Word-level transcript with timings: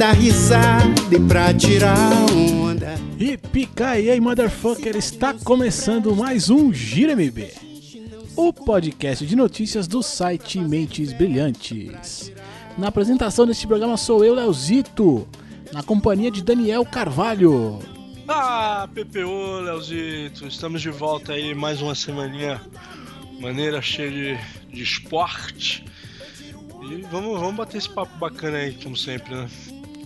dar 0.00 0.12
risada 0.12 1.14
e 1.14 1.20
pra 1.28 1.52
tirar 1.52 1.94
onda. 2.32 2.94
E 3.18 3.36
pica 3.36 3.90
aí, 3.90 4.18
motherfucker, 4.18 4.96
está 4.96 5.34
começando 5.34 6.16
mais 6.16 6.48
um 6.48 6.72
Gira 6.72 7.12
MB, 7.14 7.52
o 8.34 8.50
podcast 8.50 9.26
de 9.26 9.36
notícias 9.36 9.86
do 9.86 10.02
site 10.02 10.58
Mentes 10.58 11.12
Brilhantes. 11.12 12.32
Na 12.78 12.88
apresentação 12.88 13.46
deste 13.46 13.66
programa 13.66 13.98
sou 13.98 14.24
eu, 14.24 14.34
Leozito, 14.34 15.28
na 15.70 15.82
companhia 15.82 16.30
de 16.30 16.42
Daniel 16.42 16.86
Carvalho. 16.86 17.78
Ah, 18.26 18.88
PPO, 18.94 19.60
Leozito, 19.60 20.46
estamos 20.46 20.80
de 20.80 20.88
volta 20.88 21.34
aí 21.34 21.54
mais 21.54 21.82
uma 21.82 21.94
semaninha 21.94 22.58
maneira, 23.38 23.82
cheia 23.82 24.10
de, 24.10 24.74
de 24.74 24.82
esporte. 24.82 25.84
E 26.90 27.02
vamos, 27.02 27.38
vamos 27.38 27.56
bater 27.56 27.76
esse 27.76 27.90
papo 27.90 28.16
bacana 28.16 28.56
aí, 28.56 28.72
como 28.82 28.96
sempre, 28.96 29.34
né? 29.34 29.46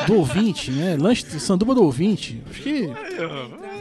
do 0.08 0.16
ouvinte, 0.16 0.72
né? 0.72 0.98
Lanche 0.98 1.40
sanduba 1.40 1.76
do 1.76 1.84
ouvinte. 1.84 2.42
Acho 2.50 2.64
que. 2.64 2.86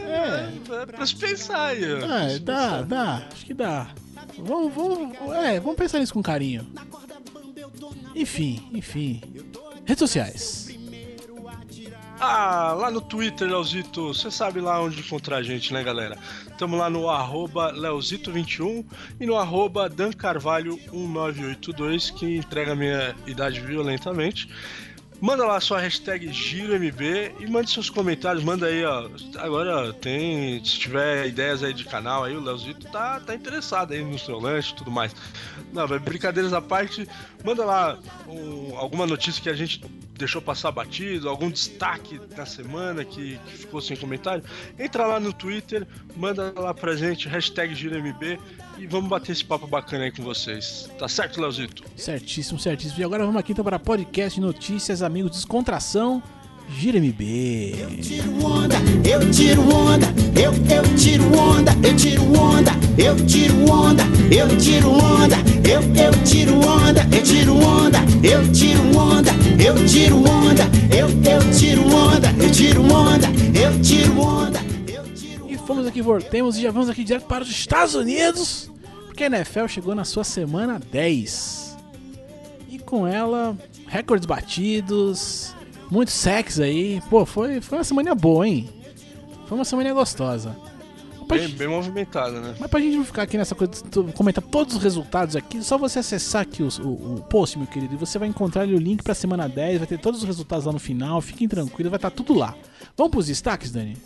É, 0.07 0.83
é 0.83 0.87
pra 0.87 1.07
se 1.07 1.17
pensar 1.17 1.69
aí. 1.69 1.83
É, 1.83 2.39
dá, 2.41 2.83
dá. 2.83 3.27
Acho 3.33 3.47
que 3.47 3.55
dá. 3.55 3.89
Vamos, 4.37 4.75
vamos, 4.75 5.17
é, 5.35 5.59
vamos 5.61 5.77
pensar 5.77 5.99
nisso 5.99 6.13
com 6.13 6.23
carinho. 6.23 6.67
Enfim, 8.15 8.69
enfim. 8.75 9.23
Redes 9.85 9.99
sociais. 9.99 10.65
Ah, 12.21 12.73
lá 12.73 12.89
no 12.91 13.03
Twitter, 13.03 13.47
Leozito, 13.47 14.15
você 14.15 14.31
sabe 14.31 14.59
lá 14.61 14.81
onde 14.81 15.01
encontrar 15.01 15.37
a 15.39 15.43
gente, 15.43 15.75
né, 15.75 15.83
galera? 15.83 16.17
Estamos 16.47 16.79
lá 16.79 16.89
no 16.89 17.11
arroba 17.11 17.75
Leozito21 17.75 18.87
e 19.21 19.27
no 19.27 19.37
arroba 19.37 19.91
dancarvalho1982, 19.91 22.15
que 22.15 22.37
entrega 22.37 22.73
a 22.73 22.77
minha 22.77 23.15
idade 23.27 23.61
violentamente. 23.61 24.49
Manda 25.21 25.47
lá 25.47 25.61
sua 25.61 25.81
hashtag 25.81 26.31
GiroMB 26.33 27.35
e 27.41 27.47
mande 27.47 27.71
seus 27.71 27.89
comentários. 27.89 28.45
Manda 28.45 28.67
aí, 28.67 28.85
ó. 28.85 29.09
Agora 29.39 29.93
tem. 29.93 30.63
Se 30.65 30.79
tiver 30.79 31.27
ideias 31.27 31.63
aí 31.63 31.73
de 31.73 31.85
canal 31.85 32.25
aí, 32.25 32.37
o 32.37 32.41
Leozito 32.41 32.87
tá, 32.91 33.21
tá 33.21 33.35
interessado 33.35 33.93
aí 33.93 34.05
no 34.05 34.19
seu 34.19 34.39
lanche 34.39 34.73
e 34.73 34.77
tudo 34.77 34.91
mais. 34.91 35.15
Não, 35.73 35.87
brincadeiras 35.99 36.53
à 36.53 36.61
parte, 36.61 37.09
manda 37.45 37.65
lá 37.65 37.99
um, 38.29 38.77
alguma 38.77 39.07
notícia 39.07 39.43
que 39.43 39.49
a 39.49 39.55
gente 39.55 39.81
deixou 40.17 40.41
passar 40.41 40.71
batido, 40.71 41.29
algum 41.29 41.51
destaque 41.51 42.19
da 42.37 42.47
semana 42.47 43.05
que, 43.05 43.39
que, 43.47 43.59
ficou 43.59 43.81
sem 43.81 43.97
comentário. 43.97 44.45
Entra 44.79 45.07
lá 45.07 45.19
no 45.19 45.33
Twitter, 45.33 45.87
manda 46.17 46.53
lá 46.57 46.73
pra 46.73 46.95
gente, 46.95 47.29
hashtag 47.29 47.75
GiroMB 47.75 48.39
e 48.79 48.87
vamos 48.87 49.09
bater 49.09 49.33
esse 49.33 49.45
papo 49.45 49.67
bacana 49.67 50.05
aí 50.05 50.13
com 50.13 50.23
vocês. 50.23 50.89
Tá 50.99 51.09
certo, 51.09 51.41
Leozito? 51.41 51.85
Certíssimo, 51.97 52.59
certíssimo. 52.59 53.01
E 53.01 53.05
agora 53.05 53.25
vamos 53.25 53.39
aqui 53.39 53.53
então 53.53 53.65
para 53.65 53.79
podcast 53.79 54.41
Notícias 54.41 55.03
Amigos 55.03 55.33
Descontração. 55.33 56.23
Gira 56.69 56.99
MB. 56.99 57.75
Eu 57.79 57.91
tiro 58.01 58.47
onda, 58.47 58.77
eu 59.05 59.31
tiro 59.31 59.63
onda, 59.63 60.07
eu, 60.35 60.53
eu 60.75 60.97
tiro 60.97 61.39
onda, 61.39 61.73
eu 61.87 61.95
tiro 61.95 62.23
onda, 62.41 62.73
eu 62.97 63.27
tiro 63.27 63.71
onda, 63.71 64.03
eu 64.31 64.57
tiro 64.57 64.91
onda, 64.91 65.35
eu, 65.69 65.83
eu 65.83 66.25
tiro 66.25 66.55
onda, 66.67 67.07
eu 67.15 67.23
tiro 67.23 67.55
onda, 67.55 67.99
eu 68.23 68.51
tiro 68.53 68.97
onda, 68.97 69.31
eu 69.63 69.87
tiro 69.87 70.17
onda, 70.25 70.65
eu, 70.91 71.09
eu 71.31 71.53
tiro 71.53 71.83
onda, 71.95 72.33
eu 72.43 72.51
tiro 72.51 72.83
onda, 72.83 73.29
eu 73.55 73.83
tiro 73.83 74.21
onda. 74.21 74.74
Fomos 75.67 75.87
aqui, 75.87 76.03
voltemos 76.03 76.59
e 76.59 76.63
já 76.63 76.71
vamos 76.71 76.91
aqui 76.91 77.03
direto 77.03 77.25
para 77.25 77.43
os 77.43 77.49
Estados 77.49 77.95
Unidos, 77.95 78.71
porque 79.07 79.25
a 79.25 79.29
NFL 79.29 79.67
chegou 79.67 79.95
na 79.95 80.05
sua 80.05 80.23
semana 80.23 80.79
10. 80.79 81.79
E 82.69 82.79
com 82.79 83.07
ela, 83.07 83.57
recordes 83.87 84.27
batidos, 84.27 85.55
muito 85.91 86.11
sexo 86.11 86.63
aí. 86.63 87.01
Pô, 87.09 87.25
foi, 87.25 87.63
foi 87.63 87.79
uma 87.79 87.85
semana 87.85 88.15
boa, 88.15 88.47
hein? 88.47 88.69
Foi 89.47 89.57
uma 89.57 89.65
semana 89.65 89.91
gostosa. 89.95 90.55
Bem, 91.27 91.39
gente, 91.39 91.57
bem 91.57 91.69
movimentada, 91.69 92.39
né? 92.41 92.55
Mas 92.61 92.71
pra 92.71 92.79
gente 92.79 92.99
não 92.99 93.05
ficar 93.05 93.23
aqui 93.23 93.39
nessa 93.39 93.55
coisa, 93.55 93.73
comentar 94.15 94.45
todos 94.45 94.77
os 94.77 94.83
resultados 94.83 95.35
aqui, 95.35 95.63
só 95.63 95.79
você 95.79 96.01
acessar 96.01 96.43
aqui 96.43 96.63
o, 96.63 96.69
o, 96.83 97.15
o 97.15 97.23
post, 97.23 97.57
meu 97.57 97.67
querido, 97.67 97.95
e 97.95 97.97
você 97.97 98.19
vai 98.19 98.29
encontrar 98.29 98.63
ali 98.63 98.75
o 98.75 98.79
link 98.79 99.03
pra 99.03 99.15
semana 99.15 99.49
10, 99.49 99.79
vai 99.79 99.87
ter 99.87 99.99
todos 99.99 100.21
os 100.21 100.27
resultados 100.27 100.67
lá 100.67 100.73
no 100.73 100.79
final, 100.79 101.23
fiquem 101.23 101.49
tranquilos, 101.49 101.91
vai 101.91 101.97
estar 101.97 102.11
tá 102.11 102.17
tudo 102.17 102.35
lá. 102.35 102.55
Vamos 102.95 103.11
pros 103.11 103.27
destaques, 103.29 103.73
Dani? 103.73 103.97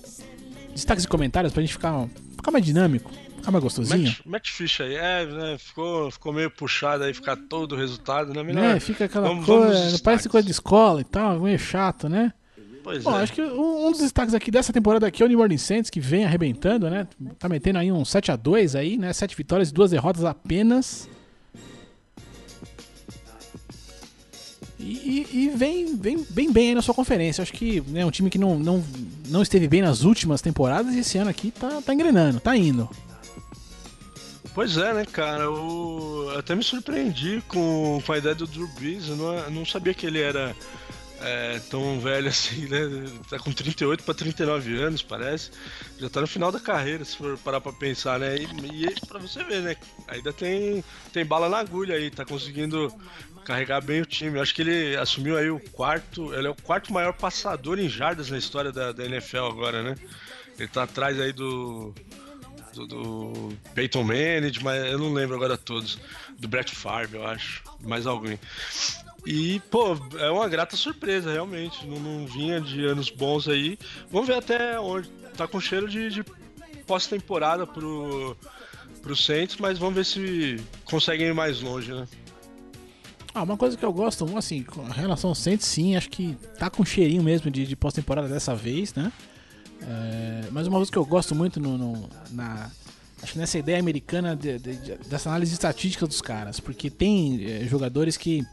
Destaques 0.78 1.05
e 1.05 1.09
comentários 1.09 1.53
pra 1.53 1.61
gente 1.61 1.72
ficar, 1.72 2.06
ficar 2.37 2.50
mais 2.53 2.65
dinâmico. 2.65 3.11
Ficar 3.37 3.50
mais 3.50 3.65
gostosinho? 3.65 4.15
Mete 4.25 4.53
ficha 4.53 4.84
aí. 4.84 4.94
É, 4.94 5.27
né? 5.27 5.59
Ficou, 5.59 6.11
ficou 6.11 6.33
meio 6.33 6.50
puxado 6.50 7.03
aí, 7.03 7.12
ficar 7.12 7.37
todo 7.37 7.72
o 7.72 7.77
resultado, 7.77 8.33
né? 8.33 8.43
Melhor. 8.44 8.77
É, 8.77 8.81
fica 8.81 9.06
aquela 9.06 9.28
vamos, 9.28 9.44
coisa. 9.44 9.75
Vamos 9.75 10.00
parece 10.00 10.28
coisa 10.28 10.44
de 10.44 10.53
escola 10.53 11.00
e 11.00 11.05
tal, 11.05 11.41
meio 11.41 11.59
chato, 11.59 12.09
né? 12.09 12.33
Pois 12.84 13.03
Bom, 13.03 13.19
é. 13.19 13.22
acho 13.22 13.33
que 13.33 13.43
um, 13.43 13.91
dos 13.91 14.00
destaques 14.00 14.34
aqui 14.34 14.50
dessa 14.50 14.72
temporada 14.72 15.06
aqui 15.06 15.22
é 15.22 15.27
o 15.27 15.28
New 15.28 15.41
Orleans 15.41 15.62
Saints, 15.62 15.91
que 15.91 16.00
vem 16.00 16.25
arrebentando, 16.25 16.88
né? 16.88 17.06
Tá 17.38 17.49
metendo 17.49 17.78
aí 17.81 17.91
um 17.91 18.05
7 18.05 18.31
a 18.31 18.37
2 18.37 18.77
aí, 18.77 18.97
né? 18.97 19.12
Sete 19.12 19.37
vitórias 19.37 19.70
e 19.70 19.75
duas 19.75 19.91
derrotas 19.91 20.25
apenas. 20.25 21.08
E, 24.90 25.26
e, 25.32 25.49
vem, 25.50 25.96
vem 25.96 26.25
bem 26.31 26.50
bem 26.50 26.69
aí 26.69 26.75
na 26.75 26.82
sua 26.82 26.94
conferência. 26.94 27.43
Acho 27.43 27.52
que 27.52 27.79
é 27.79 27.90
né, 27.90 28.06
um 28.06 28.11
time 28.11 28.31
que 28.31 28.38
não, 28.38 28.58
não, 28.58 28.85
não 29.29 29.43
esteve 29.43 29.69
bem 29.69 29.82
nas 29.82 30.02
últimas 30.02 30.40
temporadas 30.40 30.94
e 30.94 31.00
esse 31.00 31.19
ano 31.19 31.31
aqui 31.31 31.50
tá, 31.50 31.82
tá 31.82 31.93
engrenando, 31.93 32.40
tá 32.40 32.56
indo. 32.56 32.88
Pois 34.55 34.76
é, 34.76 34.93
né, 34.93 35.05
cara? 35.05 35.44
Eu 35.44 36.32
até 36.37 36.55
me 36.55 36.64
surpreendi 36.64 37.43
com, 37.46 38.02
com 38.05 38.12
a 38.12 38.19
ideia 38.19 38.35
do 38.35 38.46
Drew 38.46 38.67
Brees. 38.69 39.08
Eu 39.08 39.17
não, 39.17 39.50
não 39.50 39.67
sabia 39.67 39.94
que 39.94 40.06
ele 40.06 40.20
era 40.20 40.56
é, 41.20 41.61
tão 41.70 42.00
velho 42.00 42.26
assim, 42.29 42.67
né? 42.67 42.81
Tá 43.29 43.38
com 43.38 43.52
38 43.52 44.02
para 44.02 44.14
39 44.14 44.82
anos, 44.82 45.02
parece. 45.02 45.50
Já 45.99 46.08
tá 46.08 46.20
no 46.20 46.26
final 46.26 46.50
da 46.50 46.61
carreira, 46.61 47.05
se 47.05 47.17
for 47.17 47.37
parar 47.38 47.61
pra 47.61 47.73
pensar, 47.73 48.19
né? 48.19 48.37
E, 48.37 48.87
e 48.87 49.06
pra 49.06 49.19
você 49.19 49.43
ver, 49.44 49.62
né? 49.62 49.76
Ainda 50.08 50.32
tem, 50.32 50.84
tem 51.12 51.25
bala 51.25 51.49
na 51.49 51.58
agulha 51.58 51.96
aí, 51.96 52.11
tá 52.11 52.25
conseguindo 52.25 52.93
carregar 53.49 53.81
bem 53.81 54.03
o 54.03 54.06
time. 54.06 54.39
Acho 54.39 54.55
que 54.55 54.61
ele 54.61 54.95
assumiu 54.97 55.39
aí 55.39 55.50
o 55.50 55.59
quarto. 55.59 56.35
Ele 56.35 56.47
é 56.47 56.50
o 56.50 56.55
quarto 56.55 56.93
maior 56.93 57.15
passador 57.15 57.79
em 57.79 57.89
jardas 57.89 58.29
na 58.29 58.37
história 58.37 58.71
da, 58.71 58.93
da 58.93 59.06
NFL 59.06 59.47
agora, 59.47 59.83
né? 59.83 59.95
Ele 60.59 60.69
tá 60.69 60.83
atrás 60.83 61.19
aí 61.19 61.33
do 61.33 61.95
do, 62.75 62.87
do 62.87 63.53
Peyton 63.75 64.05
Manning, 64.05 64.53
mas 64.62 64.93
eu 64.93 64.99
não 64.99 65.15
lembro 65.15 65.35
agora 65.35 65.56
todos. 65.56 65.99
Do 66.39 66.47
Brett 66.47 66.77
Favre, 66.77 67.17
eu 67.17 67.27
acho. 67.27 67.62
Mais 67.81 68.06
alguém. 68.06 68.39
E, 69.25 69.61
pô, 69.71 69.97
é 70.19 70.31
uma 70.31 70.49
grata 70.49 70.77
surpresa, 70.77 71.33
realmente. 71.33 71.87
Não, 71.87 71.99
não, 71.99 72.27
vinha 72.27 72.61
de 72.61 72.85
anos 72.85 73.09
bons 73.09 73.49
aí. 73.49 73.79
Vamos 74.11 74.29
ver 74.29 74.37
até 74.37 74.79
onde. 74.79 75.09
Tá 75.39 75.49
com 75.49 75.61
cheiro 75.61 75.89
de, 75.89 76.11
de 76.11 76.25
pós-temporada 76.87 77.67
pro, 77.67 78.37
pro 79.01 79.17
Saints, 79.17 79.56
mas 79.56 79.79
vamos 79.79 79.94
ver 79.94 80.05
se 80.05 80.61
conseguem 80.85 81.29
ir 81.29 81.35
mais 81.35 81.61
longe, 81.61 81.93
né? 81.93 82.06
Ah, 83.35 83.43
uma 83.43 83.57
coisa 83.57 83.77
que 83.77 83.85
eu 83.85 83.93
gosto, 83.93 84.27
assim, 84.37 84.63
com 84.63 84.83
relação 84.85 85.31
ao 85.31 85.35
Saints, 85.35 85.67
sim, 85.67 85.97
acho 85.97 86.09
que 86.11 86.37
tá 86.59 86.69
com 86.71 86.85
cheirinho 86.85 87.23
mesmo 87.23 87.51
de, 87.51 87.67
de 87.67 87.77
pós-temporada 87.77 88.29
dessa 88.29 88.55
vez, 88.55 88.95
né? 88.95 89.13
É, 89.83 90.49
mas 90.51 90.67
uma 90.67 90.79
coisa 90.79 90.91
que 90.91 90.99
eu 90.99 91.05
gosto 91.05 91.35
muito 91.35 91.61
no, 91.61 91.79
no, 91.79 92.09
na, 92.33 92.71
acho 93.23 93.33
que 93.33 93.39
nessa 93.39 93.59
ideia 93.59 93.79
americana 93.79 94.35
de, 94.35 94.59
de, 94.59 94.77
de, 94.77 94.95
dessa 95.09 95.29
análise 95.29 95.53
estatística 95.53 96.07
dos 96.07 96.21
caras, 96.21 96.59
porque 96.59 96.91
tem 96.91 97.45
é, 97.45 97.67
jogadores 97.67 98.17
que 98.17 98.45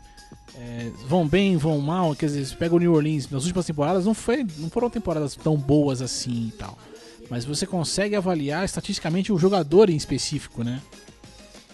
é, 0.56 0.92
vão 1.08 1.28
bem, 1.28 1.58
vão 1.58 1.80
mal, 1.80 2.16
quer 2.16 2.28
dizer, 2.28 2.56
pega 2.58 2.76
o 2.76 2.80
New 2.80 2.94
Orleans 2.94 3.30
nas 3.30 3.44
últimas 3.44 3.66
temporadas, 3.66 4.06
não, 4.06 4.14
foi, 4.14 4.46
não 4.58 4.70
foram 4.70 4.90
temporadas 4.90 5.36
tão 5.36 5.58
boas 5.58 6.02
assim 6.02 6.50
e 6.50 6.52
tal. 6.52 6.78
Mas 7.30 7.44
você 7.44 7.66
consegue 7.66 8.16
avaliar 8.16 8.64
estatisticamente 8.64 9.34
o 9.34 9.38
jogador 9.38 9.90
em 9.90 9.96
específico, 9.96 10.64
né? 10.64 10.80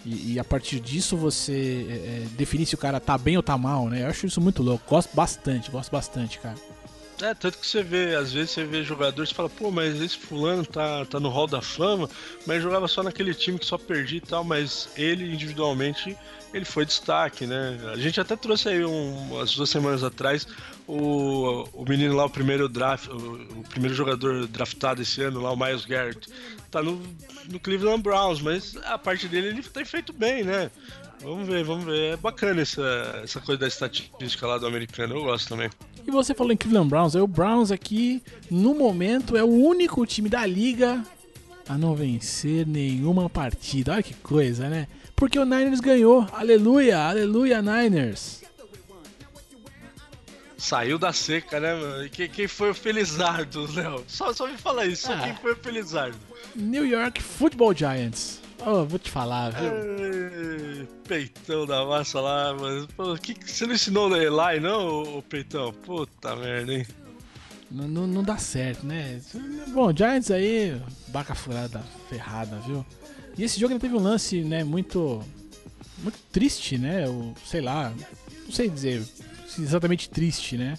E, 0.04 0.32
e 0.32 0.38
a 0.38 0.44
partir 0.44 0.80
disso 0.80 1.16
você 1.16 1.86
é, 1.88 1.92
é 1.94 2.26
definir 2.36 2.66
se 2.66 2.74
o 2.74 2.78
cara 2.78 2.98
tá 2.98 3.16
bem 3.16 3.36
ou 3.36 3.42
tá 3.42 3.56
mal, 3.56 3.88
né? 3.88 4.02
Eu 4.02 4.08
acho 4.08 4.26
isso 4.26 4.40
muito 4.40 4.62
louco. 4.62 4.84
Gosto 4.88 5.14
bastante, 5.14 5.70
gosto 5.70 5.90
bastante, 5.90 6.38
cara. 6.38 6.56
É, 7.22 7.34
tanto 7.34 7.58
que 7.58 7.66
você 7.66 7.84
vê, 7.84 8.16
às 8.16 8.32
vezes 8.32 8.50
você 8.50 8.64
vê 8.64 8.82
jogadores 8.82 9.30
e 9.30 9.34
fala, 9.34 9.48
pô, 9.48 9.70
mas 9.70 10.00
esse 10.00 10.18
fulano 10.18 10.66
tá, 10.66 11.04
tá 11.06 11.20
no 11.20 11.28
hall 11.28 11.46
da 11.46 11.62
fama, 11.62 12.10
mas 12.44 12.60
jogava 12.60 12.88
só 12.88 13.00
naquele 13.00 13.32
time 13.32 13.60
que 13.60 13.64
só 13.64 13.78
perdi 13.78 14.16
e 14.16 14.20
tal, 14.20 14.42
mas 14.42 14.88
ele 14.96 15.32
individualmente 15.32 16.16
ele 16.52 16.64
foi 16.64 16.84
destaque, 16.84 17.46
né? 17.46 17.78
A 17.92 17.96
gente 17.96 18.20
até 18.20 18.34
trouxe 18.34 18.68
aí 18.68 18.84
um, 18.84 19.30
umas 19.30 19.54
duas 19.54 19.70
semanas 19.70 20.02
atrás 20.02 20.46
o, 20.86 21.64
o 21.72 21.84
menino 21.88 22.16
lá, 22.16 22.24
o 22.24 22.30
primeiro 22.30 22.68
draft, 22.68 23.06
o, 23.06 23.60
o, 23.60 23.64
primeiro 23.68 23.94
jogador 23.94 24.46
draftado 24.48 25.00
esse 25.00 25.22
ano 25.22 25.40
lá, 25.40 25.52
o 25.52 25.56
Miles 25.56 25.84
Garrett, 25.84 26.28
tá 26.72 26.82
no, 26.82 27.00
no 27.48 27.60
Cleveland 27.60 28.02
Browns, 28.02 28.40
mas 28.40 28.76
a 28.84 28.98
parte 28.98 29.28
dele 29.28 29.48
ele 29.48 29.62
tem 29.62 29.84
feito 29.84 30.12
bem, 30.12 30.42
né? 30.42 30.70
Vamos 31.22 31.46
ver, 31.46 31.64
vamos 31.64 31.84
ver. 31.84 32.14
É 32.14 32.16
bacana 32.16 32.62
essa, 32.62 33.20
essa 33.22 33.40
coisa 33.40 33.60
da 33.60 33.68
estatística 33.68 34.46
lá 34.46 34.58
do 34.58 34.66
americano, 34.66 35.14
eu 35.14 35.22
gosto 35.22 35.48
também. 35.48 35.70
E 36.06 36.10
você 36.10 36.34
falou 36.34 36.52
em 36.52 36.56
Cleveland 36.56 36.88
Browns, 36.88 37.14
é 37.14 37.22
o 37.22 37.26
Browns 37.26 37.70
aqui, 37.70 38.22
no 38.50 38.74
momento, 38.74 39.36
é 39.36 39.44
o 39.44 39.50
único 39.50 40.04
time 40.04 40.28
da 40.28 40.44
liga 40.44 41.02
a 41.68 41.78
não 41.78 41.94
vencer 41.94 42.66
nenhuma 42.66 43.30
partida. 43.30 43.92
Olha 43.92 44.02
que 44.02 44.14
coisa, 44.14 44.68
né? 44.68 44.88
Porque 45.14 45.38
o 45.38 45.44
Niners 45.44 45.80
ganhou. 45.80 46.26
Aleluia, 46.32 46.98
aleluia, 46.98 47.62
Niners. 47.62 48.42
Saiu 50.58 50.98
da 50.98 51.12
seca, 51.12 51.58
né, 51.58 51.74
mano? 51.74 52.08
Quem, 52.10 52.28
quem 52.28 52.46
foi 52.46 52.70
o 52.70 52.74
Felizardo, 52.74 53.68
Léo? 53.74 54.04
Só, 54.06 54.32
só 54.32 54.46
me 54.46 54.56
fala 54.56 54.86
isso, 54.86 55.10
ah, 55.12 55.18
quem 55.18 55.34
foi 55.36 55.52
o 55.52 55.56
Felizardo? 55.56 56.16
New 56.54 56.86
York 56.86 57.20
Football 57.20 57.74
Giants. 57.74 58.41
Oh, 58.64 58.84
vou 58.84 58.98
te 58.98 59.10
falar, 59.10 59.50
viu? 59.50 59.70
Ei, 59.70 60.88
peitão 61.06 61.66
da 61.66 61.84
massa 61.84 62.20
lá, 62.20 62.54
mas 62.54 63.18
que, 63.20 63.34
que 63.34 63.50
você 63.50 63.66
não 63.66 63.74
ensinou 63.74 64.08
no 64.08 64.16
Eli, 64.16 64.60
não, 64.60 65.18
o 65.18 65.22
peitão? 65.22 65.72
Puta 65.72 66.36
merda, 66.36 66.72
hein? 66.72 66.86
Não, 67.70 67.88
não, 67.88 68.06
não, 68.06 68.22
dá 68.22 68.36
certo, 68.36 68.86
né? 68.86 69.20
Bom, 69.72 69.94
Giants 69.96 70.30
aí, 70.30 70.80
baca 71.08 71.34
furada, 71.34 71.82
ferrada, 72.08 72.58
viu? 72.66 72.84
E 73.36 73.42
esse 73.42 73.58
jogo 73.58 73.72
ele 73.72 73.80
teve 73.80 73.94
um 73.94 74.02
lance, 74.02 74.42
né, 74.42 74.62
muito. 74.62 75.22
Muito 75.98 76.18
triste, 76.32 76.76
né? 76.78 77.08
O, 77.08 77.32
sei 77.46 77.60
lá, 77.60 77.92
não 78.44 78.52
sei 78.52 78.68
dizer 78.68 79.02
exatamente 79.58 80.10
triste, 80.10 80.56
né? 80.56 80.76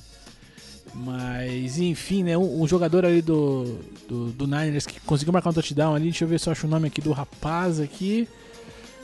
Mas, 0.94 1.80
enfim, 1.80 2.24
né? 2.24 2.38
Um, 2.38 2.62
um, 2.62 2.68
jogador 2.68 3.06
ali 3.06 3.22
do, 3.22 3.80
do, 4.08 4.26
do 4.32 4.46
Niners 4.46 4.86
que 4.86 5.00
conseguiu 5.02 5.34
marcar 5.34 5.50
um 5.50 5.54
touchdown 5.54 5.96
ali. 5.96 6.06
Deixa 6.06 6.24
eu 6.24 6.28
ver 6.28 6.40
se 6.40 6.48
eu 6.48 6.52
acho 6.52 6.68
o 6.68 6.70
nome 6.70 6.88
aqui 6.88 7.02
do 7.02 7.12
rapaz 7.12 7.80
aqui. 7.80 8.28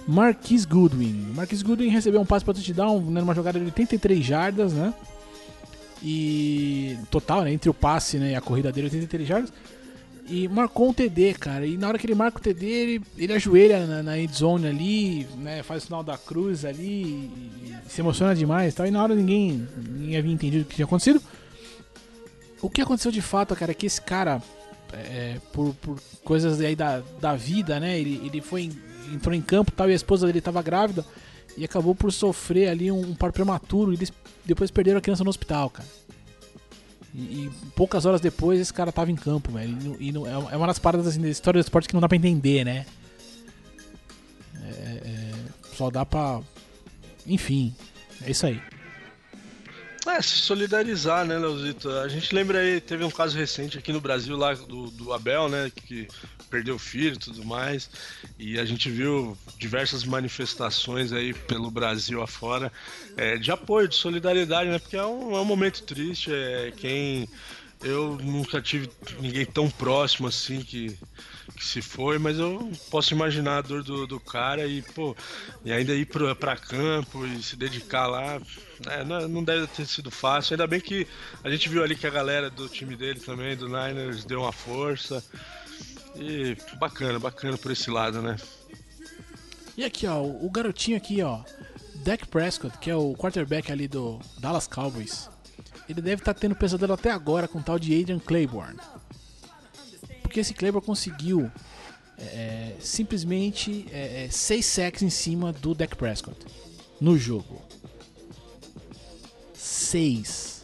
Marquis 0.07 0.65
Goodwin. 0.65 1.33
Marquis 1.35 1.61
Goodwin 1.61 1.89
recebeu 1.89 2.21
um 2.21 2.25
passe 2.25 2.45
para 2.45 2.53
touchdown 2.53 3.01
né, 3.01 3.21
numa 3.21 3.33
jogada 3.33 3.59
de 3.59 3.65
83 3.65 4.23
jardas, 4.23 4.73
né? 4.73 4.93
E 6.01 6.97
total, 7.11 7.43
né, 7.43 7.51
entre 7.51 7.69
o 7.69 7.73
passe 7.73 8.17
né, 8.17 8.31
e 8.31 8.35
a 8.35 8.41
corrida 8.41 8.71
dele, 8.71 8.87
83 8.87 9.27
jardas. 9.27 9.53
E 10.27 10.47
marcou 10.47 10.89
um 10.89 10.93
TD, 10.93 11.33
cara. 11.33 11.65
E 11.65 11.75
na 11.75 11.87
hora 11.87 11.97
que 11.97 12.05
ele 12.05 12.13
marca 12.13 12.37
o 12.37 12.41
TD, 12.41 12.65
ele, 12.65 13.01
ele 13.17 13.33
ajoelha 13.33 13.85
na, 13.87 14.03
na 14.03 14.19
endzone 14.19 14.67
ali, 14.67 15.27
né? 15.37 15.63
Faz 15.63 15.83
o 15.83 15.85
sinal 15.87 16.03
da 16.03 16.19
cruz 16.19 16.63
ali 16.63 16.83
e, 16.85 17.73
e 17.87 17.91
se 17.91 17.99
emociona 17.99 18.35
demais. 18.35 18.75
Tal. 18.75 18.85
E 18.85 18.91
na 18.91 19.01
hora 19.01 19.15
ninguém, 19.15 19.67
ninguém 19.75 20.17
havia 20.17 20.31
entendido 20.31 20.63
o 20.63 20.67
que 20.67 20.75
tinha 20.75 20.85
acontecido. 20.85 21.19
O 22.61 22.69
que 22.69 22.81
aconteceu 22.81 23.11
de 23.11 23.21
fato, 23.21 23.55
cara, 23.55 23.71
é 23.71 23.75
que 23.75 23.85
esse 23.85 24.01
cara, 24.01 24.41
é, 24.93 25.37
por, 25.53 25.73
por 25.75 25.99
coisas 26.23 26.59
aí 26.59 26.75
da, 26.75 27.01
da 27.19 27.35
vida, 27.35 27.79
né? 27.79 27.99
Ele, 27.99 28.21
ele 28.25 28.41
foi 28.41 28.69
entrou 29.13 29.33
em 29.33 29.41
campo 29.41 29.71
tal, 29.71 29.89
e 29.89 29.93
a 29.93 29.95
esposa 29.95 30.27
dele 30.27 30.39
estava 30.39 30.61
grávida 30.61 31.05
e 31.57 31.65
acabou 31.65 31.95
por 31.95 32.11
sofrer 32.11 32.69
ali 32.69 32.91
um, 32.91 32.99
um 32.99 33.15
par 33.15 33.31
prematuro 33.31 33.91
e 33.91 33.95
eles 33.95 34.13
depois 34.45 34.71
perderam 34.71 34.99
a 34.99 35.01
criança 35.01 35.23
no 35.23 35.29
hospital, 35.29 35.69
cara. 35.69 35.87
E, 37.13 37.19
e, 37.19 37.51
poucas 37.75 38.05
horas 38.05 38.21
depois 38.21 38.59
esse 38.59 38.73
cara 38.73 38.91
tava 38.91 39.11
em 39.11 39.15
campo, 39.15 39.51
velho. 39.51 39.97
E, 39.99 40.09
e 40.09 40.11
não, 40.11 40.27
é 40.27 40.55
uma 40.55 40.67
das 40.67 40.79
paradas 40.79 41.07
assim, 41.07 41.21
da 41.21 41.29
história 41.29 41.59
do 41.59 41.63
esporte 41.63 41.87
que 41.87 41.93
não 41.93 42.01
dá 42.01 42.07
pra 42.07 42.17
entender, 42.17 42.63
né? 42.63 42.85
É, 44.61 44.69
é, 44.69 45.31
só 45.75 45.89
dá 45.89 46.05
pra. 46.05 46.39
Enfim, 47.25 47.73
é 48.23 48.31
isso 48.31 48.45
aí. 48.45 48.61
É, 50.15 50.21
se 50.21 50.37
solidarizar, 50.37 51.23
né, 51.23 51.37
Leozito? 51.37 51.89
A 51.89 52.07
gente 52.07 52.33
lembra 52.33 52.59
aí, 52.59 52.81
teve 52.81 53.03
um 53.03 53.11
caso 53.11 53.37
recente 53.37 53.77
aqui 53.77 53.93
no 53.93 54.01
Brasil 54.01 54.35
lá 54.35 54.53
do, 54.53 54.89
do 54.89 55.13
Abel, 55.13 55.47
né, 55.47 55.71
que 55.73 56.07
perdeu 56.49 56.75
o 56.75 56.79
filho 56.79 57.13
e 57.13 57.19
tudo 57.19 57.45
mais, 57.45 57.89
e 58.37 58.59
a 58.59 58.65
gente 58.65 58.89
viu 58.89 59.37
diversas 59.57 60.03
manifestações 60.03 61.13
aí 61.13 61.31
pelo 61.33 61.69
Brasil 61.69 62.23
afora 62.23 62.71
é, 63.15 63.37
de 63.37 63.51
apoio, 63.51 63.87
de 63.87 63.95
solidariedade, 63.95 64.69
né, 64.69 64.79
porque 64.79 64.97
é 64.97 65.05
um, 65.05 65.35
é 65.35 65.41
um 65.41 65.45
momento 65.45 65.83
triste, 65.83 66.31
é 66.33 66.73
quem... 66.75 67.29
Eu 67.81 68.17
nunca 68.21 68.61
tive 68.61 68.89
ninguém 69.19 69.45
tão 69.45 69.69
próximo 69.69 70.27
assim 70.27 70.61
que 70.61 70.97
que 71.59 71.65
se 71.65 71.81
foi, 71.81 72.17
mas 72.17 72.39
eu 72.39 72.71
posso 72.89 73.13
imaginar 73.13 73.57
a 73.57 73.61
dor 73.61 73.83
do, 73.83 74.07
do 74.07 74.19
cara 74.19 74.65
e, 74.65 74.81
pô, 74.81 75.15
e 75.65 75.71
ainda 75.71 75.93
ir 75.93 76.05
pra, 76.05 76.33
pra 76.33 76.55
campo 76.55 77.25
e 77.25 77.43
se 77.43 77.57
dedicar 77.57 78.07
lá, 78.07 78.41
é, 78.87 79.03
não, 79.03 79.43
deve 79.43 79.67
ter 79.67 79.85
sido 79.85 80.09
fácil. 80.09 80.53
Ainda 80.53 80.65
bem 80.65 80.79
que 80.79 81.05
a 81.43 81.49
gente 81.49 81.67
viu 81.67 81.83
ali 81.83 81.97
que 81.97 82.07
a 82.07 82.09
galera 82.09 82.49
do 82.49 82.69
time 82.69 82.95
dele 82.95 83.19
também, 83.19 83.57
do 83.57 83.67
Niners, 83.67 84.23
deu 84.23 84.41
uma 84.41 84.53
força. 84.53 85.23
E 86.15 86.55
bacana, 86.77 87.19
bacana 87.19 87.57
por 87.57 87.71
esse 87.71 87.91
lado, 87.91 88.21
né? 88.21 88.37
E 89.77 89.83
aqui, 89.83 90.07
ó, 90.07 90.21
o 90.21 90.49
garotinho 90.49 90.97
aqui, 90.97 91.21
ó, 91.21 91.41
Dak 91.95 92.27
Prescott, 92.27 92.77
que 92.79 92.89
é 92.89 92.95
o 92.95 93.13
quarterback 93.15 93.71
ali 93.71 93.87
do 93.87 94.19
Dallas 94.37 94.67
Cowboys, 94.67 95.29
ele 95.89 96.01
deve 96.01 96.21
estar 96.21 96.33
tá 96.33 96.39
tendo 96.39 96.55
pesadelo 96.55 96.93
até 96.93 97.11
agora 97.11 97.47
com 97.47 97.59
o 97.59 97.63
tal 97.63 97.77
de 97.79 97.99
Adrian 97.99 98.19
Claiborne 98.19 98.77
porque 100.29 100.39
esse 100.39 100.53
Kleber 100.53 100.79
conseguiu 100.79 101.51
é, 102.15 102.23
é, 102.23 102.75
simplesmente 102.79 103.87
é, 103.91 104.25
é, 104.25 104.29
seis 104.29 104.63
sacks 104.67 105.01
em 105.01 105.09
cima 105.09 105.51
do 105.51 105.73
Dak 105.73 105.95
Prescott 105.95 106.37
no 107.01 107.17
jogo. 107.17 107.59
Seis. 109.53 110.63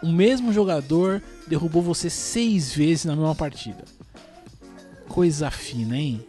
O 0.00 0.12
mesmo 0.12 0.52
jogador 0.52 1.20
derrubou 1.48 1.82
você 1.82 2.08
seis 2.08 2.72
vezes 2.72 3.04
na 3.04 3.16
mesma 3.16 3.34
partida. 3.34 3.84
Coisa 5.08 5.50
fina, 5.50 5.96
hein? 5.96 6.24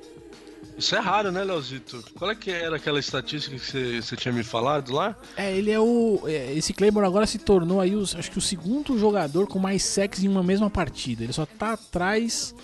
Isso 0.81 0.95
é 0.95 0.99
raro, 0.99 1.31
né, 1.31 1.43
Leozito? 1.43 2.03
Qual 2.17 2.31
é 2.31 2.33
que 2.33 2.49
era 2.49 2.77
aquela 2.77 2.99
estatística 2.99 3.55
que 3.55 4.01
você, 4.01 4.15
tinha 4.15 4.33
me 4.33 4.41
falado 4.41 4.91
lá? 4.91 5.15
É, 5.37 5.55
ele 5.55 5.69
é 5.69 5.79
o. 5.79 6.23
É, 6.25 6.53
esse 6.55 6.73
Claymore 6.73 7.05
agora 7.05 7.27
se 7.27 7.37
tornou 7.37 7.79
aí, 7.79 7.95
os, 7.95 8.15
acho 8.15 8.31
que 8.31 8.39
o 8.39 8.41
segundo 8.41 8.97
jogador 8.97 9.45
com 9.45 9.59
mais 9.59 9.83
sacks 9.83 10.23
em 10.23 10.27
uma 10.27 10.41
mesma 10.41 10.71
partida. 10.71 11.23
Ele 11.23 11.33
só 11.33 11.45
tá 11.45 11.73
atrás 11.73 12.55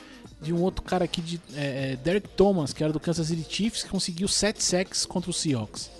de 0.41 0.51
um 0.51 0.63
outro 0.63 0.83
cara 0.83 1.05
aqui, 1.05 1.21
de 1.21 1.39
é, 1.53 1.91
é, 1.91 1.95
Derek 1.95 2.29
Thomas, 2.29 2.73
que 2.73 2.83
era 2.83 2.91
do 2.91 2.99
Kansas 2.99 3.27
City 3.27 3.45
Chiefs, 3.47 3.83
que 3.83 3.89
conseguiu 3.89 4.27
7 4.27 4.63
sacks 4.63 5.05
contra 5.05 5.29
o 5.29 5.33
Seahawks. 5.33 5.91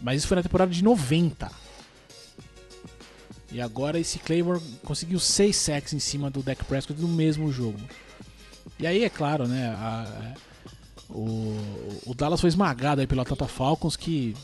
Mas 0.00 0.18
isso 0.18 0.28
foi 0.28 0.36
na 0.36 0.44
temporada 0.44 0.70
de 0.70 0.84
90. 0.84 1.50
E 3.50 3.60
agora 3.60 3.98
esse 3.98 4.20
Claymore 4.20 4.62
conseguiu 4.84 5.18
6 5.18 5.56
sacks 5.56 5.92
em 5.92 5.98
cima 5.98 6.30
do 6.30 6.40
Dak 6.40 6.64
Prescott 6.66 7.02
no 7.02 7.08
mesmo 7.08 7.50
jogo. 7.50 7.80
E 8.78 8.86
aí, 8.86 9.02
é 9.02 9.10
claro, 9.10 9.48
né? 9.48 9.70
A, 9.76 10.34
o, 11.14 11.56
o, 12.06 12.14
Dallas 12.14 12.40
foi 12.40 12.48
esmagado 12.48 13.00
aí 13.00 13.06
pelo 13.06 13.20
Atlanta 13.20 13.46
Falcons, 13.46 13.96
que 13.96 14.34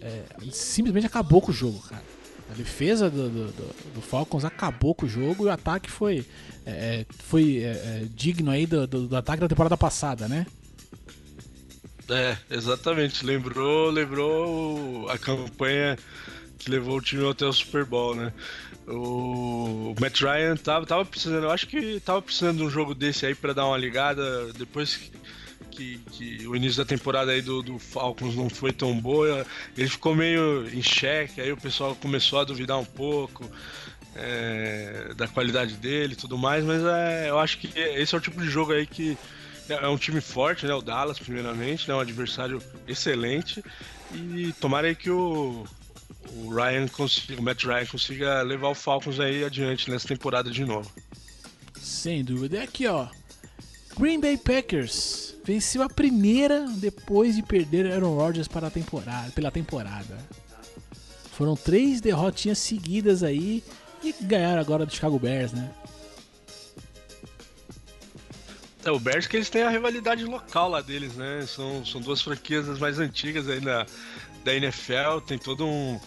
é, 0.00 0.24
simplesmente 0.50 1.06
acabou 1.06 1.40
com 1.40 1.50
o 1.50 1.54
jogo, 1.54 1.78
cara. 1.80 2.02
A 2.50 2.54
defesa 2.54 3.08
do, 3.08 3.30
do, 3.30 3.46
do, 3.94 4.02
Falcons 4.02 4.44
acabou 4.44 4.94
com 4.94 5.06
o 5.06 5.08
jogo 5.08 5.44
e 5.44 5.46
o 5.46 5.50
ataque 5.50 5.90
foi, 5.90 6.26
é, 6.66 6.70
é 7.00 7.06
foi 7.10 7.58
é, 7.58 7.68
é, 7.68 8.06
digno 8.14 8.50
aí 8.50 8.66
do, 8.66 8.86
do, 8.86 9.08
do, 9.08 9.16
ataque 9.16 9.40
da 9.40 9.48
temporada 9.48 9.76
passada, 9.76 10.28
né? 10.28 10.46
É, 12.10 12.36
exatamente. 12.50 13.24
Lembrou, 13.24 13.90
lembrou 13.90 15.08
a 15.08 15.16
campanha 15.16 15.96
que 16.58 16.70
levou 16.70 16.98
o 16.98 17.00
time 17.00 17.28
até 17.28 17.46
o 17.46 17.52
Super 17.52 17.86
Bowl, 17.86 18.14
né? 18.14 18.32
O 18.86 19.94
Matt 19.98 20.20
Ryan 20.20 20.56
tava, 20.56 20.84
tava 20.84 21.04
precisando, 21.06 21.44
eu 21.44 21.50
acho 21.50 21.66
que 21.66 21.98
tava 22.00 22.20
precisando 22.20 22.58
de 22.58 22.64
um 22.64 22.70
jogo 22.70 22.94
desse 22.94 23.24
aí 23.24 23.34
para 23.34 23.54
dar 23.54 23.66
uma 23.66 23.78
ligada 23.78 24.52
depois 24.52 24.96
que, 24.96 25.10
que 25.74 26.46
o 26.46 26.54
início 26.54 26.78
da 26.78 26.84
temporada 26.84 27.32
aí 27.32 27.42
do, 27.42 27.62
do 27.62 27.78
Falcons 27.78 28.34
não 28.34 28.48
foi 28.48 28.72
tão 28.72 28.98
boa. 28.98 29.44
Ele 29.76 29.88
ficou 29.88 30.14
meio 30.14 30.68
em 30.72 30.82
xeque, 30.82 31.40
aí 31.40 31.52
o 31.52 31.56
pessoal 31.56 31.94
começou 31.96 32.40
a 32.40 32.44
duvidar 32.44 32.78
um 32.78 32.84
pouco. 32.84 33.50
É, 34.16 35.12
da 35.16 35.26
qualidade 35.26 35.74
dele 35.74 36.12
e 36.12 36.16
tudo 36.16 36.38
mais, 36.38 36.64
mas 36.64 36.80
é, 36.84 37.30
eu 37.30 37.36
acho 37.36 37.58
que 37.58 37.66
esse 37.76 38.14
é 38.14 38.18
o 38.18 38.20
tipo 38.20 38.40
de 38.40 38.48
jogo 38.48 38.72
aí 38.72 38.86
que 38.86 39.18
é 39.68 39.88
um 39.88 39.96
time 39.96 40.20
forte, 40.20 40.66
né? 40.66 40.74
O 40.74 40.80
Dallas, 40.80 41.18
primeiramente, 41.18 41.88
né? 41.88 41.94
Um 41.94 42.00
adversário 42.00 42.62
excelente. 42.86 43.64
E 44.12 44.52
tomara 44.60 44.86
aí 44.86 44.94
que 44.94 45.10
o, 45.10 45.66
o 46.36 46.54
Ryan 46.54 46.86
consiga, 46.88 47.40
o 47.40 47.42
Matt 47.42 47.64
Ryan 47.64 47.86
consiga 47.86 48.42
levar 48.42 48.68
o 48.68 48.74
Falcons 48.74 49.18
aí 49.18 49.44
adiante 49.44 49.90
nessa 49.90 50.06
temporada 50.06 50.50
de 50.50 50.64
novo. 50.64 50.90
Sem 51.80 52.24
dúvida. 52.24 52.58
E 52.58 52.60
aqui, 52.60 52.86
ó. 52.86 53.08
Green 53.98 54.20
Bay 54.20 54.36
Packers 54.36 55.33
venceu 55.44 55.82
a 55.82 55.88
primeira 55.88 56.66
depois 56.76 57.36
de 57.36 57.42
perder 57.42 57.92
Aaron 57.92 58.16
Rodgers 58.16 58.48
para 58.48 58.68
a 58.68 58.70
temporada, 58.70 59.30
pela 59.32 59.50
temporada. 59.50 60.18
Foram 61.32 61.54
três 61.54 62.00
derrotinhas 62.00 62.58
seguidas 62.58 63.22
aí 63.22 63.62
e 64.02 64.14
ganharam 64.20 64.60
agora 64.60 64.86
do 64.86 64.94
Chicago 64.94 65.18
Bears, 65.18 65.52
né? 65.52 65.70
É, 68.84 68.90
o 68.90 68.98
Bears 68.98 69.26
que 69.26 69.36
eles 69.36 69.48
têm 69.48 69.62
a 69.62 69.70
rivalidade 69.70 70.24
local 70.24 70.68
lá 70.68 70.80
deles, 70.80 71.14
né? 71.14 71.44
São, 71.46 71.84
são 71.84 72.00
duas 72.00 72.20
franquias 72.20 72.66
mais 72.78 72.98
antigas 72.98 73.48
aí 73.48 73.60
da, 73.60 73.86
NFL, 74.54 75.20
tem 75.26 75.38
todo 75.38 75.66
um, 75.66 75.98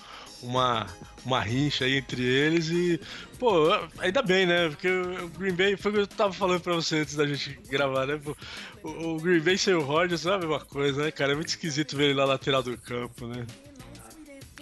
uma, 0.42 0.86
uma 1.28 1.42
rincha 1.42 1.86
aí 1.86 1.98
entre 1.98 2.24
eles 2.24 2.70
e, 2.70 3.00
pô, 3.38 3.68
ainda 4.00 4.22
bem, 4.22 4.46
né? 4.46 4.70
Porque 4.70 4.88
o 4.88 5.28
Green 5.38 5.54
Bay, 5.54 5.76
foi 5.76 5.92
o 5.92 5.94
que 5.96 6.00
eu 6.02 6.08
tava 6.08 6.32
falando 6.32 6.62
pra 6.62 6.74
você 6.74 7.00
antes 7.00 7.16
da 7.16 7.28
gente 7.28 7.60
gravar, 7.70 8.08
né? 8.08 8.20
o, 8.82 8.90
o, 8.90 9.18
Green 9.20 9.42
Bay 9.42 9.58
sem 9.58 9.74
o 9.74 9.82
Rodgers 9.82 10.24
não 10.24 10.34
é 10.34 10.36
a 10.36 10.40
mesma 10.40 10.60
coisa, 10.62 11.04
né, 11.04 11.12
cara? 11.12 11.34
É 11.34 11.36
muito 11.36 11.50
esquisito 11.50 11.98
ver 11.98 12.06
ele 12.06 12.14
lá 12.14 12.26
lateral 12.26 12.64
do 12.64 12.78
campo, 12.78 13.28
né? 13.28 13.46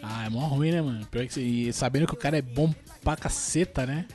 Ah, 0.01 0.25
é 0.25 0.29
mó 0.29 0.47
ruim, 0.47 0.71
né, 0.71 0.81
mano? 0.81 1.05
Pior 1.05 1.27
que, 1.27 1.39
e 1.39 1.71
sabendo 1.71 2.07
que 2.07 2.13
o 2.13 2.17
cara 2.17 2.37
é 2.37 2.41
bom 2.41 2.73
pra 3.03 3.15
caceta, 3.15 3.85
né? 3.85 4.05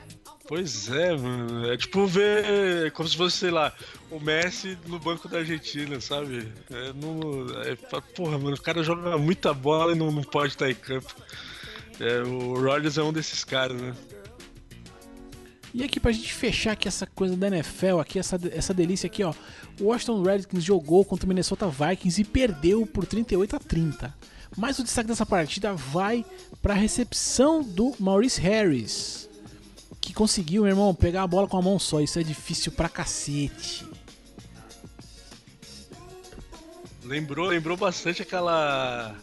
Pois 0.46 0.90
é, 0.90 1.16
mano. 1.16 1.72
É 1.72 1.76
tipo 1.76 2.04
ver 2.08 2.90
como 2.92 3.08
se 3.08 3.16
fosse, 3.16 3.36
sei 3.36 3.50
lá, 3.52 3.72
o 4.10 4.18
Messi 4.18 4.76
no 4.88 4.98
banco 4.98 5.28
da 5.28 5.38
Argentina, 5.38 6.00
sabe? 6.00 6.52
É, 6.68 6.92
não, 6.92 7.46
é, 7.62 7.76
porra, 8.16 8.36
mano, 8.36 8.56
o 8.56 8.60
cara 8.60 8.82
joga 8.82 9.16
muita 9.16 9.54
bola 9.54 9.92
e 9.92 9.94
não, 9.94 10.10
não 10.10 10.24
pode 10.24 10.54
estar 10.54 10.68
em 10.68 10.74
campo. 10.74 11.14
É, 12.00 12.22
o 12.22 12.54
Rodgers 12.60 12.98
é 12.98 13.02
um 13.02 13.12
desses 13.12 13.44
caras, 13.44 13.80
né? 13.80 13.94
E 15.72 15.84
aqui 15.84 16.00
pra 16.00 16.10
gente 16.10 16.32
fechar 16.32 16.72
aqui 16.72 16.88
essa 16.88 17.06
coisa 17.06 17.36
da 17.36 17.46
NFL, 17.46 18.00
aqui 18.00 18.18
essa, 18.18 18.38
essa 18.50 18.74
delícia 18.74 19.06
aqui, 19.06 19.22
ó. 19.22 19.32
O 19.80 19.84
Washington 19.84 20.22
Redskins 20.22 20.64
jogou 20.64 21.04
contra 21.04 21.26
o 21.26 21.28
Minnesota 21.28 21.68
Vikings 21.68 22.20
e 22.20 22.24
perdeu 22.24 22.84
por 22.86 23.06
38 23.06 23.54
a 23.54 23.58
30. 23.58 24.14
Mas 24.56 24.78
o 24.80 24.82
destaque 24.82 25.08
dessa 25.08 25.24
partida 25.24 25.72
vai 25.74 26.24
para 26.60 26.74
a 26.74 26.76
recepção 26.76 27.62
do 27.62 27.94
Maurice 28.00 28.40
Harris 28.40 29.30
que 30.00 30.14
conseguiu, 30.14 30.62
meu 30.62 30.70
irmão, 30.70 30.94
pegar 30.94 31.22
a 31.22 31.26
bola 31.26 31.46
com 31.46 31.56
a 31.56 31.62
mão 31.62 31.78
só. 31.78 32.00
Isso 32.00 32.18
é 32.18 32.22
difícil 32.22 32.72
pra 32.72 32.88
cacete. 32.88 33.86
Lembrou, 37.04 37.48
lembrou 37.48 37.76
bastante 37.76 38.22
aquela 38.22 39.14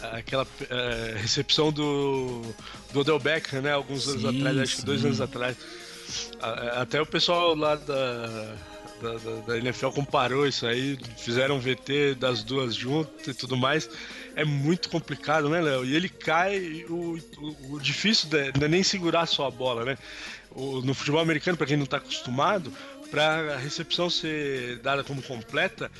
aquela 0.00 0.46
é, 0.68 1.16
recepção 1.16 1.72
do, 1.72 2.42
do 2.92 3.00
Odell 3.00 3.18
Beckham, 3.18 3.62
né? 3.62 3.72
Alguns 3.72 4.08
anos 4.08 4.24
atrás, 4.24 4.58
acho 4.58 4.76
que 4.76 4.84
dois 4.84 5.04
anos 5.04 5.20
atrás. 5.20 5.56
Até 6.74 7.00
o 7.00 7.06
pessoal 7.06 7.54
lá 7.54 7.74
da, 7.74 8.54
da, 9.00 9.40
da, 9.46 9.58
NFL 9.58 9.88
comparou 9.88 10.46
isso 10.46 10.66
aí, 10.66 10.98
fizeram 11.16 11.58
VT 11.58 12.14
das 12.14 12.42
duas 12.42 12.74
juntas 12.74 13.26
e 13.26 13.34
tudo 13.34 13.56
mais. 13.56 13.88
É 14.34 14.44
muito 14.44 14.88
complicado, 14.88 15.48
né, 15.48 15.60
Léo? 15.60 15.84
E 15.84 15.96
ele 15.96 16.08
cai, 16.08 16.84
o, 16.88 17.18
o, 17.38 17.74
o 17.74 17.80
difícil 17.80 18.28
não 18.58 18.66
é 18.66 18.68
nem 18.68 18.82
segurar 18.82 19.26
só 19.26 19.46
a 19.46 19.50
bola, 19.50 19.84
né? 19.84 19.98
O, 20.50 20.80
no 20.80 20.94
futebol 20.94 21.20
americano, 21.20 21.56
para 21.56 21.66
quem 21.66 21.76
não 21.76 21.84
está 21.84 21.96
acostumado, 21.96 22.72
para 23.10 23.54
a 23.54 23.56
recepção 23.56 24.10
ser 24.10 24.78
dada 24.78 25.02
como 25.02 25.22
completa, 25.22 25.90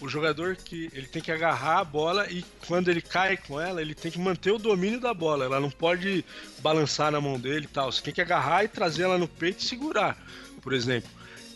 o 0.00 0.08
jogador 0.08 0.56
que 0.56 0.88
ele 0.92 1.06
tem 1.06 1.22
que 1.22 1.32
agarrar 1.32 1.78
a 1.78 1.84
bola 1.84 2.30
e 2.30 2.44
quando 2.66 2.88
ele 2.88 3.00
cai 3.00 3.36
com 3.36 3.60
ela, 3.60 3.80
ele 3.80 3.94
tem 3.94 4.10
que 4.10 4.18
manter 4.18 4.52
o 4.52 4.58
domínio 4.58 5.00
da 5.00 5.12
bola. 5.12 5.44
Ela 5.44 5.60
não 5.60 5.70
pode 5.70 6.24
balançar 6.60 7.10
na 7.10 7.20
mão 7.20 7.38
dele 7.38 7.66
e 7.66 7.68
tal. 7.68 7.90
Você 7.90 8.02
tem 8.02 8.14
que 8.14 8.20
agarrar 8.20 8.64
e 8.64 8.68
trazer 8.68 9.02
ela 9.02 9.18
no 9.18 9.28
peito 9.28 9.60
e 9.60 9.64
segurar, 9.64 10.16
por 10.62 10.72
exemplo. 10.72 11.10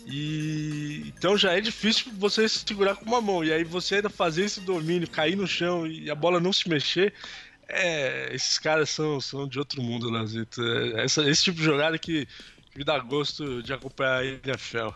E 0.07 1.13
então 1.17 1.37
já 1.37 1.53
é 1.53 1.61
difícil 1.61 2.13
você 2.17 2.49
se 2.49 2.61
segurar 2.67 2.95
com 2.95 3.05
uma 3.05 3.21
mão. 3.21 3.45
E 3.45 3.53
aí 3.53 3.65
você 3.65 3.97
ainda 3.97 4.09
fazer 4.09 4.45
esse 4.45 4.61
domínio, 4.61 5.11
cair 5.11 5.37
no 5.37 5.47
chão 5.47 5.87
e 5.87 6.11
a 6.11 6.15
bola 6.15 6.39
não 6.39 6.53
se 6.53 6.69
mexer. 6.69 7.13
É, 7.69 8.33
esses 8.33 8.59
caras 8.59 8.89
são, 8.91 9.21
são 9.21 9.49
de 9.49 9.59
outro 9.59 9.83
mundo, 9.83 10.09
Lazito. 10.09 10.63
É, 10.63 11.05
essa, 11.05 11.29
esse 11.29 11.43
tipo 11.45 11.59
de 11.59 11.65
jogada 11.65 11.99
que, 11.99 12.27
que 12.27 12.56
me 12.77 12.85
dá 12.85 12.99
gosto 12.99 13.63
de 13.63 13.73
acompanhar 13.73 14.21
a 14.21 14.25
NFL. 14.25 14.89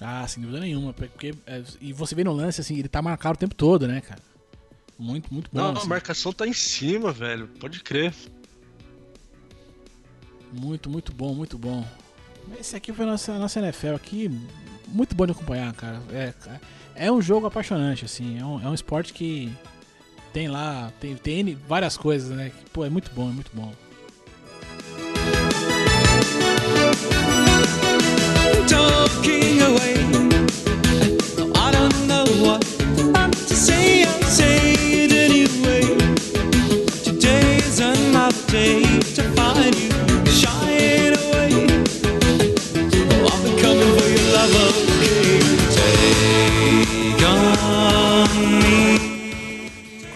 Ah, 0.00 0.26
sem 0.26 0.42
dúvida 0.42 0.60
nenhuma. 0.60 0.92
Porque, 0.92 1.34
é, 1.46 1.62
e 1.80 1.92
você 1.92 2.14
vê 2.14 2.24
no 2.24 2.32
lance, 2.32 2.60
assim, 2.60 2.78
ele 2.78 2.88
tá 2.88 3.02
marcado 3.02 3.36
o 3.36 3.38
tempo 3.38 3.54
todo, 3.54 3.86
né, 3.86 4.00
cara? 4.00 4.20
Muito, 4.98 5.32
muito 5.32 5.50
bom. 5.52 5.60
Não, 5.60 5.72
assim. 5.72 5.86
a 5.86 5.88
marcação 5.88 6.32
tá 6.32 6.46
em 6.46 6.52
cima, 6.52 7.12
velho. 7.12 7.48
Pode 7.60 7.82
crer. 7.82 8.14
Muito, 10.52 10.90
muito 10.90 11.12
bom, 11.12 11.34
muito 11.34 11.56
bom. 11.56 11.86
Esse 12.58 12.76
aqui 12.76 12.92
foi 12.92 13.04
a 13.04 13.08
nossa, 13.08 13.38
nossa 13.38 13.60
NFL 13.60 13.94
aqui. 13.94 14.30
Muito 14.88 15.14
bom 15.14 15.26
de 15.26 15.32
acompanhar, 15.32 15.72
cara. 15.74 16.02
É, 16.10 16.34
é 16.94 17.12
um 17.12 17.20
jogo 17.22 17.46
apaixonante, 17.46 18.04
assim. 18.04 18.38
É 18.38 18.44
um, 18.44 18.60
é 18.60 18.68
um 18.68 18.74
esporte 18.74 19.12
que 19.12 19.52
tem 20.32 20.48
lá, 20.48 20.92
tem, 20.98 21.16
tem 21.16 21.54
várias 21.54 21.96
coisas, 21.96 22.30
né? 22.30 22.50
Pô, 22.72 22.84
é 22.84 22.90
muito 22.90 23.10
bom, 23.12 23.28
é 23.28 23.32
muito 23.32 23.50
bom. 23.54 23.72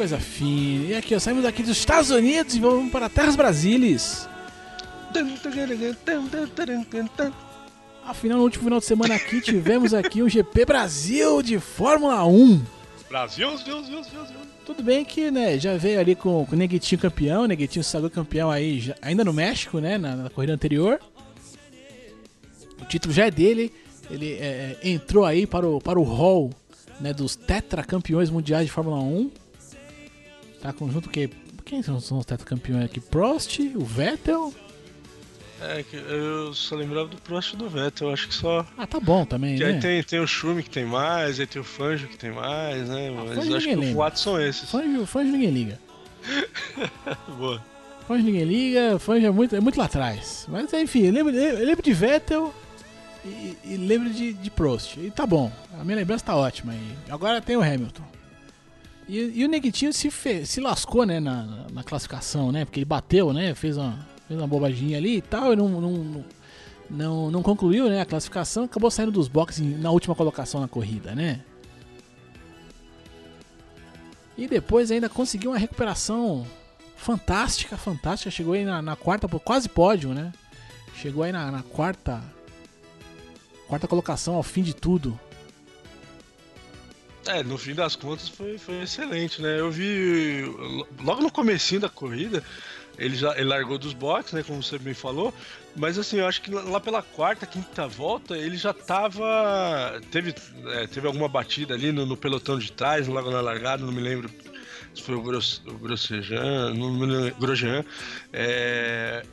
Coisa 0.05 0.19
fina. 0.19 0.85
E 0.91 0.95
aqui, 0.97 1.15
ó, 1.15 1.19
saímos 1.19 1.45
daqui 1.45 1.63
dos 1.63 1.79
Estados 1.79 2.11
Unidos 2.11 2.55
e 2.55 2.61
vamos 2.61 2.91
para 2.91 3.09
Terras 3.09 3.37
Brasílias. 3.37 4.29
Afinal, 8.05 8.39
no 8.39 8.45
último 8.45 8.65
final 8.65 8.81
de 8.81 8.85
semana 8.85 9.15
aqui 9.15 9.41
tivemos 9.41 9.95
aqui 9.95 10.23
um 10.23 10.29
GP 10.29 10.67
Brasil 10.67 11.41
de 11.43 11.59
Fórmula 11.59 12.25
1. 12.27 12.63
Brasil, 13.09 13.49
Deus, 13.49 13.63
Deus, 13.63 13.87
Deus, 13.87 14.09
Deus. 14.09 14.45
Tudo 14.67 14.83
bem 14.83 15.05
que, 15.05 15.31
né, 15.31 15.59
já 15.59 15.77
veio 15.77 16.01
ali 16.01 16.15
com, 16.15 16.45
com 16.45 16.55
o 16.55 16.59
Neguitinho 16.59 17.01
campeão, 17.01 17.43
o 17.43 17.47
Neguitinho 17.47 17.85
sagou 17.85 18.11
campeão 18.11 18.51
aí, 18.51 18.81
já, 18.81 18.95
ainda 19.01 19.23
no 19.23 19.33
México, 19.33 19.79
né, 19.79 19.97
na, 19.97 20.17
na, 20.17 20.31
corrida 20.31 20.53
anterior. 20.53 20.99
O 22.81 22.85
título 22.87 23.15
já 23.15 23.27
é 23.27 23.31
dele, 23.31 23.73
ele 24.11 24.33
é, 24.33 24.79
é 24.83 24.89
entrou 24.89 25.25
aí 25.25 25.47
para 25.47 25.67
o, 25.67 25.81
para 25.81 25.99
o 25.99 26.03
hall 26.03 26.51
né, 27.01 27.13
dos 27.13 27.37
tetracampeões 27.37 28.31
mundiais 28.31 28.67
de 28.67 28.73
Fórmula 28.73 28.99
1. 28.99 29.31
Tá 30.61 30.73
conjunto 30.73 31.09
que 31.09 31.31
quem 31.65 31.83
são, 31.83 32.01
são 32.01 32.19
os 32.19 32.27
tetracampeões 32.27 32.85
aqui? 32.85 33.01
Prost, 33.01 33.61
o 33.61 33.85
Vettel? 33.85 34.53
É, 35.65 35.85
eu 35.93 36.53
só 36.53 36.77
lembrava 36.77 37.09
do 37.09 37.17
Prost 37.17 37.55
e 37.55 37.57
do 37.57 37.69
Vettel, 37.69 38.13
acho 38.13 38.29
que 38.29 38.35
só. 38.35 38.67
Ah, 38.77 38.87
tá 38.87 39.01
bom 39.01 39.25
também, 39.25 39.57
que 39.57 39.65
né? 39.65 39.71
Aí 39.71 39.81
tem, 39.81 40.03
tem 40.03 40.21
o 40.21 40.27
Schumi 40.27 40.63
que 40.63 40.71
tem 40.71 40.85
mais, 40.85 41.41
aí 41.41 41.47
tem 41.47 41.61
o 41.61 41.65
Fanjo 41.65 42.07
que 42.09 42.17
tem 42.17 42.31
mais, 42.31 42.89
né? 42.89 43.09
Ah, 43.09 43.25
Mas 43.37 43.53
acho 43.53 43.69
que 43.69 43.77
os 43.77 43.95
quatro 43.95 44.21
são 44.21 44.41
esses. 44.41 44.71
Fanjo, 44.71 45.07
Fanjo 45.07 45.33
ninguém 45.33 45.51
liga. 45.51 45.81
Boa. 47.39 47.63
Fanjo 48.07 48.25
ninguém 48.25 48.45
liga, 48.45 48.99
Fanjo 48.99 49.27
é 49.27 49.31
muito, 49.31 49.57
é 49.57 49.61
muito 49.61 49.79
lá 49.79 49.87
atrás. 49.87 50.47
Mas 50.49 50.73
enfim, 50.73 51.07
eu 51.07 51.13
lembro, 51.13 51.35
eu 51.35 51.65
lembro 51.65 51.83
de 51.83 51.93
Vettel 51.93 52.55
e, 53.25 53.57
e 53.65 53.77
lembro 53.77 54.11
de, 54.11 54.35
de 54.35 54.51
Prost. 54.51 54.97
E 54.99 55.11
tá 55.11 55.27
bom, 55.27 55.51
a 55.81 55.85
minha 55.85 55.97
lembrança 55.97 56.27
tá 56.27 56.37
ótima 56.37 56.73
aí. 56.73 56.97
Agora 57.09 57.41
tem 57.41 57.57
o 57.57 57.63
Hamilton. 57.63 58.05
E, 59.09 59.41
e 59.41 59.45
o 59.45 59.49
Neguitinho 59.49 59.93
se, 59.93 60.11
fe, 60.11 60.47
se 60.47 60.61
lascou, 60.61 61.05
né, 61.05 61.21
na, 61.21 61.67
na, 61.71 61.83
classificação, 61.83 62.51
né? 62.51 62.65
Porque 62.65 62.79
ele 62.79 62.87
bateu, 62.87 63.33
né? 63.33 63.55
Fez 63.55 63.77
uma, 63.77 63.99
fez 64.27 64.39
uma 64.39 64.47
bobaginha 64.47 64.99
ali 64.99 65.17
e 65.17 65.23
tal, 65.23 65.53
e 65.53 65.57
não, 65.57 65.69
não, 65.69 66.25
não, 66.91 67.31
não 67.31 67.43
concluiu 67.43 67.89
né, 67.89 68.01
a 68.01 68.07
classificação, 68.07 68.65
acabou 68.65 68.91
saindo 68.91 69.13
dos 69.13 69.29
boxes 69.29 69.61
na 69.81 69.91
última 69.91 70.15
colocação 70.15 70.61
na 70.61 70.69
corrida, 70.69 71.15
né? 71.15 71.41
E 74.37 74.49
depois 74.49 74.91
ainda 74.91 75.09
conseguiu 75.09 75.53
uma 75.53 75.59
recuperação 75.59 76.45
fantástica, 76.97 77.77
fantástica. 77.77 78.33
Chegou 78.33 78.55
aí 78.55 78.65
na, 78.65 78.83
na 78.83 78.97
quarta, 78.97 79.29
quase 79.29 79.69
pódio, 79.69 80.13
né? 80.13 80.33
Chegou 80.97 81.23
aí 81.23 81.31
na, 81.31 81.53
na 81.53 81.63
quarta 81.63 82.21
quarta 83.69 83.89
colocação 83.89 84.35
ao 84.35 84.43
fim 84.43 84.63
de 84.63 84.75
tudo. 84.75 85.19
É, 87.27 87.43
no 87.43 87.57
fim 87.57 87.75
das 87.75 87.97
contas 87.97 88.29
foi, 88.29 88.59
foi 88.59 88.83
excelente, 88.83 89.41
né? 89.41 89.59
Eu 89.59 89.71
vi 89.71 90.43
logo 91.03 91.23
no 91.23 91.31
comecinho 91.31 91.81
da 91.81 91.89
corrida, 91.89 92.45
ele 92.99 93.17
já 93.17 93.33
ele 93.37 93.45
largou 93.45 93.79
dos 93.79 93.93
boxes, 93.93 94.33
né, 94.33 94.43
como 94.43 94.63
você 94.63 94.79
bem 94.79 94.95
falou, 94.95 95.33
mas 95.77 95.99
assim, 95.99 96.19
eu 96.19 96.27
acho 96.27 96.41
que 96.43 96.51
lá 96.51 96.81
pela 96.81 97.03
quarta, 97.03 97.47
quinta 97.47 97.87
volta, 97.87 98.37
ele 98.37 98.57
já 98.57 98.73
tava 98.73 100.01
teve 100.11 100.35
é, 100.67 100.87
teve 100.87 101.07
alguma 101.07 101.29
batida 101.29 101.75
ali 101.75 101.93
no, 101.93 102.07
no, 102.07 102.17
pelotão 102.17 102.59
de 102.59 102.73
trás, 102.73 103.09
logo 103.09 103.31
na 103.31 103.41
largada, 103.41 103.85
não 103.85 103.93
me 103.93 104.01
lembro 104.01 104.31
se 104.95 105.03
foi 105.03 105.17
o, 105.17 105.23
Gros, 105.23 105.61
o 105.67 105.75
Grosjean, 105.75 106.73
não 106.73 106.93
me 106.93 107.07
lembro, 107.07 107.41
Grosjean, 107.41 107.85
é, 108.33 109.25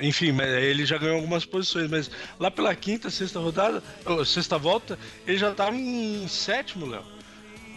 enfim, 0.00 0.36
ele 0.40 0.84
já 0.84 0.98
ganhou 0.98 1.16
algumas 1.16 1.44
posições, 1.44 1.88
mas 1.90 2.10
lá 2.38 2.50
pela 2.50 2.74
quinta, 2.74 3.10
sexta 3.10 3.38
rodada, 3.38 3.82
sexta 4.24 4.58
volta, 4.58 4.98
ele 5.26 5.38
já 5.38 5.52
tava 5.52 5.74
em 5.74 6.26
sétimo, 6.28 6.86
Léo. 6.86 7.15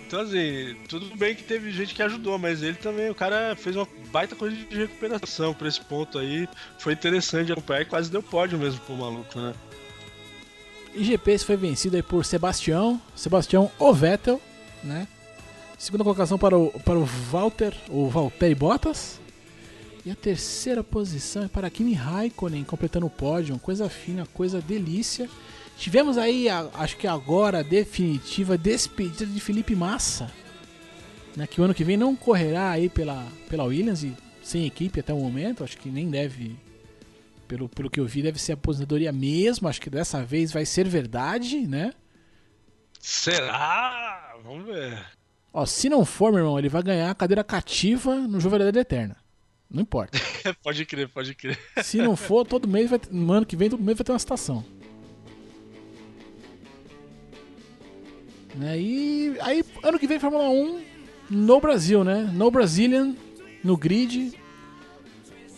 Então, 0.10 0.22
assim, 0.22 0.76
tudo 0.88 1.16
bem 1.16 1.36
que 1.36 1.44
teve 1.44 1.70
gente 1.70 1.94
que 1.94 2.02
ajudou, 2.02 2.40
mas 2.40 2.64
ele 2.64 2.78
também, 2.78 3.12
o 3.12 3.16
cara 3.16 3.56
fez 3.56 3.76
uma 3.76 3.88
baita 4.12 4.36
coisa 4.36 4.56
de 4.56 4.76
recuperação 4.76 5.54
para 5.54 5.68
esse 5.68 5.80
ponto 5.82 6.18
aí. 6.18 6.50
Foi 6.80 6.94
interessante 6.94 7.52
acompanhar 7.52 7.84
e 7.84 7.86
quase 7.86 8.10
deu 8.10 8.24
pódio 8.24 8.58
mesmo 8.58 8.80
pro 8.80 8.96
maluco, 8.96 9.40
né? 9.40 9.54
IGP 10.96 11.38
foi 11.38 11.56
vencido 11.56 11.96
aí 11.96 12.02
por 12.02 12.26
Sebastião, 12.26 13.00
Sebastião 13.16 13.72
Ovettel, 13.78 14.42
né? 14.84 15.08
Segunda 15.78 16.04
colocação 16.04 16.40
para 16.40 16.58
o, 16.58 16.72
para 16.80 16.98
o 16.98 17.06
Walter, 17.06 17.72
o 17.88 18.10
Valtteri 18.10 18.56
Bottas. 18.56 19.22
E 20.04 20.10
a 20.10 20.16
terceira 20.16 20.84
posição 20.84 21.44
é 21.44 21.48
para 21.48 21.70
Kimi 21.70 21.94
Raikkonen, 21.94 22.64
completando 22.64 23.06
o 23.06 23.12
pódio. 23.12 23.60
Coisa 23.60 23.88
fina, 23.88 24.26
coisa 24.34 24.60
delícia. 24.60 25.30
Tivemos 25.80 26.18
aí, 26.18 26.50
a, 26.50 26.70
acho 26.74 26.98
que 26.98 27.08
agora, 27.08 27.60
a 27.60 27.64
definitiva 27.64 28.58
despedida 28.58 29.26
de 29.26 29.40
Felipe 29.40 29.74
Massa. 29.74 30.30
Né, 31.38 31.48
que 31.48 31.62
o 31.62 31.64
ano 31.64 31.74
que 31.74 31.86
vem 31.86 31.96
não 31.96 32.18
correrá 32.18 32.72
aí 32.72 32.90
pela, 32.90 33.26
pela 33.48 33.64
Williams 33.64 34.04
e 34.04 34.14
sem 34.44 34.66
equipe 34.66 35.00
até 35.00 35.14
o 35.14 35.20
momento. 35.20 35.64
Acho 35.64 35.78
que 35.78 35.90
nem 35.90 36.10
deve, 36.10 36.58
pelo, 37.48 37.70
pelo 37.70 37.90
que 37.90 37.98
eu 37.98 38.06
vi, 38.06 38.22
deve 38.22 38.38
ser 38.38 38.52
aposentadoria 38.52 39.14
mesmo. 39.14 39.70
Acho 39.70 39.80
que 39.80 39.90
dessa 39.90 40.22
vez 40.22 40.52
vai 40.52 40.66
ser 40.66 40.86
verdade, 40.86 41.66
né? 41.66 41.94
Será? 43.00 44.36
Vamos 44.44 44.66
ver. 44.66 45.02
Ó, 45.54 45.66
se 45.66 45.88
não 45.88 46.04
for, 46.04 46.30
meu 46.34 46.42
irmão, 46.42 46.60
ele 46.60 46.68
vai 46.68 46.84
ganhar 46.84 47.10
a 47.10 47.16
cadeira 47.16 47.44
cativa 47.44 48.16
no 48.16 48.38
Verdade 48.38 48.80
Eterna. 48.80 49.16
Não 49.72 49.84
importa. 49.84 50.20
pode 50.62 50.86
crer, 50.86 51.08
pode 51.08 51.34
crer. 51.34 51.58
Se 51.82 52.00
não 52.00 52.18
for, 52.18 52.46
todo 52.46 52.68
mês 52.68 52.90
vai. 52.90 53.00
No 53.10 53.32
ano 53.32 53.46
que 53.46 53.56
vem, 53.56 53.70
todo 53.70 53.82
mês 53.82 53.98
vai 53.98 54.04
ter 54.04 54.12
uma 54.12 54.20
citação. 54.20 54.66
Né? 58.60 58.78
E 58.78 59.38
aí, 59.40 59.64
ano 59.82 59.98
que 59.98 60.06
vem, 60.06 60.20
Fórmula 60.20 60.50
1 60.50 60.82
no 61.30 61.62
Brasil, 61.62 62.04
né? 62.04 62.30
No 62.34 62.52
Brazilian, 62.52 63.16
no 63.64 63.78
grid, 63.78 64.34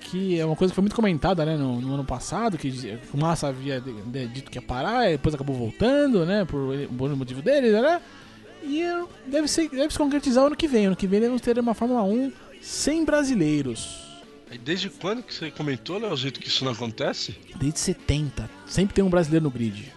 que 0.01 0.39
é 0.39 0.45
uma 0.45 0.55
coisa 0.55 0.71
que 0.71 0.75
foi 0.75 0.83
muito 0.83 0.95
comentada 0.95 1.43
né, 1.43 1.57
no, 1.57 1.81
no 1.81 1.95
ano 1.95 2.05
passado, 2.05 2.59
que 2.59 2.99
o 3.11 3.17
Massa 3.17 3.47
havia 3.47 3.81
dito 3.81 4.51
que 4.51 4.57
ia 4.59 4.61
parar, 4.61 5.09
depois 5.09 5.33
acabou 5.33 5.55
voltando, 5.55 6.27
né? 6.27 6.45
Por, 6.45 6.75
por 6.95 7.15
motivo 7.15 7.41
dele, 7.41 7.71
né? 7.71 7.99
E 8.61 8.83
deve, 9.25 9.47
ser, 9.47 9.67
deve 9.69 9.91
se 9.91 9.97
concretizar 9.97 10.45
ano 10.45 10.55
que 10.55 10.67
vem. 10.67 10.85
Ano 10.85 10.95
que 10.95 11.07
vem 11.07 11.21
devemos 11.21 11.41
ter 11.41 11.57
uma 11.57 11.73
Fórmula 11.73 12.03
1 12.03 12.31
sem 12.61 13.03
brasileiros. 13.03 14.11
E 14.51 14.59
desde 14.59 14.91
quando 14.91 15.23
que 15.23 15.33
você 15.33 15.49
comentou, 15.49 15.97
Leozito, 15.97 16.39
que 16.39 16.49
isso 16.49 16.63
não 16.63 16.73
acontece? 16.73 17.35
Desde 17.55 17.79
70. 17.79 18.47
Sempre 18.67 18.93
tem 18.93 19.03
um 19.03 19.09
brasileiro 19.09 19.45
no 19.45 19.49
grid. 19.49 19.91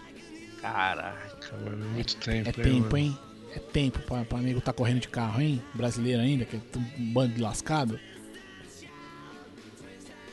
Caraca 0.59 1.24
mano. 1.55 1.85
É 1.85 1.89
muito 1.89 2.15
tempo. 2.17 2.49
É 2.49 2.51
tempo, 2.51 2.97
hein? 2.97 3.17
É 3.55 3.59
tempo 3.59 3.99
pra, 3.99 4.25
pra 4.25 4.37
amigo 4.37 4.59
tá 4.59 4.73
correndo 4.73 4.99
de 4.99 5.07
carro, 5.07 5.41
hein? 5.41 5.61
Brasileiro 5.73 6.21
ainda, 6.21 6.45
que 6.45 6.57
é 6.57 6.59
um 6.77 7.13
bando 7.13 7.35
de 7.35 7.41
lascado. 7.41 7.99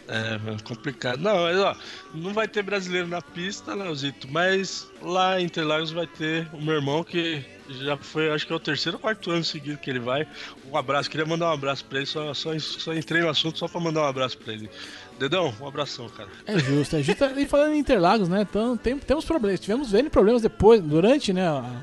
É, 0.08 0.38
complicado. 0.64 1.20
Não, 1.20 1.42
mas 1.42 1.58
ó, 1.58 1.76
não 2.12 2.34
vai 2.34 2.48
ter 2.48 2.62
brasileiro 2.62 3.06
na 3.06 3.22
pista, 3.22 3.74
Leozito, 3.74 4.28
mas 4.30 4.90
lá 5.00 5.40
em 5.40 5.44
Interlagos 5.44 5.90
vai 5.90 6.06
ter 6.06 6.48
o 6.52 6.60
meu 6.60 6.74
irmão 6.74 7.04
que 7.04 7.42
já 7.68 7.96
foi, 7.96 8.30
acho 8.30 8.46
que 8.46 8.52
é 8.52 8.56
o 8.56 8.60
terceiro 8.60 8.98
ou 8.98 9.00
quarto 9.00 9.30
ano 9.30 9.44
seguido 9.44 9.78
que 9.78 9.88
ele 9.88 10.00
vai. 10.00 10.26
Um 10.70 10.76
abraço, 10.76 11.08
queria 11.08 11.24
mandar 11.24 11.48
um 11.48 11.52
abraço 11.52 11.84
pra 11.84 11.98
ele, 11.98 12.06
só, 12.06 12.34
só, 12.34 12.58
só 12.58 12.92
entrei 12.92 13.22
no 13.22 13.28
assunto 13.28 13.58
só 13.58 13.68
pra 13.68 13.80
mandar 13.80 14.02
um 14.02 14.06
abraço 14.06 14.36
pra 14.36 14.52
ele. 14.52 14.68
Dedão, 15.22 15.54
um 15.60 15.68
abração, 15.68 16.08
cara. 16.08 16.28
É 16.44 16.58
justo, 16.58 16.96
é 16.96 17.02
justo. 17.02 17.24
E 17.38 17.46
falando 17.46 17.74
em 17.74 17.78
Interlagos, 17.78 18.28
né? 18.28 18.42
Então, 18.42 18.76
tem, 18.76 18.98
temos 18.98 19.24
problemas. 19.24 19.60
Tivemos 19.60 19.92
vendo 19.92 20.10
problemas 20.10 20.42
depois, 20.42 20.82
durante, 20.82 21.32
né? 21.32 21.46
A, 21.46 21.80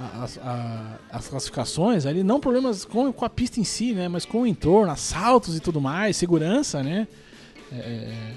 a, 0.00 0.28
a, 0.40 0.98
as 1.18 1.28
classificações 1.28 2.06
ali, 2.06 2.22
não 2.22 2.40
problemas 2.40 2.86
com, 2.86 3.12
com 3.12 3.26
a 3.26 3.28
pista 3.28 3.60
em 3.60 3.64
si, 3.64 3.92
né? 3.92 4.08
Mas 4.08 4.24
com 4.24 4.40
o 4.40 4.46
entorno, 4.46 4.90
assaltos 4.90 5.54
e 5.54 5.60
tudo 5.60 5.82
mais, 5.82 6.16
segurança, 6.16 6.82
né? 6.82 7.06
É, 7.70 7.76
é 7.76 8.32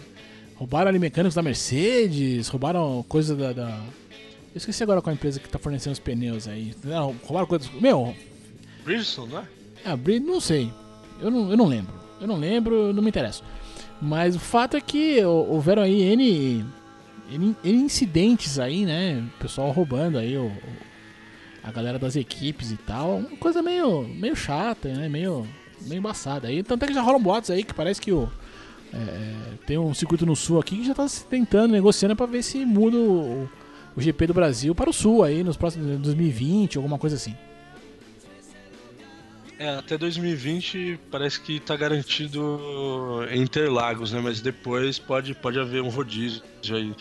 roubaram 0.56 0.90
ali 0.90 1.00
mecânicos 1.00 1.34
da 1.34 1.42
Mercedes, 1.42 2.50
roubaram 2.50 3.06
coisa 3.08 3.34
da, 3.34 3.54
da. 3.54 3.70
Eu 3.70 4.58
esqueci 4.58 4.84
agora 4.84 5.02
qual 5.02 5.12
a 5.12 5.16
empresa 5.16 5.40
que 5.40 5.48
tá 5.48 5.58
fornecendo 5.58 5.94
os 5.94 6.00
pneus 6.00 6.46
aí. 6.46 6.76
Não, 6.84 7.16
roubaram 7.24 7.48
coisas. 7.48 7.72
Meu. 7.80 8.14
Bridgestone, 8.84 9.32
né? 9.32 9.48
É, 9.86 9.96
Bridgestone, 9.96 10.34
não 10.34 10.42
sei. 10.42 10.74
Eu 11.22 11.32
não, 11.32 11.52
eu 11.52 11.56
não 11.56 11.68
lembro. 11.68 11.94
Eu 12.20 12.28
não 12.28 12.36
lembro, 12.36 12.92
não 12.92 13.02
me 13.02 13.08
interessa. 13.08 13.44
Mas 14.02 14.36
o 14.36 14.40
fato 14.40 14.76
é 14.76 14.82
que 14.82 15.24
houveram 15.24 15.84
aí 15.84 16.02
N, 16.02 16.66
N, 17.32 17.56
N 17.64 17.84
incidentes 17.84 18.58
aí, 18.58 18.86
né? 18.86 19.24
O 19.36 19.42
pessoal 19.42 19.70
roubando 19.70 20.18
aí 20.18 20.36
o, 20.36 20.52
a 21.64 21.72
galera 21.72 22.00
das 22.00 22.16
equipes 22.16 22.72
e 22.72 22.78
tal. 22.78 23.18
Uma 23.18 23.38
coisa 23.38 23.62
meio, 23.62 24.08
meio 24.08 24.36
chata, 24.36 24.90
né? 24.90 25.08
Meio, 25.08 25.48
meio 25.82 26.00
embaçada. 26.00 26.48
Aí, 26.48 26.64
tanto 26.64 26.84
é 26.84 26.88
que 26.88 26.94
já 26.94 27.02
rolam 27.02 27.22
boatos 27.22 27.52
aí 27.52 27.64
que 27.64 27.76
parece 27.76 28.02
que 28.02 28.12
o, 28.12 28.28
é, 28.92 29.56
tem 29.68 29.78
um 29.78 29.94
circuito 29.94 30.26
no 30.26 30.36
sul 30.36 30.60
aqui 30.60 30.78
que 30.78 30.86
já 30.86 30.96
tá 30.96 31.06
tentando, 31.30 31.72
negociando 31.72 32.16
para 32.16 32.26
ver 32.26 32.42
se 32.42 32.66
muda 32.66 32.98
o, 32.98 33.48
o 33.96 34.02
GP 34.02 34.28
do 34.28 34.34
Brasil 34.34 34.74
para 34.74 34.90
o 34.90 34.94
sul 34.94 35.24
aí 35.24 35.44
nos 35.44 35.58
próximos 35.58 36.00
2020, 36.00 36.78
alguma 36.78 36.98
coisa 36.98 37.16
assim. 37.16 37.36
É, 39.62 39.76
até 39.76 39.95
2020 39.95 41.00
parece 41.12 41.39
que 41.39 41.60
tá 41.60 41.76
garantido 41.76 43.24
em 43.30 43.43
Interlagos, 43.43 44.12
né? 44.12 44.19
Mas 44.19 44.41
depois 44.41 44.97
pode, 44.97 45.36
pode 45.36 45.60
haver 45.60 45.84
um 45.84 45.89
rodízio 45.89 46.41
aí. 46.74 46.95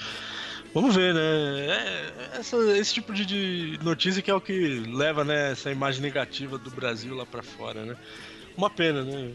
Vamos 0.74 0.94
ver, 0.94 1.14
né? 1.14 1.20
É, 1.22 2.38
essa, 2.38 2.58
esse 2.76 2.92
tipo 2.92 3.14
de, 3.14 3.24
de, 3.24 3.78
notícia 3.82 4.20
que 4.20 4.30
é 4.30 4.34
o 4.34 4.42
que 4.42 4.84
leva, 4.92 5.24
né, 5.24 5.52
essa 5.52 5.70
imagem 5.70 6.02
negativa 6.02 6.58
do 6.58 6.70
Brasil 6.70 7.14
lá 7.14 7.24
para 7.24 7.42
fora, 7.42 7.86
né? 7.86 7.96
Uma 8.54 8.68
pena, 8.68 9.04
né? 9.04 9.32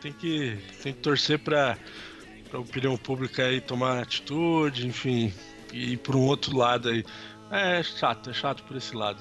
Tem 0.00 0.10
que, 0.10 0.56
tem 0.82 0.94
que 0.94 1.00
torcer 1.00 1.38
para 1.38 1.76
a 2.50 2.58
opinião 2.58 2.96
pública 2.96 3.44
aí 3.44 3.60
tomar 3.60 4.00
atitude, 4.00 4.86
enfim, 4.86 5.34
e 5.70 5.92
ir 5.92 5.96
por 5.98 6.16
um 6.16 6.22
outro 6.22 6.56
lado 6.56 6.88
aí. 6.88 7.04
É 7.50 7.82
chato, 7.82 8.30
é 8.30 8.32
chato 8.32 8.62
por 8.62 8.78
esse 8.78 8.96
lado. 8.96 9.20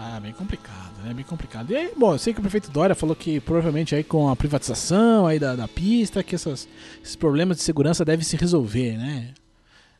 Ah, 0.00 0.20
bem 0.20 0.32
complicado, 0.32 0.94
né? 1.02 1.12
Bem 1.12 1.24
complicado. 1.24 1.72
E 1.72 1.76
aí, 1.76 1.92
bom, 1.96 2.14
eu 2.14 2.18
sei 2.20 2.32
que 2.32 2.38
o 2.38 2.42
prefeito 2.42 2.70
Dória 2.70 2.94
falou 2.94 3.16
que 3.16 3.40
provavelmente 3.40 3.96
aí 3.96 4.04
com 4.04 4.28
a 4.28 4.36
privatização 4.36 5.26
aí 5.26 5.40
da, 5.40 5.56
da 5.56 5.66
pista, 5.66 6.22
que 6.22 6.36
essas, 6.36 6.68
esses 7.02 7.16
problemas 7.16 7.56
de 7.56 7.64
segurança 7.64 8.04
devem 8.04 8.24
se 8.24 8.36
resolver, 8.36 8.96
né? 8.96 9.34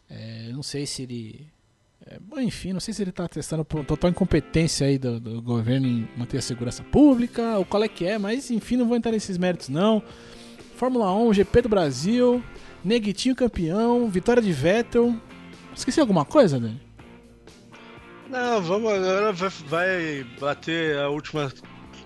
É, 0.09 0.51
não 0.53 0.63
sei 0.63 0.87
se 0.87 1.03
ele. 1.03 1.49
É, 2.07 2.17
bom, 2.21 2.39
enfim, 2.39 2.73
não 2.73 2.79
sei 2.79 2.95
se 2.95 3.03
ele 3.03 3.11
está 3.11 3.27
testando 3.27 3.65
total 3.65 4.09
incompetência 4.09 4.87
aí 4.87 4.99
do, 4.99 5.19
do, 5.19 5.43
governo 5.43 5.89
em 5.89 6.09
manter 6.17 6.39
a 6.39 6.43
segurança 6.43 6.85
pública, 6.85 7.59
ou 7.59 7.65
qual 7.65 7.83
é 7.83 7.89
que 7.89 8.07
é, 8.07 8.19
mas 8.19 8.53
enfim, 8.53 8.77
não 8.77 8.87
vou 8.87 8.97
entrar 8.97 9.11
nesses 9.11 9.37
méritos 9.37 9.69
não. 9.69 10.01
Fórmula 10.77 11.13
1, 11.13 11.35
GP 11.35 11.63
do 11.63 11.69
Brasil, 11.69 12.41
Neguitinho 12.85 13.35
campeão, 13.35 14.09
vitória 14.09 14.41
de 14.41 14.53
Vettel. 14.53 15.17
Esqueci 15.75 16.01
alguma 16.01 16.25
coisa, 16.25 16.61
Dani? 16.61 16.88
Não, 18.29 18.61
vamos 18.63 18.93
agora 18.93 19.33
vai 19.33 20.27
bater 20.39 20.99
a 20.99 21.09
última 21.09 21.51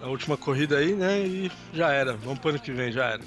a 0.03 0.09
última 0.09 0.37
corrida 0.37 0.79
aí, 0.79 0.93
né? 0.93 1.21
E 1.21 1.51
já 1.73 1.93
era. 1.93 2.17
Vamos 2.17 2.41
pro 2.41 2.51
ano 2.51 2.59
que 2.59 2.73
vem, 2.73 2.91
já 2.91 3.07
era. 3.07 3.21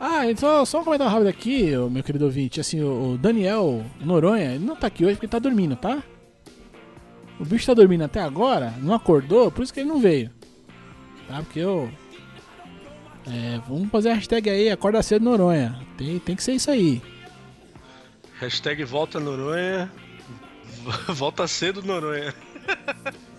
Ah, 0.00 0.28
então 0.28 0.64
só 0.66 0.80
um 0.80 0.84
comentário 0.84 1.12
rápido 1.12 1.28
aqui, 1.28 1.70
meu 1.90 2.02
querido 2.02 2.24
ouvinte. 2.24 2.60
Assim, 2.60 2.82
o 2.82 3.16
Daniel 3.18 3.84
Noronha, 4.00 4.54
ele 4.54 4.64
não 4.64 4.74
tá 4.74 4.86
aqui 4.86 5.04
hoje 5.04 5.14
porque 5.14 5.26
ele 5.26 5.30
tá 5.30 5.38
dormindo, 5.38 5.76
tá? 5.76 6.02
O 7.38 7.44
bicho 7.44 7.66
tá 7.66 7.74
dormindo 7.74 8.04
até 8.04 8.20
agora, 8.20 8.74
não 8.78 8.94
acordou, 8.94 9.50
por 9.50 9.62
isso 9.62 9.72
que 9.72 9.80
ele 9.80 9.88
não 9.88 10.00
veio. 10.00 10.30
Tá? 11.28 11.38
Porque 11.42 11.60
eu. 11.60 11.90
É, 13.26 13.58
vamos 13.66 13.88
fazer 13.90 14.10
a 14.10 14.14
hashtag 14.14 14.50
aí, 14.50 14.70
acorda 14.70 15.02
cedo 15.02 15.24
Noronha. 15.24 15.78
Tem, 15.96 16.18
tem 16.18 16.36
que 16.36 16.42
ser 16.42 16.52
isso 16.52 16.70
aí. 16.70 17.00
Hashtag 18.38 18.84
volta 18.84 19.18
Noronha. 19.18 19.90
Volta 21.14 21.46
cedo, 21.48 21.82
Noronha. 21.82 22.34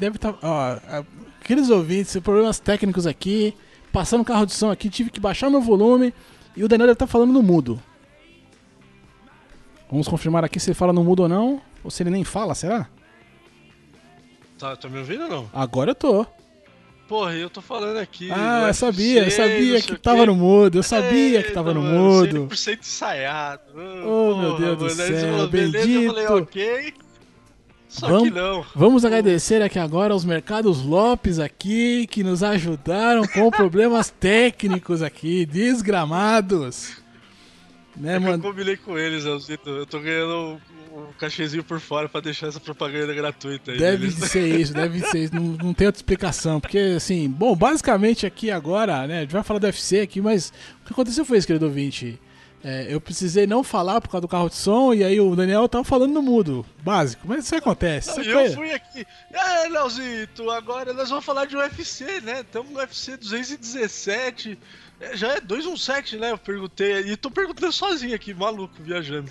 Deve 0.00 0.16
estar. 0.16 0.34
ó, 0.42 0.78
aqueles 1.40 1.68
ouvintes, 1.68 2.16
problemas 2.20 2.58
técnicos 2.58 3.06
aqui. 3.06 3.54
Passando 3.92 4.24
carro 4.24 4.46
de 4.46 4.54
som 4.54 4.70
aqui, 4.70 4.88
tive 4.88 5.10
que 5.10 5.20
baixar 5.20 5.50
meu 5.50 5.60
volume. 5.60 6.14
E 6.56 6.64
o 6.64 6.68
Daniel 6.68 6.86
deve 6.86 6.94
estar 6.94 7.06
falando 7.06 7.32
no 7.32 7.42
mudo. 7.42 7.80
Vamos 9.90 10.08
confirmar 10.08 10.44
aqui 10.44 10.58
se 10.58 10.70
ele 10.70 10.74
fala 10.74 10.92
no 10.92 11.04
mudo 11.04 11.24
ou 11.24 11.28
não. 11.28 11.60
Ou 11.84 11.90
se 11.90 12.02
ele 12.02 12.10
nem 12.10 12.24
fala, 12.24 12.54
será? 12.54 12.88
Tá, 14.58 14.74
tá 14.76 14.88
me 14.88 14.98
ouvindo 14.98 15.24
ou 15.24 15.28
não? 15.28 15.50
Agora 15.52 15.90
eu 15.90 15.94
tô. 15.94 16.26
Porra, 17.08 17.34
eu 17.34 17.50
tô 17.50 17.60
falando 17.60 17.96
aqui. 17.96 18.30
Ah, 18.30 18.60
do 18.60 18.66
eu 18.68 18.74
sabia, 18.74 19.24
eu 19.24 19.30
sabia 19.30 19.82
que 19.82 19.96
tava 19.98 20.24
no 20.26 20.34
mudo. 20.36 20.78
Eu 20.78 20.82
sabia 20.82 21.42
que 21.42 21.50
tava 21.50 21.74
no 21.74 21.82
mudo. 21.82 22.46
100% 22.46 22.78
ensaiado. 22.78 23.62
Oh, 24.06 24.36
meu 24.36 24.56
Deus 24.56 24.78
do 24.78 24.90
céu, 24.90 25.30
falou, 25.32 25.48
beleza, 25.48 25.78
Eu 25.90 26.06
falei, 26.12 26.26
bendito. 26.26 26.42
ok. 26.42 26.94
Só 27.90 28.06
Vamos- 28.06 28.28
que 28.28 28.30
não. 28.34 28.64
Vamos 28.74 29.04
agradecer 29.04 29.60
aqui 29.62 29.76
agora 29.78 30.12
aos 30.14 30.24
Mercados 30.24 30.80
Lopes 30.84 31.40
aqui 31.40 32.06
que 32.06 32.22
nos 32.22 32.40
ajudaram 32.42 33.26
com 33.26 33.50
problemas 33.50 34.10
técnicos 34.10 35.02
aqui, 35.02 35.44
desgramados. 35.44 36.96
Né, 37.96 38.14
É 38.14 38.18
que 38.18 38.24
eu 38.24 38.30
mano? 38.30 38.42
combinei 38.42 38.76
com 38.76 38.96
eles, 38.96 39.24
Elzito. 39.24 39.68
Eu 39.68 39.84
tô 39.86 39.98
ganhando 39.98 40.60
um, 40.94 41.00
um 41.00 41.06
cachezinho 41.18 41.64
por 41.64 41.80
fora 41.80 42.08
pra 42.08 42.20
deixar 42.20 42.46
essa 42.46 42.60
propaganda 42.60 43.12
gratuita 43.12 43.72
aí. 43.72 43.78
Deve 43.78 44.10
ser 44.12 44.60
isso, 44.60 44.72
deve 44.72 45.00
ser 45.00 45.24
isso. 45.24 45.34
Não, 45.34 45.42
não 45.42 45.74
tem 45.74 45.88
outra 45.88 45.98
explicação. 45.98 46.60
Porque, 46.60 46.78
assim, 46.96 47.28
bom, 47.28 47.56
basicamente 47.56 48.24
aqui 48.24 48.52
agora, 48.52 49.04
né? 49.08 49.18
A 49.18 49.20
gente 49.22 49.32
vai 49.32 49.42
falar 49.42 49.58
do 49.58 49.64
UFC 49.66 49.98
aqui, 50.00 50.20
mas 50.20 50.52
o 50.82 50.86
que 50.86 50.92
aconteceu 50.92 51.24
foi 51.24 51.38
isso, 51.38 51.46
querido 51.48 51.66
ouvinte. 51.66 52.18
É, 52.62 52.86
eu 52.90 53.00
precisei 53.00 53.46
não 53.46 53.64
falar 53.64 54.00
por 54.02 54.10
causa 54.10 54.22
do 54.22 54.28
carro 54.28 54.50
de 54.50 54.56
som 54.56 54.92
e 54.92 55.02
aí 55.02 55.18
o 55.18 55.34
Daniel 55.34 55.66
tava 55.66 55.82
falando 55.82 56.12
no 56.12 56.20
mudo. 56.20 56.64
Básico, 56.82 57.26
mas 57.26 57.44
isso 57.46 57.56
acontece. 57.56 58.10
Não, 58.10 58.20
Isso 58.20 58.30
eu 58.30 58.52
fui 58.52 58.72
aqui. 58.72 59.06
É, 59.32 59.68
Leozito, 59.68 60.50
agora 60.50 60.92
nós 60.92 61.08
vamos 61.08 61.24
falar 61.24 61.46
de 61.46 61.56
UFC, 61.56 62.20
né? 62.20 62.40
Estamos 62.40 62.70
no 62.70 62.78
UFC 62.78 63.16
217. 63.16 64.58
É, 65.00 65.16
já 65.16 65.28
é 65.36 65.40
217, 65.40 66.16
né? 66.18 66.32
Eu 66.32 66.38
perguntei. 66.38 67.00
E 67.00 67.16
tô 67.16 67.30
perguntando 67.30 67.72
sozinho 67.72 68.14
aqui, 68.14 68.34
maluco, 68.34 68.74
viajando. 68.80 69.30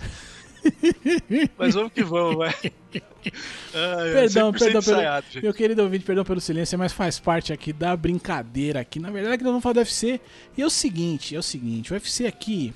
Mas 1.56 1.74
vamos 1.74 1.92
que 1.92 2.02
vamos, 2.02 2.36
vai. 2.36 2.54
Ai, 2.92 4.12
Perdão, 4.12 4.52
100% 4.52 4.58
perdão, 4.58 4.78
ensaiado, 4.80 5.22
perdão. 5.22 5.32
gente. 5.32 5.42
Meu 5.42 5.54
querido 5.54 5.82
ouvinte, 5.82 6.04
perdão 6.04 6.24
pelo 6.24 6.40
silêncio, 6.40 6.78
mas 6.78 6.92
faz 6.92 7.18
parte 7.18 7.52
aqui 7.52 7.72
da 7.72 7.96
brincadeira 7.96 8.80
aqui. 8.80 8.98
Na 8.98 9.10
verdade, 9.10 9.34
é 9.34 9.38
que 9.38 9.44
nós 9.44 9.52
vamos 9.52 9.62
falar 9.62 9.74
do 9.74 9.78
UFC. 9.78 10.20
E 10.56 10.62
é 10.62 10.66
o 10.66 10.70
seguinte, 10.70 11.36
é 11.36 11.38
o 11.38 11.42
seguinte, 11.42 11.92
o 11.92 11.94
UFC 11.94 12.26
aqui. 12.26 12.74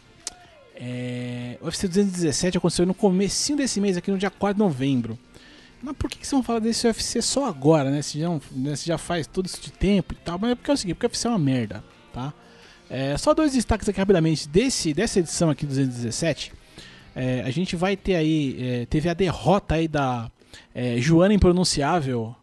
É... 0.74 1.56
O 1.60 1.66
UFC 1.66 1.86
217 1.88 2.58
aconteceu 2.58 2.84
no 2.86 2.94
comecinho 2.94 3.58
desse 3.58 3.80
mês, 3.80 3.96
aqui 3.96 4.10
no 4.10 4.18
dia 4.18 4.30
4 4.30 4.54
de 4.54 4.58
novembro. 4.60 5.18
Mas 5.82 5.94
por 5.96 6.08
que, 6.08 6.18
que 6.18 6.26
vocês 6.26 6.32
vão 6.32 6.42
falar 6.42 6.60
desse 6.60 6.86
UFC 6.86 7.20
só 7.20 7.46
agora, 7.46 7.90
né? 7.90 8.00
Se 8.02 8.18
já, 8.18 8.28
né, 8.52 8.74
se 8.76 8.86
já 8.86 8.96
faz 8.98 9.26
todo 9.26 9.46
isso 9.46 9.60
de 9.60 9.70
tempo 9.70 10.14
e 10.14 10.16
tal. 10.16 10.38
Mas 10.38 10.52
é 10.52 10.54
porque 10.54 10.70
é 10.70 10.74
o 10.74 10.76
seguinte, 10.76 10.94
porque 10.96 11.06
o 11.06 11.08
UFC 11.10 11.26
é 11.26 11.30
uma 11.30 11.38
merda, 11.38 11.84
tá? 12.12 12.32
É, 12.88 13.16
só 13.16 13.34
dois 13.34 13.52
destaques 13.52 13.88
aqui 13.88 13.98
rapidamente 13.98 14.48
desse, 14.48 14.92
dessa 14.94 15.18
edição 15.18 15.50
aqui 15.50 15.66
217. 15.66 16.52
É, 17.14 17.42
a 17.42 17.50
gente 17.50 17.76
vai 17.76 17.96
ter 17.96 18.14
aí. 18.16 18.56
é, 18.60 18.86
teve 18.86 19.08
a 19.08 19.14
derrota 19.14 19.74
aí 19.76 19.86
da 19.86 20.30
é, 20.74 20.96
Joana 20.98 21.34
Impronunciável. 21.34 22.34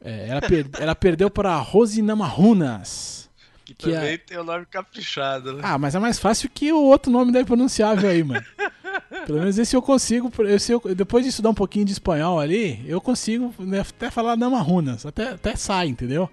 É, 0.00 0.28
ela, 0.28 0.40
per- 0.42 0.68
ela 0.78 0.94
perdeu 0.94 1.30
para 1.30 1.56
Rose 1.56 2.02
Namarunas. 2.02 3.23
Que, 3.64 3.72
que 3.74 3.90
é- 3.90 3.94
também 3.94 4.18
tem 4.18 4.38
o 4.38 4.44
nome 4.44 4.66
caprichado, 4.66 5.54
né? 5.54 5.60
Ah, 5.64 5.78
mas 5.78 5.94
é 5.94 5.98
mais 5.98 6.18
fácil 6.18 6.50
que 6.52 6.70
o 6.72 6.82
outro 6.82 7.10
nome 7.10 7.32
da 7.32 7.40
Impronunciável 7.40 8.10
aí, 8.10 8.22
mano. 8.22 8.44
Pelo 9.26 9.38
menos 9.38 9.58
esse 9.58 9.74
eu 9.74 9.80
consigo. 9.80 10.30
Esse 10.44 10.72
eu- 10.72 10.82
depois 10.94 11.24
de 11.24 11.30
estudar 11.30 11.48
um 11.50 11.54
pouquinho 11.54 11.84
de 11.86 11.92
espanhol 11.92 12.38
ali, 12.38 12.84
eu 12.86 13.00
consigo 13.00 13.54
né, 13.58 13.80
até 13.80 14.10
falar 14.10 14.36
Namarunas. 14.36 15.06
Até, 15.06 15.30
até 15.30 15.56
sai, 15.56 15.88
entendeu? 15.88 16.28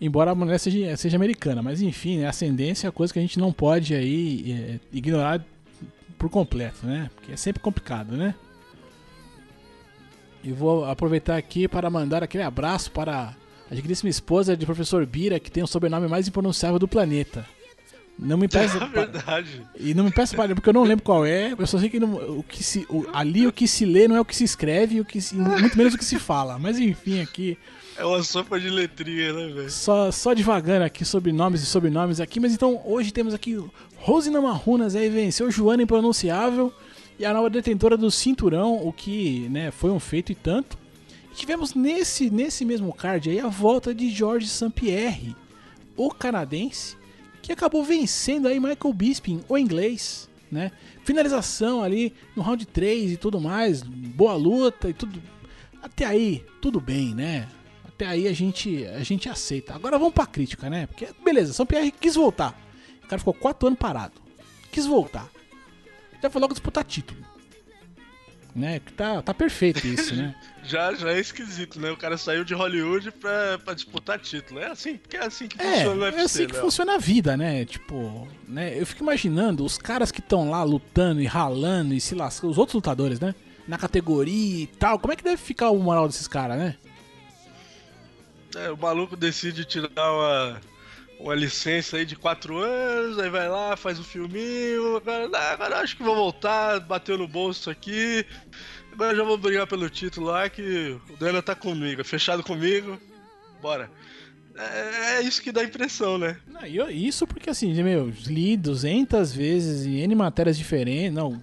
Embora 0.00 0.30
a 0.30 0.34
mulher 0.34 0.58
seja, 0.58 0.96
seja 0.96 1.16
americana, 1.16 1.60
mas 1.62 1.82
enfim, 1.82 2.18
né, 2.18 2.28
ascendência 2.28 2.86
é 2.88 2.90
coisa 2.90 3.12
que 3.12 3.18
a 3.18 3.22
gente 3.22 3.38
não 3.38 3.52
pode 3.52 3.94
aí 3.94 4.52
é, 4.52 4.96
ignorar 4.96 5.44
por 6.16 6.30
completo, 6.30 6.86
né? 6.86 7.10
Porque 7.14 7.32
é 7.32 7.36
sempre 7.36 7.60
complicado, 7.60 8.16
né? 8.16 8.34
E 10.42 10.52
vou 10.52 10.84
aproveitar 10.84 11.36
aqui 11.36 11.66
para 11.68 11.90
mandar 11.90 12.22
aquele 12.22 12.44
abraço 12.44 12.90
para 12.92 13.34
a 13.70 13.74
digníssima 13.74 14.08
esposa 14.10 14.56
de 14.56 14.64
professor 14.66 15.04
Bira, 15.06 15.38
que 15.38 15.50
tem 15.50 15.62
o 15.62 15.66
sobrenome 15.66 16.08
mais 16.08 16.26
impronunciável 16.28 16.78
do 16.78 16.88
planeta. 16.88 17.46
Não 18.18 18.36
me 18.36 18.48
peça. 18.48 18.78
É 18.82 18.88
verdade. 18.88 19.62
E 19.78 19.94
não 19.94 20.04
me 20.04 20.10
peça 20.10 20.34
para 20.36 20.54
porque 20.54 20.68
eu 20.68 20.72
não 20.72 20.82
lembro 20.82 21.04
qual 21.04 21.24
é. 21.24 21.54
Eu 21.56 21.66
só 21.66 21.78
sei 21.78 21.88
que 21.88 22.00
não- 22.00 22.38
o 22.38 22.42
que 22.42 22.64
se, 22.64 22.84
o- 22.90 23.06
ali 23.12 23.46
o 23.46 23.52
que 23.52 23.68
se 23.68 23.84
lê 23.86 24.08
não 24.08 24.16
é 24.16 24.20
o 24.20 24.24
que 24.24 24.34
se 24.34 24.42
escreve, 24.42 25.00
o 25.00 25.04
que 25.04 25.20
se- 25.20 25.36
muito 25.36 25.76
menos 25.78 25.94
o 25.94 25.98
que 25.98 26.04
se 26.04 26.18
fala. 26.18 26.58
Mas 26.58 26.78
enfim, 26.80 27.20
aqui 27.20 27.56
É 27.96 28.04
uma 28.04 28.22
sopa 28.24 28.58
de 28.58 28.68
letrinha, 28.70 29.32
né, 29.32 29.46
velho? 29.52 29.70
só, 29.70 30.10
só 30.10 30.34
devagando 30.34 30.84
aqui 30.84 31.04
sobre 31.04 31.30
nomes 31.30 31.62
e 31.62 31.66
sobrenomes 31.66 32.20
aqui. 32.20 32.40
Mas 32.40 32.52
então 32.52 32.80
hoje 32.84 33.12
temos 33.12 33.34
aqui 33.34 33.62
Rose 33.96 34.30
Namarunas 34.30 34.96
aí 34.96 35.08
venceu 35.08 35.48
Joana 35.50 35.82
Impronunciável 35.84 36.72
e 37.20 37.24
a 37.24 37.32
nova 37.32 37.48
detentora 37.50 37.96
do 37.96 38.10
cinturão, 38.10 38.84
o 38.84 38.92
que 38.92 39.48
né, 39.50 39.70
foi 39.70 39.90
um 39.90 40.00
feito 40.00 40.32
e 40.32 40.34
tanto. 40.34 40.76
Tivemos 41.38 41.72
nesse, 41.72 42.30
nesse 42.30 42.64
mesmo 42.64 42.92
card 42.92 43.30
aí 43.30 43.38
a 43.38 43.46
volta 43.46 43.94
de 43.94 44.10
George 44.10 44.48
St. 44.48 44.70
Pierre, 44.70 45.36
o 45.96 46.10
canadense, 46.10 46.96
que 47.40 47.52
acabou 47.52 47.84
vencendo 47.84 48.48
aí 48.48 48.58
Michael 48.58 48.92
Bisping, 48.92 49.44
o 49.48 49.56
inglês, 49.56 50.28
né? 50.50 50.72
Finalização 51.04 51.80
ali 51.80 52.12
no 52.34 52.42
round 52.42 52.66
3 52.66 53.12
e 53.12 53.16
tudo 53.16 53.40
mais, 53.40 53.84
boa 53.84 54.34
luta 54.34 54.90
e 54.90 54.92
tudo. 54.92 55.22
Até 55.80 56.06
aí, 56.06 56.44
tudo 56.60 56.80
bem, 56.80 57.14
né? 57.14 57.48
Até 57.86 58.04
aí 58.04 58.26
a 58.26 58.32
gente, 58.32 58.84
a 58.86 59.04
gente 59.04 59.28
aceita. 59.28 59.76
Agora 59.76 59.96
vamos 59.96 60.14
pra 60.14 60.26
crítica, 60.26 60.68
né? 60.68 60.88
Porque, 60.88 61.06
beleza, 61.24 61.52
São 61.52 61.64
Pierre 61.64 61.92
quis 61.92 62.16
voltar. 62.16 62.60
O 63.04 63.06
cara 63.06 63.20
ficou 63.20 63.32
4 63.32 63.68
anos 63.68 63.78
parado. 63.78 64.20
Quis 64.72 64.86
voltar. 64.86 65.30
Já 66.20 66.28
foi 66.28 66.40
logo 66.40 66.52
disputar 66.52 66.82
título. 66.82 67.24
Né? 68.54 68.80
Que 68.80 68.92
tá, 68.92 69.22
tá 69.22 69.32
perfeito 69.32 69.86
isso, 69.86 70.16
né? 70.16 70.34
Já, 70.64 70.92
já 70.92 71.12
é 71.12 71.18
esquisito, 71.18 71.80
né? 71.80 71.90
O 71.90 71.96
cara 71.96 72.18
saiu 72.18 72.44
de 72.44 72.52
Hollywood 72.52 73.10
pra, 73.12 73.58
pra 73.58 73.72
disputar 73.72 74.18
título. 74.18 74.60
É 74.60 74.66
assim, 74.66 74.98
porque 74.98 75.16
é 75.16 75.24
assim 75.24 75.48
que 75.48 75.58
É, 75.62 75.76
funciona 75.76 75.94
no 75.94 76.02
UFC, 76.02 76.18
é 76.20 76.24
assim 76.24 76.46
que 76.46 76.52
né? 76.52 76.60
funciona 76.60 76.94
a 76.94 76.98
vida, 76.98 77.36
né? 77.38 77.64
Tipo, 77.64 78.28
né? 78.46 78.78
Eu 78.78 78.84
fico 78.84 79.02
imaginando 79.02 79.64
os 79.64 79.78
caras 79.78 80.10
que 80.12 80.20
estão 80.20 80.50
lá 80.50 80.62
lutando 80.64 81.22
e 81.22 81.26
ralando 81.26 81.94
e 81.94 82.00
se 82.02 82.14
lascando, 82.14 82.50
os 82.50 82.58
outros 82.58 82.74
lutadores, 82.74 83.18
né? 83.18 83.34
Na 83.66 83.78
categoria 83.78 84.64
e 84.64 84.66
tal. 84.66 84.98
Como 84.98 85.10
é 85.10 85.16
que 85.16 85.24
deve 85.24 85.38
ficar 85.38 85.70
o 85.70 85.78
moral 85.78 86.06
desses 86.06 86.28
caras, 86.28 86.58
né? 86.58 86.76
É, 88.56 88.70
o 88.70 88.76
maluco 88.76 89.16
decide 89.16 89.64
tirar 89.64 89.88
uma, 89.96 90.60
uma 91.18 91.34
licença 91.34 91.96
aí 91.96 92.04
de 92.04 92.16
4 92.16 92.56
anos, 92.58 93.18
aí 93.18 93.28
vai 93.28 93.48
lá, 93.48 93.76
faz 93.76 93.98
um 93.98 94.04
filminho, 94.04 94.96
agora, 94.96 95.52
agora 95.52 95.80
acho 95.80 95.96
que 95.96 96.02
vou 96.02 96.14
voltar, 96.14 96.80
bateu 96.80 97.18
no 97.18 97.26
bolso 97.26 97.70
aqui, 97.70 98.24
agora 98.92 99.16
já 99.16 99.24
vou 99.24 99.36
brigar 99.36 99.66
pelo 99.66 99.90
título 99.90 100.26
lá 100.28 100.48
que 100.48 100.96
o 101.10 101.16
Dana 101.16 101.42
tá 101.42 101.54
comigo, 101.54 102.04
fechado 102.04 102.42
comigo, 102.42 102.98
bora. 103.60 103.90
É, 104.58 105.18
é 105.18 105.22
isso 105.22 105.40
que 105.40 105.52
dá 105.52 105.62
impressão, 105.62 106.18
né? 106.18 106.36
Não, 106.46 106.66
isso 106.90 107.26
porque 107.26 107.48
assim, 107.48 107.72
meu, 107.82 108.12
li 108.26 108.56
200 108.56 109.32
vezes 109.32 109.86
em 109.86 110.00
N 110.00 110.14
matérias 110.16 110.58
diferentes. 110.58 111.12
Não, 111.12 111.40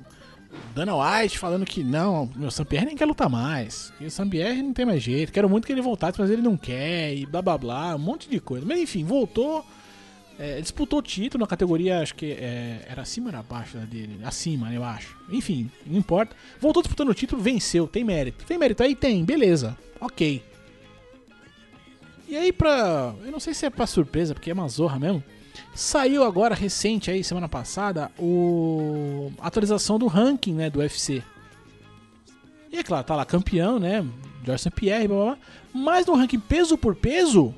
Dana 0.74 0.94
White 0.96 1.40
falando 1.40 1.66
que 1.66 1.84
não, 1.84 2.30
meu 2.36 2.52
Sampierre 2.52 2.86
nem 2.86 2.96
quer 2.98 3.06
lutar 3.06 3.30
mais. 3.30 3.94
Que 3.98 4.06
o 4.06 4.12
Sampierre 4.12 4.62
não 4.62 4.74
tem 4.74 4.86
mais 4.86 5.02
jeito. 5.02 5.32
Quero 5.32 5.50
muito 5.50 5.66
que 5.66 5.72
ele 5.72 5.82
voltasse, 5.82 6.20
mas 6.20 6.30
ele 6.30 6.42
não 6.42 6.58
quer. 6.58 7.14
E 7.16 7.26
blá 7.26 7.42
blá 7.42 7.58
blá, 7.58 7.96
um 7.96 8.00
monte 8.00 8.30
de 8.30 8.40
coisa. 8.40 8.66
Mas 8.66 8.80
enfim, 8.80 9.04
voltou. 9.06 9.66
é, 10.38 10.60
disputou 10.60 11.00
o 11.00 11.02
título 11.02 11.42
na 11.42 11.48
categoria, 11.48 12.02
acho 12.02 12.14
que 12.16 12.32
é, 12.34 12.86
era 12.90 13.04
acima 13.04 13.28
ou 13.28 13.30
era 13.30 13.40
abaixo 13.40 13.78
dele? 13.78 14.20
Acima, 14.24 14.74
eu 14.74 14.84
acho. 14.84 15.18
Enfim, 15.30 15.72
não 15.86 15.98
importa. 15.98 16.36
Voltou 16.60 16.84
disputando 16.84 17.10
o 17.10 17.14
título, 17.14 17.42
venceu, 17.42 17.88
tem 17.88 18.04
mérito. 18.04 18.44
Tem 18.46 18.58
mérito 18.58 18.84
aí? 18.84 18.96
Tem, 18.96 19.24
beleza. 19.24 19.78
Ok. 20.02 20.44
E 22.28 22.36
aí, 22.36 22.52
pra. 22.52 23.14
Eu 23.24 23.32
não 23.32 23.40
sei 23.40 23.54
se 23.54 23.66
é 23.66 23.70
pra 23.70 23.86
surpresa, 23.88 24.34
porque 24.34 24.50
é 24.50 24.54
uma 24.54 24.68
zorra 24.68 25.00
mesmo. 25.00 25.24
Saiu 25.74 26.24
agora, 26.24 26.56
recente 26.56 27.12
aí, 27.12 27.24
semana 27.24 27.50
passada, 27.50 28.12
o. 28.18 29.32
atualização 29.40 30.00
do 30.00 30.08
ranking, 30.08 30.54
né, 30.54 30.70
do 30.70 30.80
UFC. 30.80 31.24
E 32.72 32.78
é 32.78 32.84
claro, 32.84 33.06
tá 33.06 33.16
lá 33.16 33.26
campeão, 33.26 33.80
né? 33.80 34.06
George 34.44 34.64
St. 34.64 34.72
Pierre, 34.72 35.08
blá 35.08 35.18
blá 35.18 35.26
blá. 35.26 35.38
Mas 35.74 36.06
no 36.06 36.16
ranking 36.16 36.40
peso 36.40 36.78
por 36.78 36.96
peso, 36.96 37.54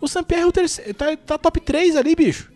o 0.00 0.08
St. 0.08 0.24
Pierre 0.24 0.44
é 0.44 0.46
o 0.46 0.52
terceiro, 0.52 0.94
tá, 0.94 1.16
tá 1.16 1.38
top 1.38 1.60
3 1.60 1.96
ali, 1.96 2.14
bicho. 2.14 2.50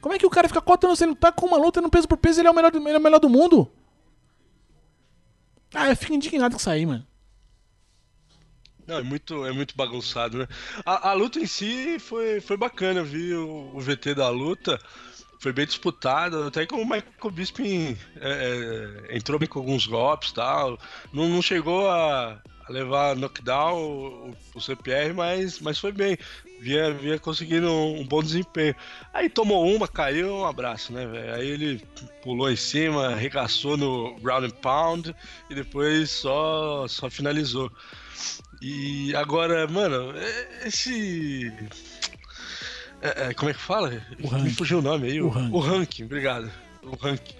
Como 0.00 0.14
é 0.14 0.18
que 0.18 0.26
o 0.26 0.30
cara 0.30 0.48
fica 0.48 0.60
4 0.60 0.88
anos 0.88 0.98
sem 0.98 1.08
lutar 1.08 1.32
com 1.32 1.46
uma 1.46 1.58
luta 1.58 1.80
no 1.80 1.90
peso 1.90 2.08
por 2.08 2.16
peso 2.16 2.40
ele 2.40 2.48
é 2.48 2.50
o 2.50 2.54
melhor 2.54 2.70
do, 2.70 2.78
ele 2.78 2.96
é 2.96 2.98
o 2.98 3.02
melhor 3.02 3.18
do 3.18 3.28
mundo? 3.28 3.70
Ah, 5.74 5.88
eu 5.88 5.96
fico 5.96 6.14
indignado 6.14 6.54
com 6.54 6.60
isso 6.60 6.70
aí, 6.70 6.84
mano. 6.84 7.06
Não, 8.90 8.98
é 8.98 9.02
muito, 9.04 9.46
é 9.46 9.52
muito 9.52 9.76
bagunçado, 9.76 10.36
né? 10.36 10.48
A, 10.84 11.10
a 11.10 11.12
luta 11.12 11.38
em 11.38 11.46
si 11.46 11.96
foi, 12.00 12.40
foi 12.40 12.56
bacana, 12.56 12.98
eu 12.98 13.04
vi 13.04 13.32
o, 13.34 13.70
o 13.72 13.78
VT 13.78 14.16
da 14.16 14.28
luta. 14.30 14.80
foi 15.38 15.52
bem 15.52 15.64
disputado, 15.64 16.42
até 16.42 16.66
que 16.66 16.74
o 16.74 16.84
Michael 16.84 17.30
Bisping 17.32 17.96
é, 18.20 19.06
é, 19.10 19.16
entrou 19.16 19.38
bem 19.38 19.48
com 19.48 19.60
alguns 19.60 19.86
golpes 19.86 20.32
tal. 20.32 20.76
Não, 21.12 21.28
não 21.28 21.40
chegou 21.40 21.88
a, 21.88 22.42
a 22.66 22.72
levar 22.72 23.14
knockdown 23.14 23.78
o, 23.80 24.36
o, 24.56 24.60
CPR, 24.60 25.14
mas, 25.14 25.60
mas 25.60 25.78
foi 25.78 25.92
bem. 25.92 26.18
Vinha, 26.58 26.92
vinha 26.92 27.18
conseguindo 27.20 27.70
um, 27.70 28.00
um, 28.00 28.04
bom 28.04 28.20
desempenho. 28.20 28.74
Aí 29.14 29.30
tomou 29.30 29.72
uma, 29.72 29.86
caiu, 29.86 30.34
um 30.34 30.46
abraço, 30.46 30.92
né, 30.92 31.06
velho? 31.06 31.34
Aí 31.36 31.48
ele 31.48 31.80
pulou 32.24 32.50
em 32.50 32.56
cima, 32.56 33.10
arregaçou 33.10 33.76
no 33.76 34.16
ground 34.16 34.46
and 34.46 34.56
pound 34.60 35.14
e 35.48 35.54
depois 35.54 36.10
só, 36.10 36.88
só 36.88 37.08
finalizou. 37.08 37.70
E 38.60 39.14
agora, 39.14 39.66
mano, 39.66 40.12
é, 40.16 40.68
esse. 40.68 41.52
É, 43.00 43.28
é, 43.28 43.34
como 43.34 43.50
é 43.50 43.54
que 43.54 43.60
fala? 43.60 44.06
O 44.22 44.38
Me 44.38 44.50
fugiu 44.50 44.78
o 44.78 44.82
nome 44.82 45.10
aí. 45.10 45.20
O, 45.20 45.26
o, 45.26 45.30
ranking. 45.30 45.56
o 45.56 45.58
ranking, 45.58 46.04
obrigado. 46.04 46.52
O 46.82 46.94
ranking. 46.96 47.34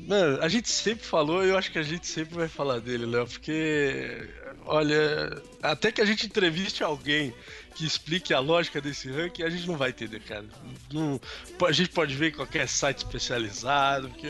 Mano, 0.00 0.42
a 0.42 0.48
gente 0.48 0.68
sempre 0.68 1.04
falou 1.04 1.44
e 1.44 1.50
eu 1.50 1.56
acho 1.56 1.70
que 1.70 1.78
a 1.78 1.82
gente 1.82 2.06
sempre 2.06 2.34
vai 2.34 2.48
falar 2.48 2.80
dele, 2.80 3.06
Léo, 3.06 3.26
porque, 3.28 4.28
olha, 4.66 5.40
até 5.62 5.92
que 5.92 6.00
a 6.00 6.04
gente 6.04 6.26
entreviste 6.26 6.82
alguém 6.82 7.32
que 7.76 7.86
explique 7.86 8.34
a 8.34 8.40
lógica 8.40 8.80
desse 8.80 9.08
ranking, 9.10 9.44
a 9.44 9.50
gente 9.50 9.66
não 9.68 9.76
vai 9.76 9.90
entender, 9.90 10.20
cara. 10.20 10.44
Não, 10.92 11.20
a 11.64 11.72
gente 11.72 11.90
pode 11.90 12.14
ver 12.14 12.28
em 12.32 12.34
qualquer 12.34 12.68
site 12.68 12.98
especializado, 12.98 14.08
porque 14.08 14.28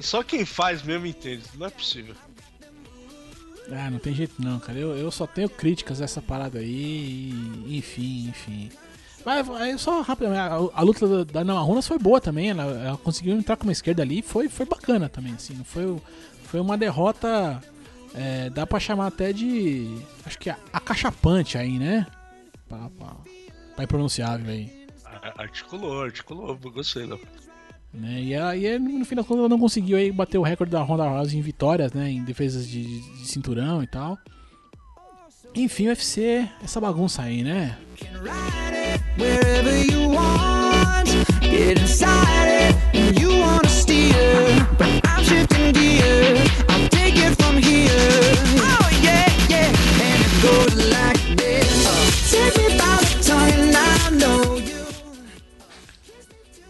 só 0.00 0.22
quem 0.22 0.44
faz 0.44 0.82
mesmo 0.82 1.06
entende, 1.06 1.44
não 1.54 1.66
é 1.66 1.70
possível. 1.70 2.14
Ah, 3.70 3.90
não 3.90 3.98
tem 3.98 4.14
jeito 4.14 4.34
não, 4.42 4.58
cara. 4.58 4.78
Eu, 4.78 4.96
eu 4.96 5.10
só 5.10 5.26
tenho 5.26 5.48
críticas 5.48 6.00
a 6.00 6.04
essa 6.04 6.20
parada 6.20 6.58
aí, 6.58 7.32
e, 7.66 7.78
enfim, 7.78 8.28
enfim. 8.28 8.70
Mas 9.24 9.48
aí 9.50 9.78
só 9.78 10.00
rapidamente, 10.00 10.40
a, 10.40 10.54
a 10.54 10.82
luta 10.82 11.24
da, 11.24 11.44
Namarunas 11.44 11.86
foi 11.86 11.98
boa 11.98 12.20
também, 12.20 12.50
ela, 12.50 12.62
ela, 12.62 12.96
conseguiu 12.96 13.36
entrar 13.36 13.56
com 13.56 13.64
uma 13.64 13.72
esquerda 13.72 14.02
ali, 14.02 14.22
foi, 14.22 14.48
foi 14.48 14.64
bacana 14.64 15.08
também, 15.08 15.34
assim, 15.34 15.54
não 15.54 15.64
foi, 15.64 16.00
foi 16.44 16.58
uma 16.58 16.76
derrota, 16.78 17.60
é, 18.14 18.48
dá 18.48 18.66
pra 18.66 18.80
chamar 18.80 19.08
até 19.08 19.32
de, 19.32 20.02
acho 20.24 20.38
que 20.38 20.48
acachapante 20.72 21.58
aí, 21.58 21.78
né? 21.78 22.06
Pra, 22.66 22.88
pra, 22.90 23.16
pra 23.76 23.84
impronunciável 23.84 24.50
aí. 24.50 24.86
Articulou, 25.36 26.02
articulou, 26.02 26.56
gostei, 26.56 27.06
não. 27.06 27.18
Né? 27.92 28.22
E 28.22 28.34
aí, 28.36 28.78
no 28.78 29.04
final 29.04 29.22
das 29.22 29.26
contas, 29.26 29.40
ela 29.40 29.48
não 29.48 29.58
conseguiu 29.58 29.96
aí 29.96 30.12
bater 30.12 30.38
o 30.38 30.42
recorde 30.42 30.72
da 30.72 30.82
Ronda 30.82 31.08
Rousey 31.08 31.38
em 31.38 31.42
vitórias, 31.42 31.92
né? 31.92 32.10
Em 32.10 32.22
defesas 32.22 32.66
de, 32.68 33.00
de 33.00 33.26
cinturão 33.26 33.82
e 33.82 33.86
tal. 33.86 34.16
Enfim, 35.54 35.86
o 35.86 35.88
UFC, 35.88 36.48
essa 36.62 36.80
bagunça 36.80 37.22
aí, 37.22 37.42
né? 37.42 37.76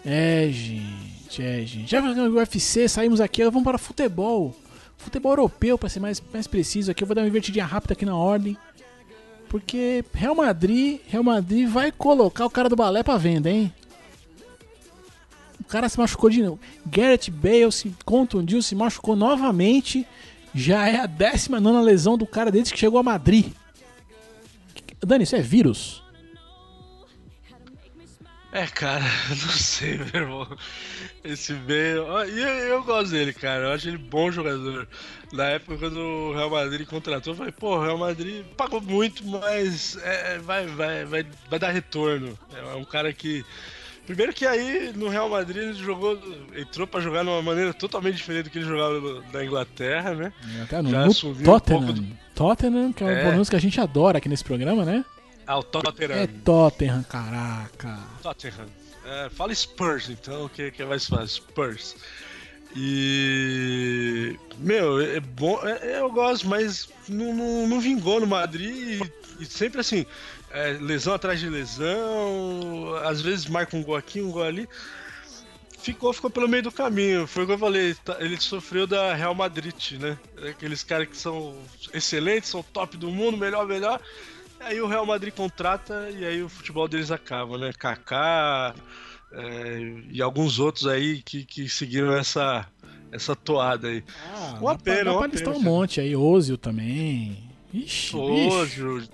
É, 0.03 0.49
gente, 0.51 0.90
é, 1.41 1.65
gente. 1.65 1.91
Já 1.91 2.01
falamos 2.01 2.33
do 2.33 2.37
UFC, 2.37 2.89
saímos 2.89 3.21
aqui, 3.21 3.43
vamos 3.45 3.65
para 3.65 3.79
futebol. 3.79 4.55
Futebol 4.97 5.33
europeu, 5.33 5.79
para 5.79 5.89
ser 5.89 6.01
mais, 6.01 6.23
mais 6.33 6.47
preciso 6.47 6.91
aqui. 6.91 7.03
Eu 7.03 7.07
vou 7.07 7.15
dar 7.15 7.23
uma 7.23 7.29
invertidinha 7.29 7.65
rápida 7.65 7.95
aqui 7.95 8.05
na 8.05 8.17
ordem. 8.17 8.57
Porque 9.49 10.05
Real 10.13 10.35
Madrid, 10.35 11.01
Real 11.09 11.25
Madrid 11.25 11.69
vai 11.69 11.91
colocar 11.91 12.47
o 12.47 12.51
cara 12.51 12.69
do 12.69 12.77
balé 12.77 13.03
para 13.03 13.19
venda, 13.19 13.51
hein? 13.51 13.73
O 15.61 15.65
cara 15.65 15.89
se 15.89 15.99
machucou 15.99 16.31
de 16.31 16.43
novo. 16.43 16.61
Garrett 16.87 17.31
Bale 17.31 17.73
se 17.73 17.93
contundiu, 18.05 18.63
se 18.63 18.75
machucou 18.75 19.17
novamente. 19.17 20.07
Já 20.55 20.89
é 20.89 21.01
a 21.01 21.07
19 21.07 21.85
lesão 21.85 22.19
do 22.19 22.27
cara 22.27 22.51
desde 22.51 22.73
que 22.73 22.79
chegou 22.79 22.99
a 22.99 23.03
Madrid. 23.03 23.53
Dani, 25.01 25.25
isso 25.25 25.37
é 25.37 25.41
vírus? 25.41 26.03
É, 28.53 28.67
cara, 28.67 29.05
não 29.31 29.37
sei, 29.37 29.99
meu 29.99 30.23
irmão. 30.23 30.49
Esse 31.23 31.53
meio. 31.53 32.05
E 32.27 32.41
eu, 32.41 32.49
eu, 32.49 32.85
gosto 32.85 33.13
dele, 33.13 33.33
cara. 33.33 33.67
Eu 33.67 33.73
acho 33.73 33.89
ele 33.89 33.99
bom 33.99 34.31
jogador. 34.31 34.89
Na 35.33 35.45
época, 35.45 35.79
quando 35.79 36.01
o 36.01 36.35
Real 36.35 36.51
Madrid 36.51 36.87
contratou, 36.87 37.33
eu 37.33 37.37
falei, 37.37 37.53
pô, 37.53 37.77
o 37.77 37.83
Real 37.83 37.99
Madrid 37.99 38.45
pagou 38.57 38.81
muito, 38.81 39.25
mas 39.25 39.97
é, 40.03 40.39
vai, 40.39 40.67
vai, 40.67 41.05
vai, 41.05 41.27
vai 41.49 41.59
dar 41.59 41.71
retorno. 41.71 42.37
É 42.53 42.75
um 42.75 42.85
cara 42.85 43.13
que. 43.13 43.45
Primeiro 44.05 44.33
que 44.33 44.45
aí 44.45 44.93
no 44.97 45.09
Real 45.09 45.29
Madrid 45.29 45.63
ele 45.63 45.75
jogou, 45.75 46.19
entrou 46.57 46.85
para 46.85 47.01
jogar 47.01 47.23
de 47.23 47.29
uma 47.29 47.43
maneira 47.43 47.73
totalmente 47.73 48.17
diferente 48.17 48.45
do 48.45 48.51
que 48.51 48.59
ele 48.59 48.67
jogava 48.67 49.23
na 49.33 49.45
Inglaterra, 49.45 50.15
né? 50.15 50.33
Até 50.65 50.83
no, 50.83 50.91
Já 50.91 51.07
no 51.07 51.15
Tottenham. 51.45 51.81
Um 51.83 51.93
do... 51.93 52.07
Tottenham, 52.35 52.93
que 52.93 53.05
é 53.05 53.07
um 53.07 53.41
é. 53.41 53.45
que 53.45 53.55
a 53.55 53.61
gente 53.61 53.81
adora 53.81 54.19
aqui 54.19 54.29
nesse 54.29 54.43
programa, 54.43 54.85
né? 54.85 55.05
Ah, 55.51 55.59
o 55.59 55.65
Tottenham. 55.65 56.17
É 56.17 56.29
Tottenham, 56.29 57.03
caraca. 57.03 57.99
Tottenham. 58.23 58.69
É, 59.05 59.29
fala 59.31 59.53
Spurs, 59.53 60.09
então, 60.09 60.49
que, 60.49 60.71
que 60.71 60.81
é 60.81 60.85
mais 60.85 61.09
fácil. 61.09 61.43
Spurs. 61.43 61.97
E. 62.77 64.39
Meu, 64.59 65.01
é 65.01 65.19
bom. 65.19 65.61
É, 65.67 65.99
eu 65.99 66.09
gosto, 66.13 66.47
mas 66.47 66.89
não, 67.09 67.35
não, 67.35 67.67
não, 67.67 67.81
vingou 67.81 68.21
no 68.21 68.29
Madrid. 68.29 69.03
E, 69.41 69.43
e 69.43 69.45
sempre 69.45 69.81
assim, 69.81 70.07
é, 70.53 70.75
lesão 70.81 71.15
atrás 71.15 71.41
de 71.41 71.49
lesão. 71.49 72.95
Às 73.05 73.21
vezes 73.21 73.47
marca 73.47 73.77
um 73.77 73.83
gol 73.83 73.97
aqui, 73.97 74.23
um 74.23 74.31
gol 74.31 74.45
ali. 74.45 74.69
Ficou, 75.81 76.13
ficou 76.13 76.31
pelo 76.31 76.47
meio 76.47 76.63
do 76.63 76.71
caminho. 76.71 77.27
Foi 77.27 77.43
o 77.43 77.47
que 77.49 77.55
eu 77.55 77.59
falei. 77.59 77.97
Tá, 78.05 78.19
ele 78.21 78.41
sofreu 78.41 78.87
da 78.87 79.15
Real 79.15 79.35
Madrid, 79.35 79.99
né? 79.99 80.17
Aqueles 80.49 80.85
caras 80.85 81.09
que 81.09 81.17
são 81.17 81.59
excelentes, 81.93 82.51
são 82.51 82.63
top 82.63 82.97
do 82.97 83.11
mundo, 83.11 83.37
melhor, 83.37 83.67
melhor. 83.67 84.01
Aí 84.61 84.81
o 84.81 84.87
Real 84.87 85.07
Madrid 85.07 85.33
contrata 85.33 86.11
e 86.11 86.25
aí 86.25 86.43
o 86.43 86.49
futebol 86.49 86.87
deles 86.87 87.11
acaba, 87.11 87.57
né? 87.57 87.73
Kaká 87.73 88.75
é, 89.33 89.95
e 90.11 90.21
alguns 90.21 90.59
outros 90.59 90.87
aí 90.87 91.23
que, 91.23 91.45
que 91.45 91.69
seguiram 91.69 92.13
essa, 92.13 92.67
essa 93.13 93.35
toada 93.35 93.89
aí. 93.89 94.05
Ah, 94.35 94.59
uma 94.61 94.79
pena, 94.79 95.05
dá 95.05 95.13
uma 95.13 95.21
pra 95.21 95.29
listar 95.29 95.55
um 95.55 95.63
monte 95.63 96.01
aí, 96.01 96.15
Ozio 96.15 96.59
também. 96.59 97.51
Ixi, 97.73 98.17
Ozio, 98.17 99.09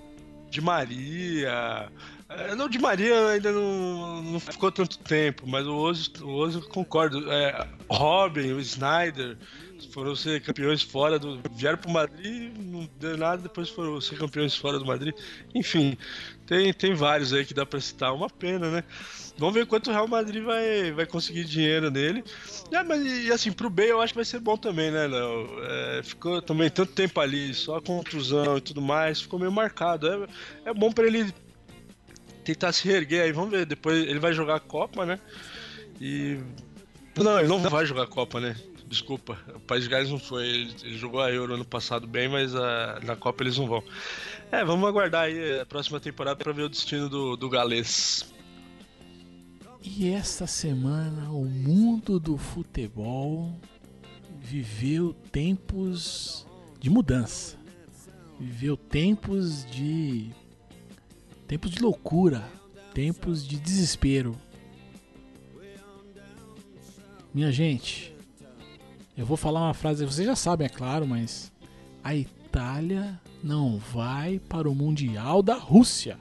de 0.49 0.61
Maria. 0.61 1.89
É, 2.29 2.55
não, 2.55 2.67
de 2.67 2.77
Maria 2.77 3.29
ainda 3.29 3.51
não, 3.51 4.21
não 4.21 4.39
ficou 4.39 4.69
tanto 4.69 4.99
tempo, 4.99 5.47
mas 5.47 5.65
o 5.65 5.75
Ozio, 5.75 6.11
o 6.23 6.33
Ozio 6.35 6.61
concordo. 6.61 7.31
É, 7.31 7.67
Robin, 7.89 8.51
o 8.51 8.59
Snyder 8.59 9.37
foram 9.91 10.13
ser 10.15 10.41
campeões 10.41 10.81
fora 10.81 11.17
do. 11.17 11.39
Vieram 11.53 11.77
pro 11.77 11.89
Madrid, 11.89 12.51
não 12.57 12.89
deu 12.99 13.17
nada, 13.17 13.43
depois 13.43 13.69
foram 13.69 14.01
ser 14.01 14.17
campeões 14.17 14.55
fora 14.55 14.77
do 14.77 14.85
Madrid. 14.85 15.15
Enfim, 15.55 15.97
tem, 16.45 16.73
tem 16.73 16.93
vários 16.93 17.31
aí 17.31 17.45
que 17.45 17.53
dá 17.53 17.65
pra 17.65 17.79
citar. 17.79 18.13
Uma 18.13 18.29
pena, 18.29 18.69
né? 18.69 18.83
Vamos 19.37 19.53
ver 19.53 19.65
quanto 19.65 19.89
o 19.89 19.93
Real 19.93 20.07
Madrid 20.07 20.43
vai, 20.43 20.91
vai 20.91 21.05
conseguir 21.05 21.45
dinheiro 21.45 21.89
nele. 21.89 22.23
É, 22.71 22.83
mas 22.83 23.05
e 23.05 23.31
assim, 23.31 23.51
pro 23.53 23.69
Bale 23.69 23.89
eu 23.89 24.01
acho 24.01 24.13
que 24.13 24.17
vai 24.17 24.25
ser 24.25 24.39
bom 24.39 24.57
também, 24.57 24.91
né, 24.91 25.07
Léo? 25.07 25.47
É, 25.63 26.01
ficou 26.03 26.41
também 26.41 26.69
tanto 26.69 26.91
tempo 26.91 27.21
ali, 27.21 27.53
só 27.53 27.79
contusão 27.79 28.57
e 28.57 28.61
tudo 28.61 28.81
mais, 28.81 29.21
ficou 29.21 29.39
meio 29.39 29.51
marcado. 29.51 30.07
É, 30.07 30.69
é 30.69 30.73
bom 30.73 30.91
para 30.91 31.07
ele 31.07 31.33
tentar 32.47 32.71
se 32.71 32.87
reerguer 32.87 33.23
aí. 33.23 33.31
Vamos 33.31 33.51
ver, 33.51 33.65
depois 33.65 34.07
ele 34.07 34.19
vai 34.19 34.33
jogar 34.33 34.55
a 34.55 34.59
Copa, 34.59 35.05
né? 35.05 35.19
E. 35.99 36.39
Não, 37.15 37.39
ele 37.39 37.47
não 37.47 37.59
vai 37.59 37.85
jogar 37.85 38.03
a 38.03 38.07
Copa, 38.07 38.39
né? 38.39 38.55
Desculpa, 38.85 39.37
o 39.53 39.59
País 39.59 39.83
de 39.83 39.89
Gales 39.89 40.09
não 40.09 40.19
foi. 40.19 40.47
Ele, 40.47 40.75
ele, 40.83 40.97
jogou 40.97 41.19
a 41.19 41.31
Euro 41.31 41.55
ano 41.55 41.65
passado 41.65 42.07
bem, 42.07 42.29
mas 42.29 42.55
a, 42.55 42.99
na 43.03 43.15
Copa 43.15 43.43
eles 43.43 43.57
não 43.57 43.67
vão. 43.67 43.83
É, 44.51 44.63
vamos 44.63 44.87
aguardar 44.87 45.23
aí 45.23 45.59
a 45.59 45.65
próxima 45.65 45.99
temporada 45.99 46.37
para 46.37 46.53
ver 46.53 46.63
o 46.63 46.69
destino 46.69 47.09
do, 47.09 47.35
do 47.35 47.49
galês. 47.49 48.33
E 49.83 50.09
esta 50.09 50.47
semana 50.47 51.29
o 51.31 51.43
mundo 51.43 52.19
do 52.19 52.37
futebol 52.37 53.59
viveu 54.39 55.13
tempos 55.31 56.47
de 56.79 56.89
mudança. 56.89 57.57
Viveu 58.39 58.77
tempos 58.77 59.65
de 59.65 60.31
tempos 61.47 61.71
de 61.71 61.81
loucura, 61.81 62.43
tempos 62.93 63.47
de 63.47 63.57
desespero. 63.57 64.37
Minha 67.33 67.51
gente, 67.51 68.13
eu 69.17 69.25
vou 69.25 69.37
falar 69.37 69.61
uma 69.61 69.73
frase, 69.73 70.05
vocês 70.05 70.27
já 70.27 70.35
sabem, 70.35 70.65
é 70.65 70.69
claro, 70.69 71.07
mas 71.07 71.51
a 72.03 72.15
Itália 72.15 73.19
não 73.43 73.77
vai 73.77 74.39
para 74.39 74.69
o 74.69 74.75
Mundial 74.75 75.41
da 75.41 75.55
Rússia. 75.55 76.19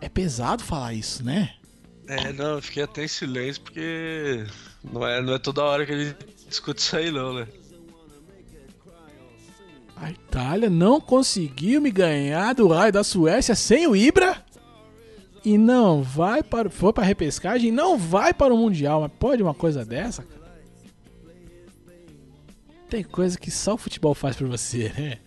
É 0.00 0.08
pesado 0.08 0.62
falar 0.62 0.94
isso, 0.94 1.24
né? 1.24 1.54
É, 2.06 2.32
não, 2.32 2.54
eu 2.54 2.62
fiquei 2.62 2.84
até 2.84 3.04
em 3.04 3.08
silêncio 3.08 3.60
porque 3.62 4.46
não 4.84 5.04
é, 5.06 5.20
não 5.20 5.34
é 5.34 5.38
toda 5.38 5.64
hora 5.64 5.84
que 5.84 6.04
gente 6.04 6.46
discute 6.48 6.80
isso 6.80 6.96
aí, 6.96 7.10
não, 7.10 7.34
né? 7.34 7.48
A 9.96 10.10
Itália 10.10 10.68
não 10.68 11.00
conseguiu 11.00 11.80
me 11.80 11.90
ganhar 11.90 12.54
do 12.54 12.68
raio 12.68 12.92
da 12.92 13.02
Suécia 13.02 13.54
sem 13.54 13.86
o 13.86 13.96
Ibra? 13.96 14.44
e 15.44 15.56
não 15.56 16.02
vai 16.02 16.42
para. 16.42 16.68
Foi 16.68 16.92
pra 16.92 17.04
repescagem 17.04 17.68
e 17.68 17.72
não 17.72 17.96
vai 17.96 18.34
para 18.34 18.52
o 18.52 18.56
Mundial. 18.58 19.00
Mas 19.02 19.12
pode 19.16 19.42
uma 19.44 19.54
coisa 19.54 19.84
dessa, 19.84 20.24
cara? 20.24 20.36
Tem 22.90 23.02
coisa 23.04 23.38
que 23.38 23.50
só 23.50 23.74
o 23.74 23.78
futebol 23.78 24.12
faz 24.14 24.36
pra 24.36 24.46
você, 24.46 24.92
né? 24.96 25.18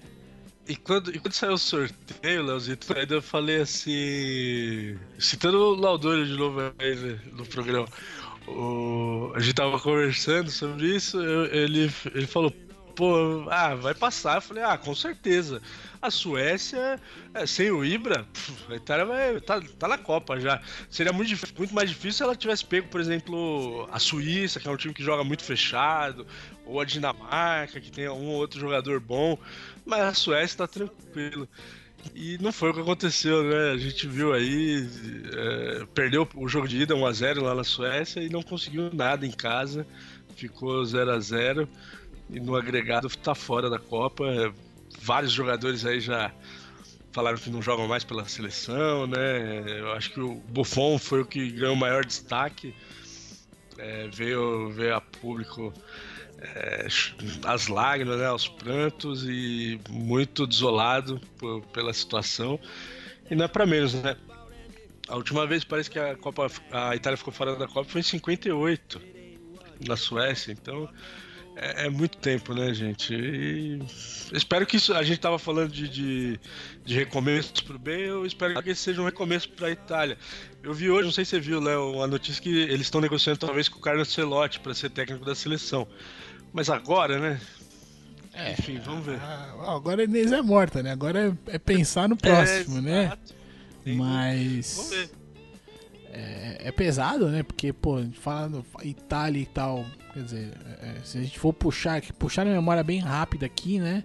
E 0.67 0.75
quando, 0.75 1.15
e 1.15 1.19
quando 1.19 1.34
saiu 1.34 1.53
o 1.53 1.58
sorteio, 1.58 2.43
Leozito, 2.43 2.93
aí 2.97 3.08
eu 3.10 3.21
falei 3.21 3.62
assim. 3.62 4.97
Citando 5.17 5.58
o 5.58 5.75
Laudolio 5.75 6.25
de 6.25 6.34
novo 6.38 6.60
aí 6.77 6.95
né, 6.95 7.19
no 7.34 7.45
programa. 7.45 7.88
O, 8.47 9.32
a 9.36 9.39
gente 9.39 9.55
tava 9.55 9.79
conversando 9.79 10.49
sobre 10.51 10.95
isso, 10.95 11.17
eu- 11.19 11.45
ele, 11.45 11.91
ele 12.13 12.27
falou, 12.27 12.53
pô, 13.00 13.46
ah, 13.50 13.76
vai 13.76 13.94
passar. 13.94 14.36
Eu 14.36 14.42
falei, 14.42 14.62
ah, 14.62 14.78
com 14.78 14.94
certeza. 14.94 15.62
A 16.02 16.12
Suécia, 16.12 17.00
é, 17.34 17.46
sem 17.46 17.72
o 17.72 17.86
Ibra, 17.86 18.26
pff, 18.26 18.74
a 18.74 18.76
Itália 18.76 19.06
vai, 19.06 19.40
tá, 19.40 19.62
tá 19.80 19.88
na 19.88 19.98
Copa 19.98 20.38
já. 20.38 20.62
Seria 20.90 21.14
muito, 21.14 21.34
muito 21.58 21.74
mais 21.74 21.90
difícil 21.90 22.12
se 22.12 22.24
ela 22.24 22.36
tivesse 22.36 22.66
pego, 22.66 22.90
por 22.90 23.00
exemplo, 23.00 23.88
a 23.90 24.00
Suíça, 24.00 24.60
que 24.60 24.68
é 24.68 24.72
um 24.72 24.76
time 24.76 24.94
que 24.94 25.02
joga 25.02 25.24
muito 25.24 25.46
fechado, 25.46 26.28
ou 26.66 26.82
a 26.82 26.84
Dinamarca, 26.84 27.80
que 27.80 27.90
tem 27.90 28.10
um 28.10 28.28
ou 28.28 28.36
outro 28.36 28.60
jogador 28.60 29.00
bom. 29.00 29.38
Mas 29.86 30.02
a 30.02 30.14
Suécia 30.14 30.58
tá 30.58 30.68
tranquilo. 30.68 31.48
E 32.14 32.38
não 32.40 32.52
foi 32.52 32.72
o 32.72 32.74
que 32.74 32.82
aconteceu, 32.82 33.44
né? 33.44 33.72
A 33.72 33.78
gente 33.78 34.08
viu 34.08 34.34
aí, 34.34 34.86
é, 35.34 35.86
perdeu 35.94 36.28
o 36.36 36.50
jogo 36.50 36.68
de 36.68 36.82
ida 36.82 36.96
1x0 36.96 37.42
lá 37.44 37.56
na 37.56 37.64
Suécia 37.64 38.20
e 38.20 38.30
não 38.30 38.44
conseguiu 38.44 38.90
nada 38.94 39.26
em 39.26 39.32
casa. 39.32 39.88
Ficou 40.36 40.84
0x0 40.84 41.68
e 42.30 42.39
no 42.39 42.56
agregado 42.56 43.10
tá 43.18 43.36
fora 43.36 43.70
da 43.70 43.80
Copa. 43.80 44.26
É, 44.28 44.52
Vários 45.02 45.32
jogadores 45.32 45.86
aí 45.86 46.00
já 46.02 46.34
falaram 47.12 47.38
que 47.38 47.50
não 47.50 47.62
jogam 47.62 47.88
mais 47.88 48.04
pela 48.04 48.28
seleção, 48.28 49.08
né? 49.08 49.80
Eu 49.80 49.94
acho 49.94 50.12
que 50.12 50.20
o 50.22 50.36
Buffon 50.36 50.98
foi 51.00 51.22
o 51.22 51.26
que 51.26 51.52
ganhou 51.52 51.76
o 51.76 51.78
maior 51.78 52.06
destaque. 52.06 52.76
É, 53.78 54.08
veio, 54.10 54.70
veio 54.72 54.96
a 54.96 55.02
público 55.02 55.74
é, 56.39 56.88
as 57.46 57.68
lágrimas, 57.68 58.20
né, 58.20 58.32
os 58.32 58.48
prantos 58.48 59.24
e 59.28 59.80
muito 59.89 60.48
desolado 60.48 61.22
por- 61.38 61.63
pela 61.68 61.94
situação. 61.94 62.60
E 63.30 63.36
não 63.36 63.46
é 63.46 63.48
para 63.48 63.65
menos, 63.65 63.94
né? 63.96 64.18
A 65.08 65.15
última 65.18 65.48
vez 65.48 65.63
parece 65.63 65.89
que 65.89 66.00
a 66.00 66.15
Copa, 66.18 66.48
a 66.72 66.96
Itália 66.96 67.18
ficou 67.18 67.34
fora 67.34 67.56
da 67.56 67.68
Copa 67.68 67.89
foi 67.92 68.02
em 68.02 68.04
58 68.04 69.02
na 69.86 69.98
Suécia, 69.98 70.52
então 70.52 70.89
é, 71.62 71.86
é 71.86 71.89
muito 71.89 72.17
tempo, 72.17 72.54
né, 72.54 72.74
gente? 72.74 73.13
E 73.13 73.80
espero 74.34 74.65
que 74.65 74.78
isso. 74.78 74.93
A 74.93 75.04
gente 75.04 75.19
tava 75.19 75.38
falando 75.38 75.72
de, 75.72 75.89
de, 75.89 76.39
de 76.86 76.95
recomeços 76.95 77.60
pro 77.62 77.78
bem, 77.78 78.02
eu 78.02 78.26
espero 78.26 78.62
que 78.63 78.69
esse 78.69 78.82
seja 78.82 79.02
um 79.02 79.06
recomeço 79.06 79.50
pra 79.50 79.69
Itália. 79.69 80.17
Eu 80.63 80.74
vi 80.74 80.89
hoje, 80.89 81.06
não 81.06 81.12
sei 81.12 81.26
se 81.26 81.32
você 81.32 81.39
viu, 81.39 81.60
Léo, 81.60 82.02
a 82.02 82.08
notícia 82.08 82.41
que 82.41 82.50
eles 82.50 82.82
estão 82.82 83.02
negociando 83.02 83.39
talvez 83.39 83.67
com 83.67 83.78
o 83.78 83.82
Carlos 83.82 84.12
Celotti 84.13 84.60
para 84.60 84.74
ser 84.74 84.89
técnico 84.89 85.26
da 85.26 85.36
seleção. 85.36 85.88
Mas 86.54 86.69
agora, 86.69 87.19
né? 87.19 87.41
É. 88.34 88.54
Enfim, 88.54 88.80
vamos 88.80 89.06
ver. 89.06 89.19
Ah, 89.22 89.76
agora 89.76 90.02
a 90.02 90.06
Inês 90.06 90.32
é 90.32 90.41
morta, 90.41 90.82
né? 90.82 90.91
Agora 90.91 91.38
é, 91.48 91.56
é 91.56 91.60
pensar 91.60 92.08
no 92.08 92.15
próximo, 92.15 92.78
É, 92.78 92.82
né? 92.82 93.17
Mas. 93.86 94.76
Vamos 94.76 94.91
ver. 94.91 95.10
É, 96.12 96.58
é 96.65 96.72
pesado, 96.72 97.28
né? 97.28 97.43
Porque, 97.43 97.74
pô, 97.74 97.98
a 97.98 98.02
gente 98.02 98.17
fala 98.17 98.48
no 98.50 98.65
Itália 98.84 99.41
e 99.41 99.45
tal. 99.45 99.86
Quer 100.13 100.24
dizer, 100.24 100.52
é, 100.82 100.88
é, 100.88 101.02
se 101.04 101.17
a 101.17 101.22
gente 101.22 101.39
for 101.39 101.54
puxar, 101.54 102.02
puxar 102.13 102.45
na 102.45 102.52
memória 102.52 102.84
bem 102.84 103.00
rápida 103.00 103.45
aqui, 103.45 103.80
né? 103.80 104.04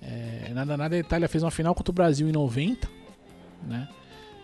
É, 0.00 0.50
nada, 0.54 0.76
nada, 0.76 0.94
a 0.94 0.98
Itália 0.98 1.28
fez 1.28 1.42
uma 1.42 1.50
final 1.50 1.74
contra 1.74 1.90
o 1.90 1.94
Brasil 1.94 2.28
em 2.28 2.32
90, 2.32 2.88
né? 3.66 3.88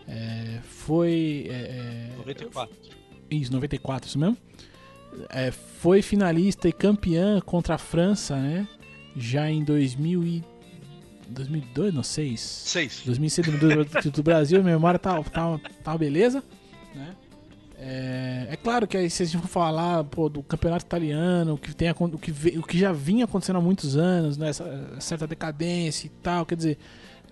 É, 0.08 0.58
foi. 0.62 1.46
é, 1.48 2.10
é, 2.12 2.16
94. 2.18 2.76
Isso, 3.30 3.52
94, 3.52 4.08
isso 4.08 4.18
mesmo. 4.18 4.36
É, 5.30 5.50
foi 5.50 6.02
finalista 6.02 6.68
e 6.68 6.72
campeã 6.72 7.40
contra 7.40 7.74
a 7.76 7.78
França, 7.78 8.36
né? 8.36 8.66
Já 9.16 9.50
em 9.50 9.62
2000 9.62 10.24
e... 10.24 10.44
2002, 11.28 11.94
não 11.94 12.02
sei. 12.02 12.36
Seis. 12.36 13.02
2006 13.06 13.46
do, 13.46 13.84
do, 13.84 14.10
do 14.10 14.22
Brasil, 14.22 14.62
minha 14.62 14.74
memória 14.74 14.98
tá, 14.98 15.22
tá, 15.22 15.58
tá 15.82 15.96
beleza. 15.96 16.42
Né? 16.94 17.14
É, 17.86 18.46
é 18.52 18.56
claro 18.56 18.86
que 18.86 18.96
aí, 18.96 19.10
se 19.10 19.22
a 19.22 19.26
gente 19.26 19.36
for 19.42 19.46
falar 19.48 20.02
pô, 20.04 20.30
do 20.30 20.42
campeonato 20.42 20.86
italiano, 20.86 21.58
que, 21.58 21.74
tem, 21.74 21.90
o, 21.90 22.18
que, 22.18 22.30
o 22.58 22.62
que 22.62 22.78
já 22.78 22.92
vinha 22.92 23.26
acontecendo 23.26 23.56
há 23.56 23.60
muitos 23.60 23.94
anos, 23.96 24.38
né? 24.38 24.48
Essa, 24.48 24.88
certa 25.00 25.26
decadência 25.26 26.06
e 26.06 26.10
tal, 26.22 26.46
quer 26.46 26.56
dizer, 26.56 26.78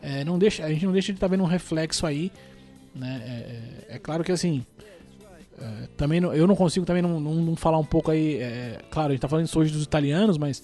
é, 0.02 0.22
não 0.24 0.38
deixa, 0.38 0.62
a 0.64 0.68
gente 0.70 0.84
não 0.84 0.92
deixa 0.92 1.10
de 1.10 1.16
estar 1.16 1.26
vendo 1.26 1.42
um 1.42 1.46
reflexo 1.46 2.06
aí. 2.06 2.30
Né? 2.94 3.22
É, 3.88 3.92
é- 3.92 3.96
é 3.96 3.98
claro 3.98 4.22
que 4.22 4.30
assim. 4.30 4.64
é, 5.58 5.88
também 5.96 6.20
não- 6.20 6.34
eu 6.34 6.46
não 6.46 6.54
consigo 6.56 6.84
também 6.84 7.00
não, 7.02 7.18
não- 7.18 7.34
não 7.36 7.56
falar 7.56 7.78
um 7.78 7.84
pouco 7.84 8.10
aí. 8.10 8.36
é, 8.36 8.78
claro, 8.90 9.08
a 9.08 9.12
gente 9.12 9.22
tá 9.22 9.28
falando 9.28 9.48
hoje 9.56 9.72
dos 9.72 9.84
italianos, 9.84 10.36
mas 10.36 10.62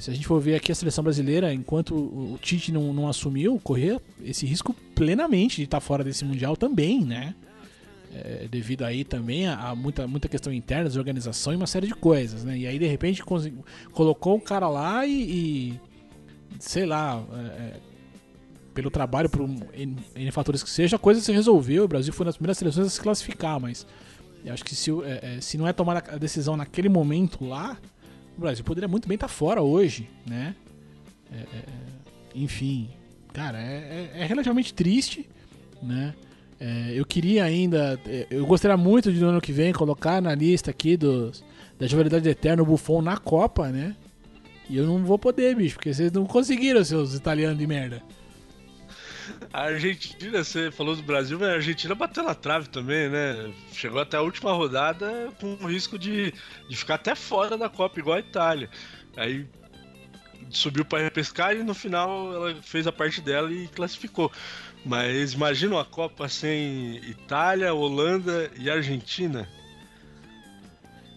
se 0.00 0.10
a 0.10 0.14
gente 0.14 0.26
for 0.26 0.38
ver 0.40 0.54
aqui 0.56 0.70
a 0.70 0.74
seleção 0.74 1.02
brasileira, 1.02 1.52
enquanto 1.52 1.94
o, 1.94 2.38
Tite 2.40 2.70
não, 2.70 2.92
não 2.92 3.08
assumiu, 3.08 3.58
correr 3.64 3.98
esse 4.22 4.44
risco 4.44 4.74
plenamente 4.94 5.56
de 5.56 5.62
estar 5.64 5.80
fora 5.80 6.04
desse 6.04 6.24
Mundial 6.26 6.56
também, 6.56 7.02
né? 7.04 7.34
É, 8.14 8.46
devido 8.50 8.84
aí 8.84 9.04
também 9.04 9.46
a, 9.46 9.70
a 9.70 9.74
muita, 9.74 10.06
muita 10.06 10.28
questão 10.28 10.52
interna, 10.52 10.84
desorganização 10.84 11.54
e 11.54 11.56
uma 11.56 11.66
série 11.66 11.86
de 11.86 11.94
coisas, 11.94 12.44
né? 12.44 12.58
E 12.58 12.66
aí, 12.66 12.78
de 12.78 12.86
repente, 12.86 13.22
colocou 13.90 14.36
o 14.36 14.40
cara 14.40 14.68
lá 14.68 15.06
e, 15.06 15.22
e, 15.22 15.80
sei 16.58 16.84
lá, 16.84 17.24
é, 17.32 17.38
é, 17.38 17.80
pelo 18.74 18.90
trabalho, 18.90 19.30
por 19.30 19.40
um, 19.40 19.56
N, 19.72 19.96
N 20.14 20.30
fatores 20.30 20.62
que 20.62 20.68
seja, 20.68 20.96
a 20.96 20.98
coisa 20.98 21.22
se 21.22 21.32
resolveu. 21.32 21.84
O 21.84 21.88
Brasil 21.88 22.12
foi 22.12 22.26
nas 22.26 22.36
primeiras 22.36 22.58
seleções 22.58 22.86
a 22.86 22.90
se 22.90 23.00
classificar, 23.00 23.58
mas 23.58 23.86
eu 24.44 24.52
acho 24.52 24.62
que 24.62 24.74
se, 24.74 24.90
é, 24.90 25.36
é, 25.36 25.40
se 25.40 25.56
não 25.56 25.66
é 25.66 25.72
tomar 25.72 25.96
a 25.96 26.18
decisão 26.18 26.54
naquele 26.54 26.90
momento 26.90 27.46
lá, 27.46 27.78
o 28.36 28.40
Brasil 28.42 28.62
poderia 28.62 28.88
muito 28.88 29.08
bem 29.08 29.14
estar 29.14 29.28
fora 29.28 29.62
hoje, 29.62 30.10
né? 30.26 30.54
É, 31.32 31.64
enfim, 32.34 32.90
cara, 33.32 33.58
é 33.58 34.26
relativamente 34.26 34.74
triste, 34.74 35.26
né? 35.82 36.14
É, 36.64 36.92
eu 36.94 37.04
queria 37.04 37.42
ainda, 37.42 37.98
é, 38.06 38.28
eu 38.30 38.46
gostaria 38.46 38.76
muito 38.76 39.12
de 39.12 39.18
no 39.18 39.30
ano 39.30 39.40
que 39.40 39.50
vem 39.50 39.72
colocar 39.72 40.22
na 40.22 40.32
lista 40.32 40.70
aqui 40.70 40.96
dos, 40.96 41.44
da 41.76 41.88
Jovialidade 41.88 42.28
Eterna 42.28 42.62
o 42.62 42.66
Buffon 42.66 43.02
na 43.02 43.16
Copa, 43.16 43.68
né? 43.70 43.96
E 44.70 44.76
eu 44.76 44.86
não 44.86 45.04
vou 45.04 45.18
poder, 45.18 45.56
bicho, 45.56 45.74
porque 45.74 45.92
vocês 45.92 46.12
não 46.12 46.24
conseguiram, 46.24 46.84
seus 46.84 47.16
italianos 47.16 47.58
de 47.58 47.66
merda. 47.66 48.00
A 49.52 49.62
Argentina, 49.62 50.44
você 50.44 50.70
falou 50.70 50.94
do 50.94 51.02
Brasil, 51.02 51.36
mas 51.36 51.48
a 51.48 51.54
Argentina 51.54 51.96
bateu 51.96 52.22
na 52.22 52.34
trave 52.34 52.68
também, 52.68 53.08
né? 53.08 53.52
Chegou 53.72 54.00
até 54.00 54.16
a 54.16 54.22
última 54.22 54.52
rodada 54.52 55.32
com 55.40 55.54
o 55.60 55.66
risco 55.66 55.98
de, 55.98 56.32
de 56.68 56.76
ficar 56.76 56.94
até 56.94 57.16
fora 57.16 57.58
da 57.58 57.68
Copa, 57.68 57.98
igual 57.98 58.18
a 58.18 58.20
Itália. 58.20 58.70
Aí 59.16 59.48
subiu 60.48 60.84
para 60.84 61.02
repescar 61.02 61.56
e 61.56 61.62
no 61.62 61.74
final 61.74 62.32
ela 62.32 62.62
fez 62.62 62.86
a 62.86 62.92
parte 62.92 63.20
dela 63.20 63.50
e 63.50 63.66
classificou. 63.66 64.30
Mas 64.84 65.32
imagina 65.32 65.76
uma 65.76 65.84
Copa 65.84 66.28
sem 66.28 66.96
Itália, 67.08 67.72
Holanda 67.72 68.50
e 68.58 68.68
Argentina. 68.68 69.48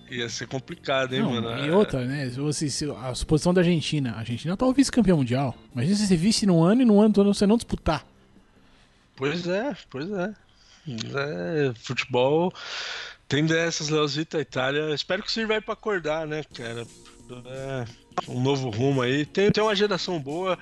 Ia 0.10 0.30
ser 0.30 0.48
complicado, 0.48 1.14
hein, 1.14 1.22
Não, 1.24 1.42
mano? 1.42 1.66
e 1.66 1.72
outra, 1.72 2.06
né? 2.06 2.30
Você- 2.30 2.70
se 2.70 2.86
a 2.92 3.16
suposição 3.16 3.52
da 3.54 3.62
Argentina. 3.62 4.12
A 4.12 4.20
Argentina 4.20 4.56
tá 4.56 4.66
o 4.66 4.72
vice-campeão 4.74 5.18
mundial. 5.18 5.56
Imagina 5.74 5.96
se 5.96 6.06
você 6.08 6.16
vice 6.16 6.46
num 6.46 6.64
ano 6.64 6.84
e 6.84 6.86
no 6.86 7.02
ano 7.02 7.12
todo 7.14 7.34
você 7.34 7.48
não 7.48 7.58
disputar. 7.58 8.06
Pois 9.16 9.48
é, 9.48 9.76
pois 9.90 10.12
é. 10.12 10.34
É, 10.88 11.74
futebol 11.74 12.54
tem 13.28 13.44
dessas, 13.48 13.90
Leozita, 13.90 14.40
Itália. 14.40 14.94
Espero 14.94 15.24
que 15.24 15.32
sirva 15.32 15.56
aí 15.56 15.62
pra 15.62 15.74
acordar, 15.74 16.28
né, 16.28 16.44
cara? 16.54 16.86
É, 17.48 17.86
um 18.30 18.40
novo 18.40 18.70
rumo 18.70 19.02
aí. 19.02 19.26
Tem, 19.26 19.50
tem 19.52 19.64
uma 19.64 19.76
geração 19.76 20.20
boa, 20.20 20.60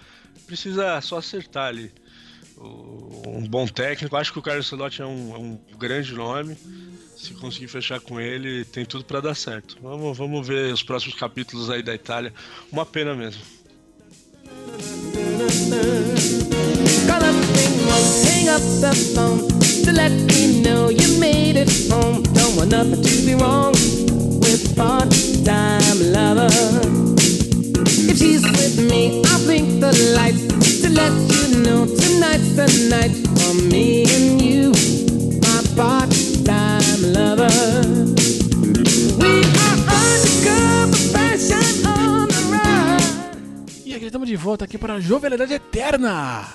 precisa 0.48 1.02
só 1.02 1.18
acertar 1.18 1.68
ali. 1.68 1.92
Um 2.58 3.48
bom 3.48 3.68
técnico, 3.68 4.16
acho 4.16 4.32
que 4.32 4.40
o 4.40 4.42
Carlos 4.42 4.68
Celotti 4.68 5.02
é 5.02 5.06
um, 5.06 5.36
é 5.36 5.38
um 5.38 5.60
grande 5.78 6.14
nome. 6.14 6.58
Se 7.18 7.34
conseguir 7.36 7.68
fechar 7.68 8.00
com 8.00 8.20
ele, 8.20 8.66
tem 8.66 8.86
tudo 8.86 9.06
pra 9.06 9.20
dar 9.22 9.36
certo. 9.36 9.78
Vamos, 9.82 10.18
vamos 10.18 10.46
ver 10.48 10.74
os 10.74 10.84
próximos 10.84 11.16
capítulos 11.16 11.70
aí 11.70 11.82
da 11.82 11.94
Itália. 11.96 12.34
Uma 12.72 12.86
pena 12.86 13.16
mesmo. 13.16 13.42
If 30.86 31.43
know 31.62 31.86
tonight's 31.86 32.56
the 32.56 32.68
night 32.90 33.14
for 33.38 33.54
me 33.72 34.04
and 34.04 34.42
you, 34.42 34.72
my 35.42 35.62
part-time 35.76 37.14
lover. 37.14 37.50
We 39.20 39.42
are 39.66 39.78
undercover 40.00 40.98
fashion 41.12 41.86
on 41.86 42.28
the 42.28 42.42
run. 42.52 43.66
E 43.86 43.96
aqui 43.96 44.06
estamos 44.06 44.28
de 44.28 44.36
volta 44.36 44.66
aqui 44.66 44.78
para 44.78 44.96
a 44.96 45.00
Jovialidade 45.00 45.54
Eterna. 45.54 46.48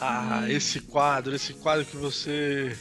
Ah, 0.00 0.44
esse 0.48 0.80
quadro, 0.80 1.34
esse 1.34 1.52
quadro 1.54 1.84
que 1.84 1.96
você 1.96 2.76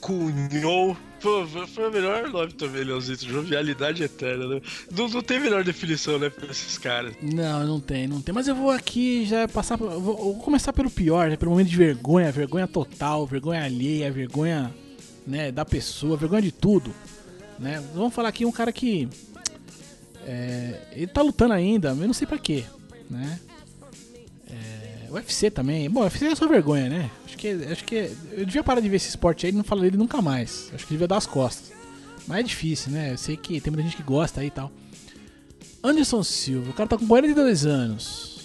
cunhou. 0.00 0.96
Pô, 1.20 1.44
foi 1.66 1.88
o 1.88 1.92
melhor 1.92 2.28
nome 2.28 2.52
também, 2.52 2.84
Leozito. 2.84 3.26
Jovialidade 3.26 4.02
eterna, 4.02 4.46
né? 4.46 4.60
Não, 4.90 5.08
não 5.08 5.20
tem 5.20 5.40
melhor 5.40 5.64
definição, 5.64 6.18
né, 6.18 6.30
pra 6.30 6.46
esses 6.46 6.78
caras. 6.78 7.14
Não, 7.20 7.66
não 7.66 7.80
tem, 7.80 8.06
não 8.06 8.20
tem. 8.20 8.34
Mas 8.34 8.46
eu 8.46 8.54
vou 8.54 8.70
aqui 8.70 9.24
já 9.26 9.48
passar. 9.48 9.76
Vou, 9.76 10.00
vou 10.00 10.38
começar 10.38 10.72
pelo 10.72 10.90
pior, 10.90 11.28
né, 11.28 11.36
pelo 11.36 11.50
momento 11.50 11.68
de 11.68 11.76
vergonha, 11.76 12.30
vergonha 12.30 12.68
total, 12.68 13.26
vergonha 13.26 13.64
alheia, 13.64 14.10
vergonha 14.12 14.72
né, 15.26 15.50
da 15.50 15.64
pessoa, 15.64 16.16
vergonha 16.16 16.42
de 16.42 16.52
tudo. 16.52 16.94
Né? 17.58 17.82
Vamos 17.94 18.14
falar 18.14 18.28
aqui 18.28 18.44
um 18.44 18.52
cara 18.52 18.72
que. 18.72 19.08
É, 20.24 20.80
ele 20.92 21.06
tá 21.06 21.22
lutando 21.22 21.54
ainda, 21.54 21.90
mas 21.90 22.02
eu 22.02 22.06
não 22.06 22.14
sei 22.14 22.26
pra 22.26 22.38
quê. 22.38 22.64
Né? 23.10 23.40
UFC 25.10 25.50
também. 25.50 25.88
Bom, 25.88 26.02
UFC 26.02 26.26
é 26.26 26.34
só 26.34 26.46
vergonha, 26.46 26.88
né? 26.88 27.10
Acho 27.24 27.36
que, 27.36 27.48
acho 27.48 27.84
que. 27.84 28.10
Eu 28.32 28.44
devia 28.44 28.62
parar 28.64 28.80
de 28.80 28.88
ver 28.88 28.96
esse 28.96 29.08
esporte 29.08 29.46
aí 29.46 29.52
e 29.52 29.54
não 29.54 29.64
falar 29.64 29.82
dele 29.82 29.96
nunca 29.96 30.20
mais. 30.22 30.70
Acho 30.74 30.86
que 30.86 30.92
devia 30.92 31.08
dar 31.08 31.16
as 31.16 31.26
costas. 31.26 31.72
Mas 32.26 32.40
é 32.40 32.42
difícil, 32.42 32.92
né? 32.92 33.12
Eu 33.12 33.18
sei 33.18 33.36
que 33.36 33.60
tem 33.60 33.72
muita 33.72 33.88
gente 33.88 33.96
que 33.96 34.02
gosta 34.02 34.40
aí 34.40 34.48
e 34.48 34.50
tal. 34.50 34.70
Anderson 35.82 36.22
Silva, 36.22 36.70
o 36.70 36.74
cara 36.74 36.88
tá 36.88 36.98
com 36.98 37.06
42 37.06 37.64
anos. 37.64 38.38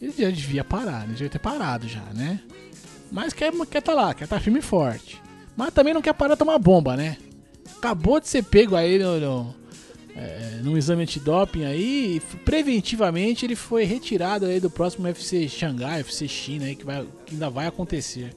Ele 0.00 0.12
já 0.18 0.30
devia 0.30 0.64
parar, 0.64 1.04
ele 1.04 1.12
devia 1.12 1.30
ter 1.30 1.38
parado 1.38 1.88
já, 1.88 2.02
né? 2.12 2.40
Mas 3.10 3.32
quer, 3.32 3.52
quer 3.66 3.80
tá 3.80 3.94
lá, 3.94 4.12
quer 4.12 4.26
tá 4.26 4.40
firme 4.40 4.58
e 4.58 4.62
forte. 4.62 5.20
Mas 5.56 5.72
também 5.72 5.94
não 5.94 6.02
quer 6.02 6.12
parar 6.12 6.34
de 6.34 6.38
tomar 6.38 6.58
bomba, 6.58 6.96
né? 6.96 7.16
Acabou 7.76 8.18
de 8.18 8.28
ser 8.28 8.42
pego 8.42 8.74
aí 8.74 8.98
no, 8.98 9.20
no, 9.20 9.54
é, 10.16 10.60
num 10.62 10.76
exame 10.76 11.02
antidoping 11.02 11.64
aí. 11.64 12.20
Preventivamente 12.44 13.44
ele 13.44 13.56
foi 13.56 13.84
retirado 13.84 14.46
aí 14.46 14.60
do 14.60 14.70
próximo 14.70 15.06
UFC 15.06 15.48
Xangai, 15.48 16.00
UFC 16.00 16.28
China 16.28 16.66
aí, 16.66 16.76
que, 16.76 16.84
vai, 16.84 17.06
que 17.26 17.34
ainda 17.34 17.50
vai 17.50 17.66
acontecer. 17.66 18.34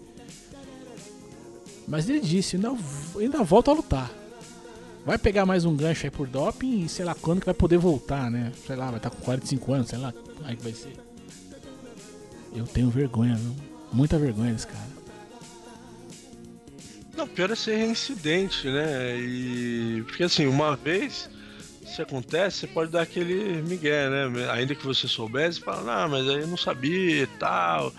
Mas 1.87 2.09
ele 2.09 2.19
disse, 2.19 2.55
ainda, 2.55 2.75
ainda 3.19 3.43
volta 3.43 3.71
a 3.71 3.73
lutar. 3.73 4.11
Vai 5.05 5.19
pegar 5.19 5.45
mais 5.45 5.65
um 5.65 5.75
gancho 5.75 6.05
aí 6.05 6.09
por 6.09 6.27
doping 6.27 6.85
e 6.85 6.89
sei 6.89 7.05
lá 7.05 7.13
quando 7.13 7.39
que 7.39 7.45
vai 7.45 7.53
poder 7.53 7.77
voltar, 7.77 8.31
né? 8.31 8.51
Sei 8.65 8.75
lá, 8.75 8.87
vai 8.87 8.97
estar 8.97 9.11
tá 9.11 9.15
com 9.15 9.21
45 9.23 9.73
anos, 9.73 9.89
sei 9.89 9.99
lá 9.99 10.11
é 10.47 10.55
que 10.55 10.63
vai 10.63 10.73
ser. 10.73 10.93
Eu 12.53 12.65
tenho 12.65 12.89
vergonha, 12.89 13.35
viu? 13.35 13.55
Muita 13.91 14.17
vergonha 14.17 14.53
desse 14.53 14.67
cara. 14.67 14.95
Não, 17.15 17.27
pior 17.27 17.49
é 17.51 17.55
ser 17.55 17.77
reincidente, 17.77 18.67
né? 18.67 19.17
E. 19.17 20.03
Porque 20.05 20.23
assim, 20.23 20.47
uma 20.47 20.75
vez 20.75 21.29
se 21.95 22.01
acontece, 22.01 22.59
você 22.59 22.67
pode 22.67 22.91
dar 22.91 23.01
aquele 23.01 23.61
migué, 23.61 24.09
né? 24.09 24.49
Ainda 24.51 24.75
que 24.75 24.85
você 24.85 25.07
soubesse, 25.07 25.61
fala, 25.61 26.01
não, 26.01 26.09
mas 26.09 26.29
aí 26.29 26.41
eu 26.41 26.47
não 26.47 26.57
sabia 26.57 27.23
e 27.23 27.27
tal, 27.27 27.93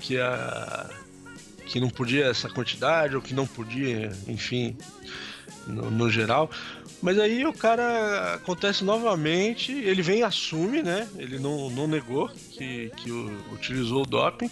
que 0.00 0.18
a. 0.18 0.90
que 1.66 1.80
não 1.80 1.88
podia 1.88 2.26
essa 2.26 2.48
quantidade, 2.48 3.14
ou 3.14 3.22
que 3.22 3.34
não 3.34 3.46
podia, 3.46 4.12
enfim, 4.26 4.76
no, 5.66 5.90
no 5.90 6.10
geral. 6.10 6.50
Mas 7.00 7.18
aí 7.18 7.46
o 7.46 7.52
cara 7.52 8.34
acontece 8.34 8.82
novamente, 8.82 9.70
ele 9.70 10.02
vem 10.02 10.20
e 10.20 10.22
assume, 10.22 10.82
né? 10.82 11.06
Ele 11.16 11.38
não, 11.38 11.70
não 11.70 11.86
negou 11.86 12.28
que, 12.50 12.90
que 12.96 13.10
utilizou 13.52 14.02
o 14.02 14.06
doping. 14.06 14.50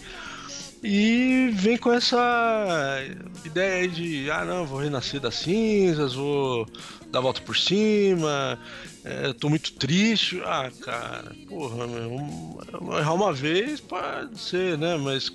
E 0.87 1.49
vem 1.51 1.77
com 1.77 1.91
essa 1.91 3.03
ideia 3.43 3.87
de, 3.87 4.29
ah 4.29 4.45
não, 4.45 4.67
vou 4.67 4.77
renascer 4.77 5.19
das 5.19 5.33
cinzas, 5.33 6.13
vou 6.13 6.67
dar 7.09 7.17
a 7.17 7.21
volta 7.23 7.41
por 7.41 7.57
cima, 7.57 8.59
é, 9.03 9.33
tô 9.33 9.49
muito 9.49 9.73
triste. 9.73 10.39
Ah, 10.45 10.71
cara, 10.81 11.35
porra, 11.47 11.87
meu, 11.87 12.59
errar 12.99 13.15
uma 13.15 13.33
vez 13.33 13.81
pode 13.81 14.39
ser, 14.39 14.77
né? 14.77 14.95
Mas 14.95 15.31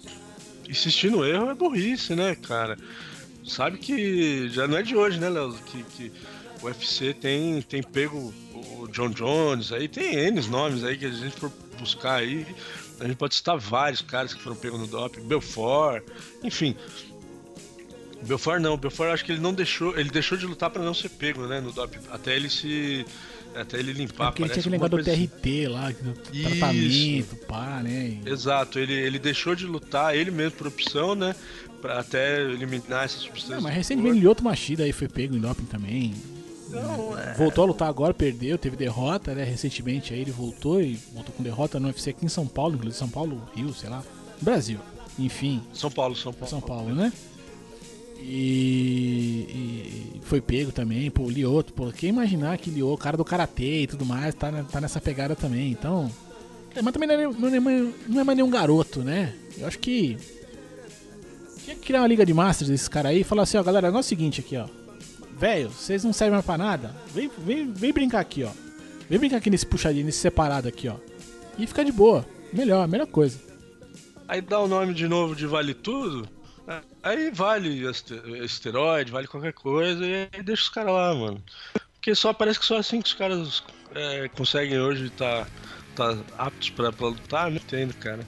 insistir 0.69 1.11
no 1.11 1.27
erro 1.27 1.51
é 1.51 1.55
burrice, 1.55 2.15
né, 2.15 2.37
cara? 2.37 2.79
Sabe 3.45 3.79
que 3.79 4.49
já 4.51 4.69
não 4.69 4.79
é 4.79 4.85
de 4.85 4.95
hoje, 4.95 5.19
né, 5.19 5.29
Léo? 5.29 5.53
Que, 5.67 5.83
que 5.83 6.13
o 6.63 6.67
UFC 6.67 7.13
tem, 7.13 7.61
tem 7.63 7.83
pego 7.83 8.33
o 8.55 8.87
John 8.87 9.11
Jones, 9.11 9.73
aí 9.73 9.89
tem 9.89 10.15
N 10.15 10.41
nomes 10.43 10.85
aí 10.85 10.97
que 10.97 11.07
a 11.07 11.11
gente 11.11 11.35
for 11.41 11.51
buscar 11.77 12.21
aí 12.21 12.47
a 13.01 13.05
gente 13.07 13.17
pode 13.17 13.35
citar 13.35 13.59
vários 13.59 14.03
caras 14.03 14.35
que 14.35 14.41
foram 14.41 14.57
pegos 14.57 14.79
no 14.79 14.87
doping, 14.87 15.23
Belfort, 15.23 16.05
enfim. 16.43 16.77
Belfort 18.23 18.61
não, 18.61 18.77
Belfort 18.77 19.11
acho 19.11 19.25
que 19.25 19.33
ele 19.33 19.41
não 19.41 19.55
deixou, 19.55 19.99
ele 19.99 20.11
deixou 20.11 20.37
de 20.37 20.47
lutar 20.47 20.71
para 20.71 20.83
não 20.83 20.93
ser 20.93 21.09
pego, 21.09 21.47
né, 21.47 21.61
no 21.61 21.73
doping, 21.73 22.01
até 22.11 22.37
ele 22.37 22.51
se 22.51 23.05
até 23.55 23.79
ele 23.79 23.93
limpar, 23.93 24.27
é 24.27 24.27
Porque 24.29 24.43
ele 24.43 24.51
tinha 24.51 24.61
aquele 24.61 24.79
negócio 24.79 24.97
do 24.99 25.05
TRT 25.05 25.49
assim. 25.49 25.67
lá, 25.67 25.91
do 25.91 26.15
tratamento, 26.15 27.37
pá, 27.47 27.81
né? 27.83 28.21
Exato, 28.25 28.79
ele, 28.79 28.93
ele 28.93 29.19
deixou 29.19 29.55
de 29.55 29.67
lutar, 29.67 30.15
ele 30.15 30.31
mesmo 30.31 30.53
por 30.53 30.69
opção, 30.69 31.15
né? 31.15 31.35
Pra 31.81 31.99
até 31.99 32.43
eliminar 32.43 33.07
essa 33.07 33.19
substância. 33.19 33.57
Não, 33.57 33.63
mas 33.63 33.75
recentemente 33.75 34.25
outro 34.27 34.45
Machida 34.45 34.85
aí 34.85 34.93
foi 34.93 35.09
pego 35.09 35.35
em 35.35 35.41
doping 35.41 35.65
também. 35.65 36.15
Não, 36.71 37.19
é... 37.19 37.35
Voltou 37.35 37.65
a 37.65 37.67
lutar 37.67 37.89
agora, 37.89 38.15
perdeu, 38.15 38.57
teve 38.57 38.77
derrota, 38.77 39.35
né? 39.35 39.45
Recentemente 39.45 40.15
aí 40.15 40.21
ele 40.21 40.31
voltou 40.31 40.81
e 40.81 40.95
voltou 41.13 41.35
com 41.35 41.43
derrota 41.43 41.81
no 41.81 41.89
UFC 41.89 42.11
aqui 42.11 42.25
em 42.25 42.29
São 42.29 42.47
Paulo, 42.47 42.75
inclusive 42.77 42.99
São 42.99 43.09
Paulo, 43.09 43.43
Rio, 43.55 43.75
sei 43.75 43.91
lá. 43.91 44.03
Brasil. 44.41 44.79
Enfim. 45.19 45.63
São 45.73 45.91
Paulo, 45.91 46.15
São 46.15 46.33
Paulo. 46.33 46.49
São 46.49 46.61
Paulo, 46.61 46.95
né? 46.95 47.13
E, 48.23 50.15
e, 50.15 50.21
foi 50.23 50.41
pego 50.41 50.71
também, 50.71 51.11
pô, 51.11 51.25
o 51.25 51.31
Lioto, 51.31 51.73
pô, 51.73 51.91
quem 51.91 52.11
imaginar 52.11 52.59
que 52.59 52.71
Lioto, 52.71 53.03
cara 53.03 53.17
do 53.17 53.25
Karatê 53.25 53.83
e 53.83 53.87
tudo 53.87 54.05
mais, 54.05 54.35
tá, 54.35 54.53
tá 54.71 54.81
nessa 54.81 55.01
pegada 55.01 55.35
também, 55.35 55.73
então... 55.73 56.11
É, 56.75 56.83
mas 56.83 56.93
também 56.93 57.09
não 57.09 57.15
é, 57.15 57.27
não, 57.27 57.71
é, 57.71 57.93
não 58.07 58.21
é 58.21 58.25
mais 58.25 58.37
nenhum 58.37 58.51
garoto, 58.51 59.01
né? 59.01 59.35
Eu 59.59 59.67
acho 59.67 59.79
que... 59.79 60.19
Tinha 61.65 61.75
que 61.77 61.83
criar 61.83 62.03
uma 62.03 62.07
liga 62.07 62.25
de 62.25 62.35
masters 62.35 62.71
desses 62.71 62.89
caras 62.89 63.13
aí 63.13 63.23
e 63.23 63.25
falar 63.25 63.43
assim, 63.43 63.57
ó, 63.57 63.63
galera, 63.63 63.89
é 63.89 63.91
o 63.91 64.03
seguinte 64.03 64.41
aqui, 64.41 64.57
ó 64.57 64.67
velho, 65.41 65.71
vocês 65.71 66.05
não 66.05 66.13
servem 66.13 66.35
mais 66.35 66.45
pra 66.45 66.59
nada? 66.59 66.95
Vem, 67.15 67.31
vem, 67.39 67.73
vem 67.73 67.93
brincar 67.93 68.21
aqui, 68.21 68.45
ó. 68.45 68.51
Vem 69.09 69.19
brincar 69.19 69.39
aqui 69.39 69.49
nesse 69.49 69.65
puxadinho, 69.65 70.05
nesse 70.05 70.19
separado 70.19 70.69
aqui, 70.69 70.87
ó. 70.87 70.97
E 71.59 71.67
fica 71.67 71.83
de 71.83 71.91
boa. 71.91 72.27
Melhor, 72.53 72.87
melhor 72.87 73.07
coisa. 73.07 73.41
Aí 74.29 74.43
dá 74.43 74.61
o 74.61 74.69
nome 74.69 74.93
de 74.93 75.09
novo 75.09 75.35
de 75.35 75.47
Vale 75.47 75.73
Tudo. 75.73 76.29
Aí 77.03 77.31
vale 77.33 77.83
esteroide, 78.45 79.11
vale 79.11 79.27
qualquer 79.27 79.53
coisa, 79.53 80.07
e 80.07 80.29
aí 80.33 80.43
deixa 80.43 80.65
os 80.65 80.69
caras 80.69 80.93
lá, 80.93 81.15
mano. 81.15 81.43
Porque 81.95 82.15
só 82.15 82.33
parece 82.33 82.61
que 82.61 82.67
só 82.67 82.77
assim 82.77 83.01
que 83.01 83.09
os 83.09 83.15
caras 83.15 83.65
é, 83.95 84.29
conseguem 84.29 84.79
hoje 84.79 85.07
estar 85.07 85.47
tá, 85.97 86.15
tá 86.15 86.23
aptos 86.39 86.71
pra, 86.71 86.93
pra 86.93 87.09
lutar, 87.09 87.51
não 87.51 87.57
entendo, 87.57 87.95
cara. 87.95 88.21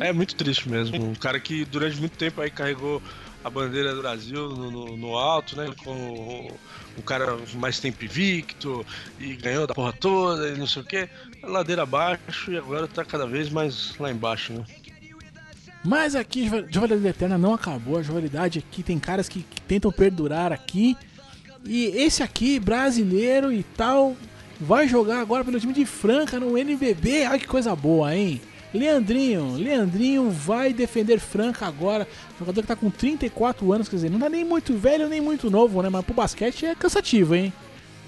É 0.00 0.12
muito 0.12 0.34
triste 0.34 0.68
mesmo. 0.68 1.10
Um 1.10 1.14
cara 1.14 1.38
que 1.40 1.64
durante 1.64 1.98
muito 1.98 2.16
tempo 2.16 2.40
aí 2.40 2.50
carregou 2.50 3.02
a 3.44 3.50
bandeira 3.50 3.94
do 3.94 4.02
Brasil 4.02 4.48
no, 4.48 4.70
no, 4.70 4.96
no 4.96 5.16
alto, 5.16 5.56
né? 5.56 5.72
Com 5.84 6.50
o, 6.96 7.02
cara 7.02 7.38
mais 7.54 7.78
tempo 7.78 8.04
invicto 8.04 8.84
e 9.18 9.34
ganhou 9.34 9.66
da 9.66 9.74
porra 9.74 9.92
toda 9.92 10.48
e 10.48 10.58
não 10.58 10.66
sei 10.66 10.82
o 10.82 10.84
que. 10.84 11.08
Ladeira 11.42 11.82
abaixo 11.82 12.50
e 12.50 12.56
agora 12.56 12.86
tá 12.86 13.04
cada 13.04 13.26
vez 13.26 13.48
mais 13.48 13.96
lá 13.98 14.10
embaixo, 14.10 14.52
né? 14.52 14.64
Mas 15.84 16.16
aqui, 16.16 16.50
Jovalidade 16.70 17.06
Eterna 17.06 17.38
não 17.38 17.54
acabou. 17.54 17.98
A 17.98 18.02
jovalidade 18.02 18.58
aqui 18.58 18.82
tem 18.82 18.98
caras 18.98 19.28
que, 19.28 19.42
que 19.42 19.60
tentam 19.62 19.92
perdurar 19.92 20.52
aqui. 20.52 20.96
E 21.64 21.86
esse 21.86 22.22
aqui, 22.22 22.58
brasileiro 22.58 23.52
e 23.52 23.62
tal, 23.62 24.16
vai 24.60 24.88
jogar 24.88 25.20
agora 25.20 25.44
pelo 25.44 25.60
time 25.60 25.72
de 25.72 25.86
Franca 25.86 26.40
no 26.40 26.58
NBB. 26.58 27.24
Ai 27.24 27.38
que 27.38 27.46
coisa 27.46 27.74
boa, 27.76 28.14
hein? 28.14 28.40
Leandrinho, 28.72 29.54
Leandrinho 29.54 30.30
vai 30.30 30.72
defender 30.72 31.18
Franca 31.18 31.66
agora. 31.66 32.06
Jogador 32.38 32.60
que 32.60 32.68
tá 32.68 32.76
com 32.76 32.90
34 32.90 33.72
anos, 33.72 33.88
quer 33.88 33.96
dizer, 33.96 34.10
não 34.10 34.18
tá 34.18 34.28
nem 34.28 34.44
muito 34.44 34.76
velho 34.76 35.08
nem 35.08 35.20
muito 35.20 35.50
novo, 35.50 35.80
né? 35.82 35.88
Mas 35.88 36.04
pro 36.04 36.14
basquete 36.14 36.66
é 36.66 36.74
cansativo, 36.74 37.34
hein? 37.34 37.52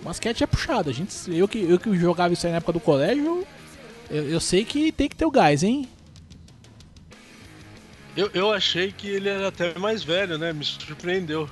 O 0.01 0.05
basquete 0.05 0.43
é 0.43 0.47
puxado. 0.47 0.91
A 0.91 0.93
gente, 0.93 1.15
eu, 1.29 1.49
que, 1.49 1.59
eu 1.59 1.79
que 1.79 1.97
jogava 1.97 2.35
isso 2.35 2.47
aí 2.47 2.53
na 2.53 2.59
época 2.59 2.75
do 2.75 2.81
colégio, 2.81 3.47
eu, 4.11 4.29
eu 4.29 4.41
sei 4.41 4.65
que 4.65 4.93
tem 4.93 5.09
que 5.09 5.17
ter 5.17 5.25
o 5.25 5.31
gás, 5.31 5.63
hein? 5.63 5.89
Eu, 8.17 8.31
eu 8.35 8.53
achei 8.53 8.93
que 8.93 9.09
ele 9.09 9.29
era 9.29 9.49
até 9.49 9.79
mais 9.79 10.03
velho, 10.03 10.37
né? 10.37 10.53
Me 10.53 10.65
surpreendeu. 10.65 11.49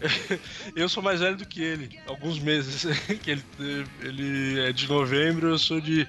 Eu 0.76 0.90
sou 0.90 1.02
mais 1.02 1.20
velho 1.20 1.38
do 1.38 1.46
que 1.46 1.62
ele, 1.62 1.98
alguns 2.06 2.38
meses. 2.38 2.84
ele, 3.26 3.42
ele 4.02 4.60
é 4.60 4.70
de 4.70 4.86
novembro, 4.86 5.48
eu 5.48 5.58
sou 5.58 5.80
de, 5.80 6.06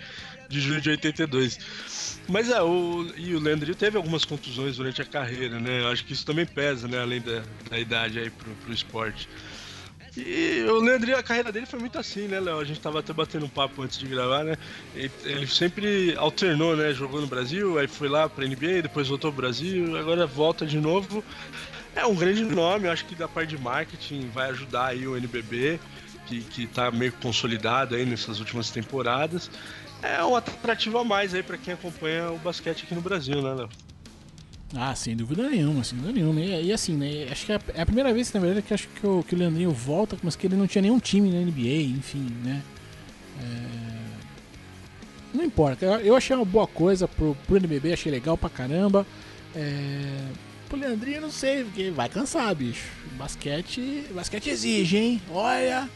de 0.49 0.59
julho 0.59 0.81
de 0.81 0.89
82. 0.89 1.59
Mas 2.27 2.49
é, 2.49 2.61
o, 2.61 3.05
e 3.15 3.33
o 3.35 3.39
Leandrinho 3.39 3.75
teve 3.75 3.97
algumas 3.97 4.25
contusões 4.25 4.77
durante 4.77 5.01
a 5.01 5.05
carreira, 5.05 5.59
né? 5.59 5.81
Eu 5.81 5.87
acho 5.87 6.03
que 6.03 6.13
isso 6.13 6.25
também 6.25 6.45
pesa, 6.45 6.87
né? 6.87 6.99
Além 6.99 7.21
da, 7.21 7.41
da 7.69 7.79
idade 7.79 8.19
aí 8.19 8.29
pro, 8.29 8.51
pro 8.51 8.73
esporte. 8.73 9.29
E 10.17 10.65
o 10.67 10.79
Leandrinho, 10.79 11.17
a 11.17 11.21
carreira 11.21 11.51
dele 11.51 11.67
foi 11.67 11.79
muito 11.79 11.99
assim, 11.99 12.27
né, 12.27 12.39
Léo? 12.39 12.59
A 12.59 12.63
gente 12.63 12.79
tava 12.79 12.99
até 12.99 13.13
batendo 13.13 13.45
um 13.45 13.49
papo 13.49 13.83
antes 13.83 13.99
de 13.99 14.07
gravar, 14.07 14.43
né? 14.43 14.55
Ele 14.95 15.45
sempre 15.45 16.15
alternou, 16.17 16.75
né? 16.75 16.91
Jogou 16.91 17.21
no 17.21 17.27
Brasil, 17.27 17.77
aí 17.77 17.87
foi 17.87 18.09
lá 18.09 18.27
pra 18.27 18.45
NBA, 18.45 18.81
depois 18.81 19.07
voltou 19.07 19.31
pro 19.31 19.43
Brasil, 19.43 19.95
agora 19.95 20.25
volta 20.25 20.65
de 20.65 20.79
novo. 20.79 21.23
É 21.95 22.05
um 22.05 22.15
grande 22.15 22.43
nome, 22.43 22.87
acho 22.87 23.05
que 23.05 23.15
da 23.15 23.27
parte 23.27 23.49
de 23.49 23.61
marketing 23.61 24.29
vai 24.29 24.49
ajudar 24.49 24.87
aí 24.87 25.07
o 25.07 25.15
NBB, 25.15 25.79
que, 26.25 26.41
que 26.41 26.67
tá 26.67 26.89
meio 26.91 27.13
consolidado 27.13 27.95
aí 27.95 28.05
nessas 28.05 28.39
últimas 28.39 28.71
temporadas 28.71 29.51
é 30.01 30.23
um 30.23 30.35
atrativo 30.35 30.97
a 30.97 31.03
mais 31.03 31.33
aí 31.33 31.43
para 31.43 31.57
quem 31.57 31.73
acompanha 31.73 32.31
o 32.31 32.37
basquete 32.37 32.83
aqui 32.83 32.95
no 32.95 33.01
Brasil, 33.01 33.41
né, 33.41 33.53
Léo? 33.53 33.69
Ah, 34.75 34.93
sem 34.93 35.15
dúvida 35.15 35.49
nenhuma, 35.49 35.83
sem 35.83 35.97
dúvida 35.97 36.19
nenhuma. 36.19 36.41
E, 36.41 36.65
e 36.67 36.73
assim, 36.73 36.95
né? 36.95 37.27
Acho 37.31 37.45
que 37.45 37.51
é 37.53 37.55
a, 37.55 37.61
é 37.73 37.85
primeira 37.85 38.13
vez, 38.13 38.31
na 38.33 38.39
verdade, 38.39 38.65
que 38.65 38.73
acho 38.73 38.87
que 38.89 39.07
o, 39.07 39.23
que 39.23 39.33
o 39.33 39.37
Leandrinho 39.37 39.71
volta, 39.71 40.17
mas 40.21 40.35
que 40.35 40.45
ele 40.47 40.55
não 40.55 40.67
tinha 40.67 40.81
nenhum 40.81 40.99
time 40.99 41.31
na 41.31 41.39
NBA, 41.39 41.97
enfim, 41.97 42.27
né? 42.43 42.61
É, 43.39 45.33
Não 45.33 45.43
importa, 45.43 45.85
eu, 45.85 45.99
eu 45.99 46.15
achei 46.15 46.35
uma 46.35 46.45
boa 46.45 46.67
coisa 46.67 47.07
pro, 47.07 47.35
pro 47.45 47.57
NBB, 47.57 47.93
achei 47.93 48.11
legal 48.11 48.37
pra 48.37 48.49
caramba. 48.49 49.05
É... 49.55 50.27
Pro 50.67 50.77
Leandrinho, 50.77 51.21
não 51.21 51.31
sei, 51.31 51.63
porque 51.63 51.89
vai 51.91 52.09
cansar, 52.09 52.53
bicho. 52.53 52.89
Basquete, 53.13 54.05
basquete 54.13 54.49
exige, 54.49 54.97
hein? 54.97 55.21
Olha, 55.31 55.89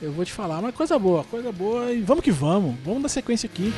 eu 0.00 0.12
vou 0.12 0.24
te 0.24 0.32
falar, 0.32 0.62
mas 0.62 0.74
coisa 0.74 0.98
boa, 0.98 1.24
coisa 1.24 1.50
boa. 1.50 1.92
E 1.92 2.00
vamos 2.00 2.22
que 2.22 2.30
vamos, 2.30 2.76
vamos 2.84 3.02
dar 3.02 3.08
sequência 3.08 3.48
aqui. 3.52 3.72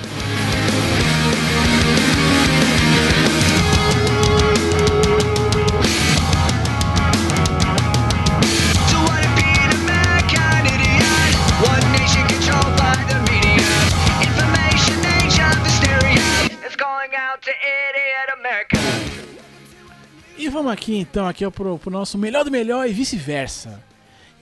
E 20.37 20.49
vamos 20.49 20.73
aqui 20.73 20.97
então, 20.97 21.29
aqui 21.29 21.45
é 21.45 21.51
pro, 21.51 21.79
pro 21.79 21.91
nosso 21.91 22.17
melhor 22.17 22.45
do 22.45 22.51
melhor 22.51 22.89
e 22.89 22.93
vice-versa. 22.93 23.90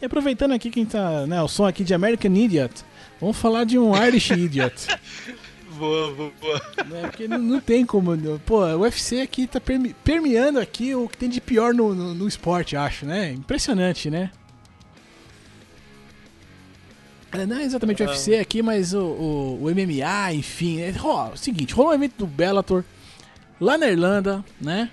E 0.01 0.05
aproveitando 0.07 0.53
aqui 0.53 0.71
quem 0.71 0.85
tá, 0.87 1.27
né, 1.27 1.43
o 1.43 1.49
som 1.49 1.67
aqui 1.67 1.83
de 1.83 1.93
American 1.93 2.33
Idiot, 2.35 2.85
vamos 3.21 3.37
falar 3.37 3.65
de 3.65 3.79
um 3.79 3.97
Irish 4.07 4.31
Idiot. 4.31 4.75
Boa, 5.79 6.13
boa, 6.13 6.33
boa. 6.41 6.63
né, 6.87 7.03
porque 7.03 7.29
não, 7.29 7.39
não 7.39 7.61
tem 7.61 7.87
como. 7.87 8.11
Pô, 8.45 8.65
o 8.67 8.81
UFC 8.81 9.21
aqui 9.21 9.47
tá 9.47 9.61
perme- 9.61 9.95
permeando 10.03 10.59
aqui 10.59 10.93
o 10.93 11.09
que 11.09 11.17
tem 11.17 11.29
de 11.29 11.41
pior 11.41 11.73
no, 11.73 11.95
no, 11.95 12.15
no 12.15 12.27
esporte, 12.27 12.75
acho, 12.77 13.07
né? 13.07 13.31
Impressionante, 13.31 14.11
né? 14.11 14.33
É, 17.31 17.47
Não 17.47 17.59
é 17.59 17.63
exatamente 17.63 18.03
o 18.03 18.07
UFC 18.07 18.37
aqui, 18.39 18.61
mas 18.61 18.93
o, 18.93 19.01
o, 19.05 19.65
o 19.67 19.71
MMA, 19.71 20.33
enfim. 20.35 20.81
É, 20.81 20.93
ó, 21.01 21.29
o 21.31 21.37
seguinte, 21.37 21.73
rolou 21.75 21.93
um 21.93 21.95
evento 21.95 22.15
do 22.19 22.27
Bellator 22.27 22.83
lá 23.61 23.79
na 23.79 23.89
Irlanda, 23.89 24.45
né? 24.61 24.91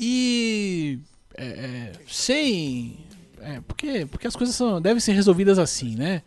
E. 0.00 0.98
é, 1.36 1.44
é, 1.44 1.92
sem. 2.08 2.96
É, 3.48 3.60
porque, 3.60 4.06
porque 4.06 4.26
as 4.26 4.34
coisas 4.34 4.54
são, 4.56 4.80
devem 4.80 4.98
ser 5.00 5.12
resolvidas 5.12 5.58
assim, 5.58 5.94
né? 5.94 6.22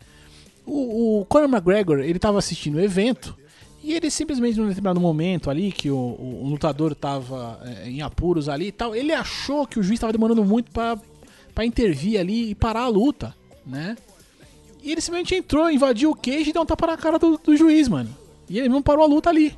O, 0.66 1.20
o 1.20 1.24
Conor 1.26 1.48
McGregor, 1.48 1.98
ele 2.00 2.18
tava 2.18 2.38
assistindo 2.38 2.76
o 2.76 2.80
evento 2.80 3.36
e 3.82 3.92
ele 3.92 4.10
simplesmente, 4.10 4.58
num 4.58 4.68
determinado 4.68 5.00
momento 5.00 5.50
ali, 5.50 5.70
que 5.72 5.90
o, 5.90 5.96
o- 5.96 6.44
o 6.44 6.48
lutador 6.48 6.94
tava 6.94 7.60
é, 7.64 7.88
em 7.90 8.00
apuros 8.02 8.48
ali 8.48 8.68
e 8.68 8.72
tal, 8.72 8.94
ele 8.94 9.12
achou 9.12 9.66
que 9.66 9.78
o 9.78 9.82
juiz 9.82 10.00
tava 10.00 10.12
demorando 10.12 10.44
muito 10.44 10.70
pra 10.70 11.64
intervir 11.64 12.18
ali 12.18 12.50
e 12.50 12.54
parar 12.54 12.82
a 12.82 12.88
luta, 12.88 13.34
né? 13.66 13.96
E 14.82 14.92
ele 14.92 15.00
simplesmente 15.02 15.34
entrou, 15.34 15.70
invadiu 15.70 16.10
o 16.10 16.14
queijo 16.14 16.48
e 16.50 16.52
deu 16.54 16.62
um 16.62 16.66
tapa 16.66 16.86
na 16.86 16.96
cara 16.96 17.18
do, 17.18 17.36
do 17.36 17.54
juiz, 17.56 17.86
mano. 17.86 18.08
E 18.48 18.58
ele 18.58 18.68
não 18.70 18.80
parou 18.80 19.04
a 19.04 19.06
luta 19.06 19.28
ali. 19.28 19.54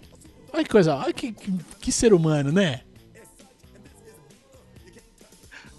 Olha 0.53 0.65
que 0.65 0.71
coisa, 0.71 0.97
olha 0.97 1.13
que, 1.13 1.31
que, 1.33 1.53
que 1.81 1.93
ser 1.93 2.13
humano, 2.13 2.51
né? 2.51 2.81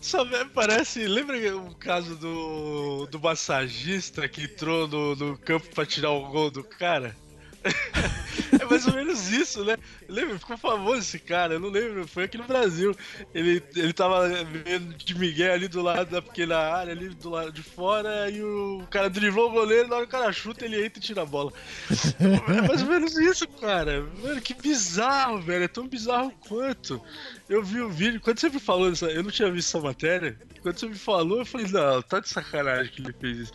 Só 0.03 0.25
parece. 0.53 1.07
Lembra 1.07 1.37
o 1.55 1.73
caso 1.75 2.17
do, 2.17 3.07
do 3.07 3.19
massagista 3.21 4.27
que 4.27 4.43
entrou 4.43 4.85
no, 4.85 5.15
no 5.15 5.37
campo 5.37 5.65
pra 5.73 5.85
tirar 5.85 6.11
o 6.11 6.29
gol 6.29 6.51
do 6.51 6.61
cara? 6.61 7.15
é 8.59 8.65
mais 8.65 8.87
ou 8.87 8.93
menos 8.93 9.31
isso, 9.31 9.63
né? 9.63 9.77
Lembra? 10.07 10.39
Ficou 10.39 10.57
famoso 10.57 10.99
esse 10.99 11.19
cara, 11.19 11.55
eu 11.55 11.59
não 11.59 11.69
lembro, 11.69 12.07
foi 12.07 12.23
aqui 12.23 12.37
no 12.37 12.45
Brasil. 12.45 12.95
Ele, 13.33 13.61
ele 13.75 13.93
tava 13.93 14.27
vendo 14.43 14.93
de 14.95 15.17
Miguel 15.17 15.53
ali 15.53 15.67
do 15.67 15.81
lado 15.81 16.09
da 16.09 16.21
pequena 16.21 16.57
área, 16.57 16.93
ali 16.93 17.09
do 17.09 17.29
lado 17.29 17.51
de 17.51 17.63
fora, 17.63 18.29
e 18.29 18.41
o 18.41 18.85
cara 18.89 19.09
driblou 19.09 19.49
o 19.49 19.53
goleiro, 19.53 19.87
na 19.87 19.97
hora 19.97 20.07
que 20.07 20.15
o 20.15 20.19
cara 20.19 20.31
chuta, 20.31 20.65
ele 20.65 20.83
entra 20.85 20.99
e 20.99 21.01
tira 21.01 21.21
a 21.21 21.25
bola. 21.25 21.51
É 22.19 22.61
mais 22.67 22.81
ou 22.81 22.87
menos 22.87 23.15
isso, 23.17 23.47
cara. 23.47 24.05
Mano, 24.21 24.41
que 24.41 24.53
bizarro, 24.53 25.41
velho. 25.41 25.63
É 25.63 25.67
tão 25.67 25.87
bizarro 25.87 26.31
quanto. 26.47 27.01
Eu 27.49 27.63
vi 27.63 27.81
o 27.81 27.89
vídeo, 27.89 28.21
quando 28.21 28.39
você 28.39 28.49
me 28.49 28.59
falou 28.59 28.91
isso, 28.91 29.05
eu 29.05 29.23
não 29.23 29.31
tinha 29.31 29.51
visto 29.51 29.69
essa 29.69 29.85
matéria. 29.85 30.37
Quando 30.61 30.79
você 30.79 30.87
me 30.87 30.95
falou, 30.95 31.39
eu 31.39 31.45
falei, 31.45 31.67
não, 31.67 32.01
tá 32.01 32.19
de 32.19 32.29
sacanagem 32.29 32.91
que 32.91 33.01
ele 33.01 33.13
fez 33.13 33.37
isso. 33.37 33.53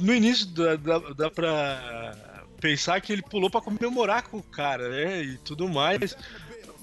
No 0.00 0.14
início 0.14 0.46
dá, 0.46 0.76
dá, 0.76 0.98
dá 0.98 1.30
pra 1.30 2.29
pensar 2.60 3.00
que 3.00 3.12
ele 3.12 3.22
pulou 3.22 3.50
pra 3.50 3.60
comemorar 3.60 4.22
com 4.24 4.38
o 4.38 4.42
cara, 4.42 4.88
né? 4.88 5.22
E 5.22 5.38
tudo 5.38 5.68
mais. 5.68 6.16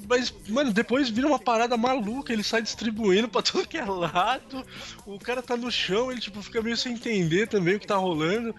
Mas, 0.07 0.33
mano, 0.47 0.71
depois 0.71 1.09
vira 1.09 1.27
uma 1.27 1.39
parada 1.39 1.75
maluca, 1.75 2.31
ele 2.31 2.43
sai 2.43 2.61
distribuindo 2.61 3.27
pra 3.27 3.41
todo 3.43 3.67
que 3.67 3.77
é 3.77 3.85
lado. 3.85 4.63
O 5.05 5.17
cara 5.19 5.41
tá 5.41 5.57
no 5.57 5.71
chão, 5.71 6.11
ele 6.11 6.21
tipo 6.21 6.41
fica 6.41 6.61
meio 6.61 6.77
sem 6.77 6.93
entender 6.93 7.47
também 7.47 7.75
o 7.75 7.79
que 7.79 7.87
tá 7.87 7.95
rolando. 7.95 8.53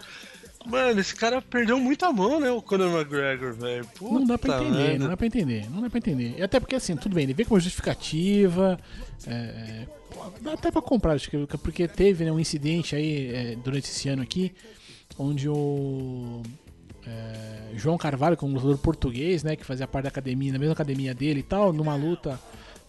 Mano, 0.66 1.00
esse 1.00 1.14
cara 1.14 1.40
perdeu 1.40 1.78
muita 1.78 2.12
mão, 2.12 2.40
né? 2.40 2.50
O 2.50 2.60
Conor 2.60 2.90
McGregor, 2.92 3.54
velho. 3.54 3.88
Não 4.02 4.24
dá 4.26 4.36
pra 4.36 4.58
entender, 4.60 4.98
não 4.98 5.08
dá 5.08 5.16
pra 5.16 5.26
entender, 5.26 5.70
não 5.70 5.80
dá 5.80 5.88
pra 5.88 5.98
entender. 5.98 6.34
E 6.36 6.42
até 6.42 6.58
porque 6.58 6.74
assim, 6.74 6.96
tudo 6.96 7.14
bem, 7.14 7.22
ele 7.24 7.32
vem 7.34 7.46
com 7.46 7.54
uma 7.54 7.60
justificativa. 7.60 8.78
É, 9.26 9.30
é, 9.32 9.86
dá 10.42 10.54
até 10.54 10.70
pra 10.72 10.82
comprar, 10.82 11.12
acho 11.12 11.30
que- 11.30 11.46
porque 11.58 11.86
teve 11.86 12.24
né, 12.24 12.32
um 12.32 12.40
incidente 12.40 12.96
aí 12.96 13.30
é, 13.32 13.56
durante 13.56 13.84
esse 13.88 14.08
ano 14.08 14.20
aqui, 14.22 14.52
onde 15.16 15.48
o 15.48 16.42
é, 17.09 17.76
João 17.76 17.96
Carvalho, 17.96 18.36
que 18.36 18.44
é 18.44 18.48
um 18.48 18.52
lutador 18.52 18.78
português, 18.78 19.42
né, 19.42 19.56
que 19.56 19.64
fazia 19.64 19.86
parte 19.86 20.04
da 20.04 20.09
academia, 20.11 20.52
na 20.52 20.59
mesma 20.59 20.72
academia 20.74 21.14
dele 21.14 21.40
e 21.40 21.42
tal, 21.44 21.72
numa 21.72 21.94
luta. 21.94 22.38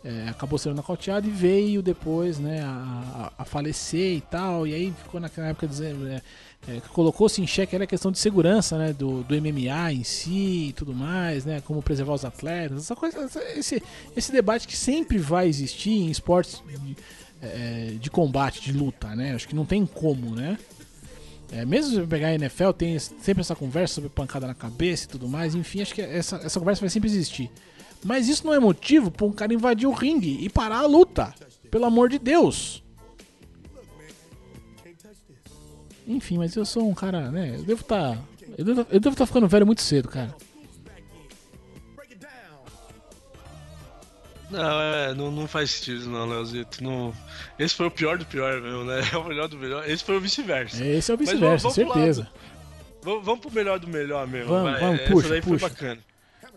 é, 0.04 0.30
acabou 0.30 0.58
sendo 0.58 0.76
nocauteado 0.76 1.28
e 1.28 1.30
veio 1.30 1.82
depois 1.82 2.40
né, 2.40 2.62
a, 2.64 3.32
a- 3.38 3.46
falecer 3.46 4.16
e 4.18 4.22
tal. 4.22 4.66
E 4.66 4.74
aí 4.74 4.94
ficou 5.04 5.20
naquela 5.20 5.48
época 5.48 5.68
dizendo. 5.68 6.08
é, 6.08 6.22
é, 6.68 6.80
colocou-se 6.94 7.42
em 7.42 7.48
xeque 7.48 7.74
era 7.76 7.84
a 7.86 7.88
questão 7.88 8.12
de 8.12 8.20
segurança 8.20 8.78
né, 8.78 8.92
do, 8.94 9.24
do 9.24 9.34
MMA 9.42 9.94
em 9.94 10.04
si 10.04 10.68
e 10.70 10.74
tudo 10.74 10.94
mais, 10.94 11.46
né, 11.46 11.62
como 11.66 11.82
preservar 11.82 12.14
os 12.14 12.26
atletas, 12.26 12.80
essa 12.84 12.96
coisa, 12.98 13.30
esse, 13.56 13.82
esse 14.16 14.32
debate 14.32 14.68
que 14.68 14.76
sempre 14.76 15.18
vai 15.18 15.48
existir 15.48 15.92
em 15.92 16.10
esportes 16.12 16.62
de, 16.68 16.98
é, 17.42 17.94
de 18.00 18.10
combate, 18.10 18.62
de 18.62 18.74
luta, 18.74 19.16
né? 19.16 19.34
Acho 19.36 19.48
que 19.48 19.56
não 19.56 19.66
tem 19.66 19.86
como, 19.86 20.36
né? 20.36 20.58
É, 21.52 21.66
mesmo 21.66 21.96
se 21.96 22.08
pegar 22.08 22.28
a 22.28 22.36
NFL, 22.36 22.72
tem 22.72 22.98
sempre 23.00 23.42
essa 23.42 23.56
conversa 23.56 23.96
sobre 23.96 24.10
pancada 24.10 24.46
na 24.46 24.54
cabeça 24.54 25.06
e 25.06 25.08
tudo 25.08 25.28
mais, 25.28 25.56
enfim, 25.56 25.82
acho 25.82 25.96
que 25.96 26.02
essa, 26.02 26.38
essa 26.38 26.60
conversa 26.60 26.82
vai 26.82 26.90
sempre 26.90 27.10
existir. 27.10 27.50
Mas 28.04 28.30
isso 28.30 28.46
não 28.46 28.54
é 28.54 28.60
motivo 28.60 29.12
para 29.12 29.26
um 29.26 29.32
cara 29.32 29.54
invadir 29.54 29.88
o 29.88 29.92
ringue 29.92 30.38
e 30.42 30.50
parar 30.50 30.80
a 30.80 30.86
luta. 30.86 31.34
Pelo 31.70 31.86
amor 31.86 32.10
de 32.10 32.18
Deus. 32.18 32.84
Enfim, 36.08 36.38
mas 36.38 36.56
eu 36.56 36.66
sou 36.66 36.90
um 36.90 36.94
cara, 36.94 37.30
né? 37.30 37.56
Eu 37.56 37.64
devo 37.64 37.82
estar. 37.82 38.18
eu 38.58 39.00
devo 39.00 39.10
estar 39.10 39.26
ficando 39.26 39.48
velho 39.48 39.66
muito 39.66 39.82
cedo, 39.82 40.08
cara. 40.08 40.36
Não, 44.50 44.82
é, 44.82 45.14
não, 45.14 45.32
não 45.32 45.48
faz 45.48 45.72
sentido 45.72 46.10
não, 46.10 46.26
Leozito. 46.26 46.84
Não... 46.84 47.14
Esse 47.58 47.76
foi 47.76 47.88
o 47.88 47.92
pior 47.92 48.18
do 48.18 48.26
pior 48.26 48.60
mesmo, 48.62 48.84
né? 48.84 49.02
É 49.14 49.18
o 49.18 49.24
melhor 49.24 49.48
do 49.48 49.58
melhor. 49.58 49.88
Esse 49.90 50.04
foi 50.04 50.18
o 50.18 50.22
vice-versa. 50.22 50.84
Esse 50.84 51.12
é 51.12 51.14
o 51.14 51.18
vice-versa, 51.18 51.68
pro 51.68 51.76
certeza. 51.76 52.30
Vamos, 53.02 53.26
vamos 53.26 53.40
pro 53.40 53.52
melhor 53.52 53.80
do 53.80 53.88
melhor 53.88 54.28
mesmo. 54.28 54.50
Vamos, 54.50 54.80
vamos, 54.80 55.00
Essa 55.00 55.12
puxa, 55.12 55.30
daí 55.30 55.42
puxa. 55.42 55.60
foi 55.60 55.70
bacana. 55.70 56.02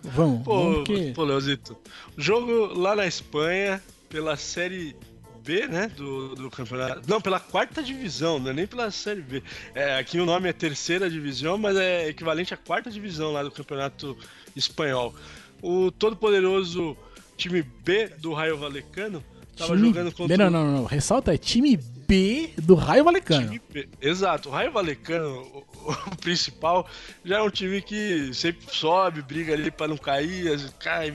Vamos, 0.03 0.43
Pô, 0.43 0.63
vamos 0.63 0.85
que. 0.85 1.13
pô, 1.13 1.25
Leozito. 1.25 1.77
Jogo 2.17 2.79
lá 2.79 2.97
na 2.97 3.07
Espanha, 3.07 3.81
pela 4.09 4.37
Série 4.37 4.97
B, 5.45 5.67
né? 5.69 5.89
Do, 5.97 6.35
do 6.35 6.51
campeonato. 6.51 7.03
Não, 7.09 7.21
pela 7.21 7.39
quarta 7.39 7.83
divisão, 7.83 8.39
não 8.39 8.51
é 8.51 8.53
nem 8.53 8.67
pela 8.67 8.91
Série 8.91 9.23
B. 9.23 9.43
É, 9.75 9.99
aqui 9.99 10.19
o 10.19 10.27
nome 10.27 10.49
é 10.49 10.53
terceira 10.53 11.09
divisão, 11.09 11.57
mas 11.57 11.77
é 11.77 12.09
equivalente 12.09 12.53
à 12.53 12.57
quarta 12.57 12.91
divisão 12.91 13.33
lá 13.33 13.43
do 13.43 13.51
campeonato 13.51 14.17
espanhol. 14.57 15.15
O 15.63 15.93
todo-poderoso 15.93 16.97
time 17.43 17.63
B 17.63 18.09
do 18.19 18.33
Raio 18.33 18.57
Valecano 18.59 19.23
tava 19.57 19.75
time... 19.77 19.89
jogando 19.89 20.13
contra 20.13 20.37
Não, 20.37 20.51
não, 20.51 20.65
não, 20.65 20.73
não. 20.79 20.85
Ressalta, 20.85 21.35
é 21.35 21.39
time 21.39 21.77
B 21.77 22.51
do 22.59 22.75
Raio 22.75 23.05
Valecano. 23.05 23.59
Exato, 24.01 24.49
o 24.49 24.53
Raio 24.53 24.73
Valecano, 24.73 25.41
o, 25.41 25.65
o 25.93 26.17
principal, 26.21 26.87
já 27.25 27.39
é 27.39 27.43
um 27.43 27.51
time 27.51 27.81
que 27.81 28.33
sempre 28.35 28.67
sobe, 28.75 29.23
briga 29.23 29.53
ali 29.55 29.71
pra 29.71 29.89
não 29.89 29.97
cair, 29.97 30.59
cai, 30.79 31.15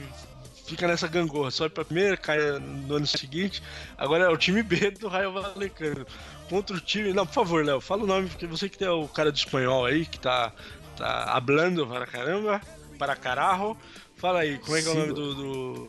fica 0.66 0.86
nessa 0.88 1.06
gangorra, 1.06 1.50
sobe 1.50 1.74
pra 1.74 1.84
primeira, 1.84 2.16
cai 2.16 2.38
no 2.58 2.96
ano 2.96 3.06
seguinte. 3.06 3.62
Agora 3.96 4.24
é 4.24 4.28
o 4.28 4.36
time 4.36 4.62
B 4.62 4.90
do 4.92 5.08
Raio 5.08 5.32
Valecano. 5.32 6.04
Contra 6.48 6.74
o 6.76 6.80
time. 6.80 7.12
Não, 7.12 7.26
por 7.26 7.34
favor, 7.34 7.64
Léo, 7.64 7.80
fala 7.80 8.04
o 8.04 8.06
nome, 8.06 8.28
porque 8.28 8.46
você 8.46 8.68
que 8.68 8.78
tem 8.78 8.88
o 8.88 9.06
cara 9.06 9.30
do 9.30 9.36
espanhol 9.36 9.84
aí, 9.84 10.06
que 10.06 10.18
tá, 10.18 10.50
tá 10.96 11.24
hablando 11.24 11.86
para 11.86 12.06
caramba, 12.06 12.60
para 12.98 13.14
carajo. 13.14 13.76
Fala 14.16 14.40
aí, 14.40 14.58
como 14.58 14.76
é 14.76 14.82
que 14.82 14.88
é 14.88 14.90
o 14.90 14.94
nome 14.94 15.12
do- 15.12 15.34
do, 15.34 15.86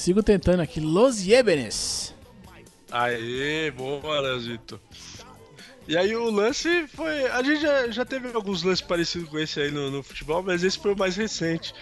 Sigo 0.00 0.22
tentando 0.22 0.60
aqui. 0.60 0.80
Los 0.80 1.26
Yebenes. 1.26 2.14
Aê, 2.90 3.70
boa, 3.70 4.18
Leozito. 4.20 4.80
E 5.86 5.94
aí 5.94 6.16
o 6.16 6.30
lance 6.30 6.88
foi. 6.88 7.26
A 7.26 7.42
gente 7.42 7.60
já, 7.60 7.86
já 7.90 8.02
teve 8.06 8.32
alguns 8.32 8.62
lances 8.62 8.80
parecidos 8.80 9.28
com 9.28 9.38
esse 9.38 9.60
aí 9.60 9.70
no, 9.70 9.90
no 9.90 10.02
futebol, 10.02 10.42
mas 10.42 10.64
esse 10.64 10.78
foi 10.78 10.94
o 10.94 10.98
mais 10.98 11.16
recente. 11.16 11.74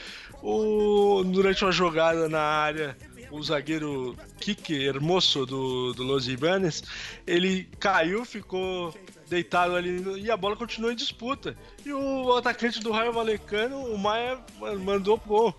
O, 0.42 1.22
durante 1.26 1.64
uma 1.64 1.70
jogada 1.70 2.28
na 2.28 2.40
área, 2.40 2.96
o 3.30 3.40
zagueiro 3.40 4.16
Kike 4.40 4.74
Hermoso 4.74 5.46
do, 5.46 5.92
do 5.92 6.02
Los 6.02 6.26
Ibanez, 6.26 6.82
ele 7.24 7.68
caiu, 7.78 8.24
ficou 8.24 8.92
deitado 9.28 9.76
ali 9.76 10.24
e 10.24 10.28
a 10.28 10.36
bola 10.36 10.56
continuou 10.56 10.90
em 10.90 10.96
disputa. 10.96 11.56
E 11.86 11.92
o 11.92 12.36
atacante 12.36 12.80
do 12.80 12.90
Raio 12.90 13.12
Valecano, 13.12 13.78
o 13.78 13.96
Maia, 13.96 14.40
mandou 14.84 15.16
gol. 15.24 15.54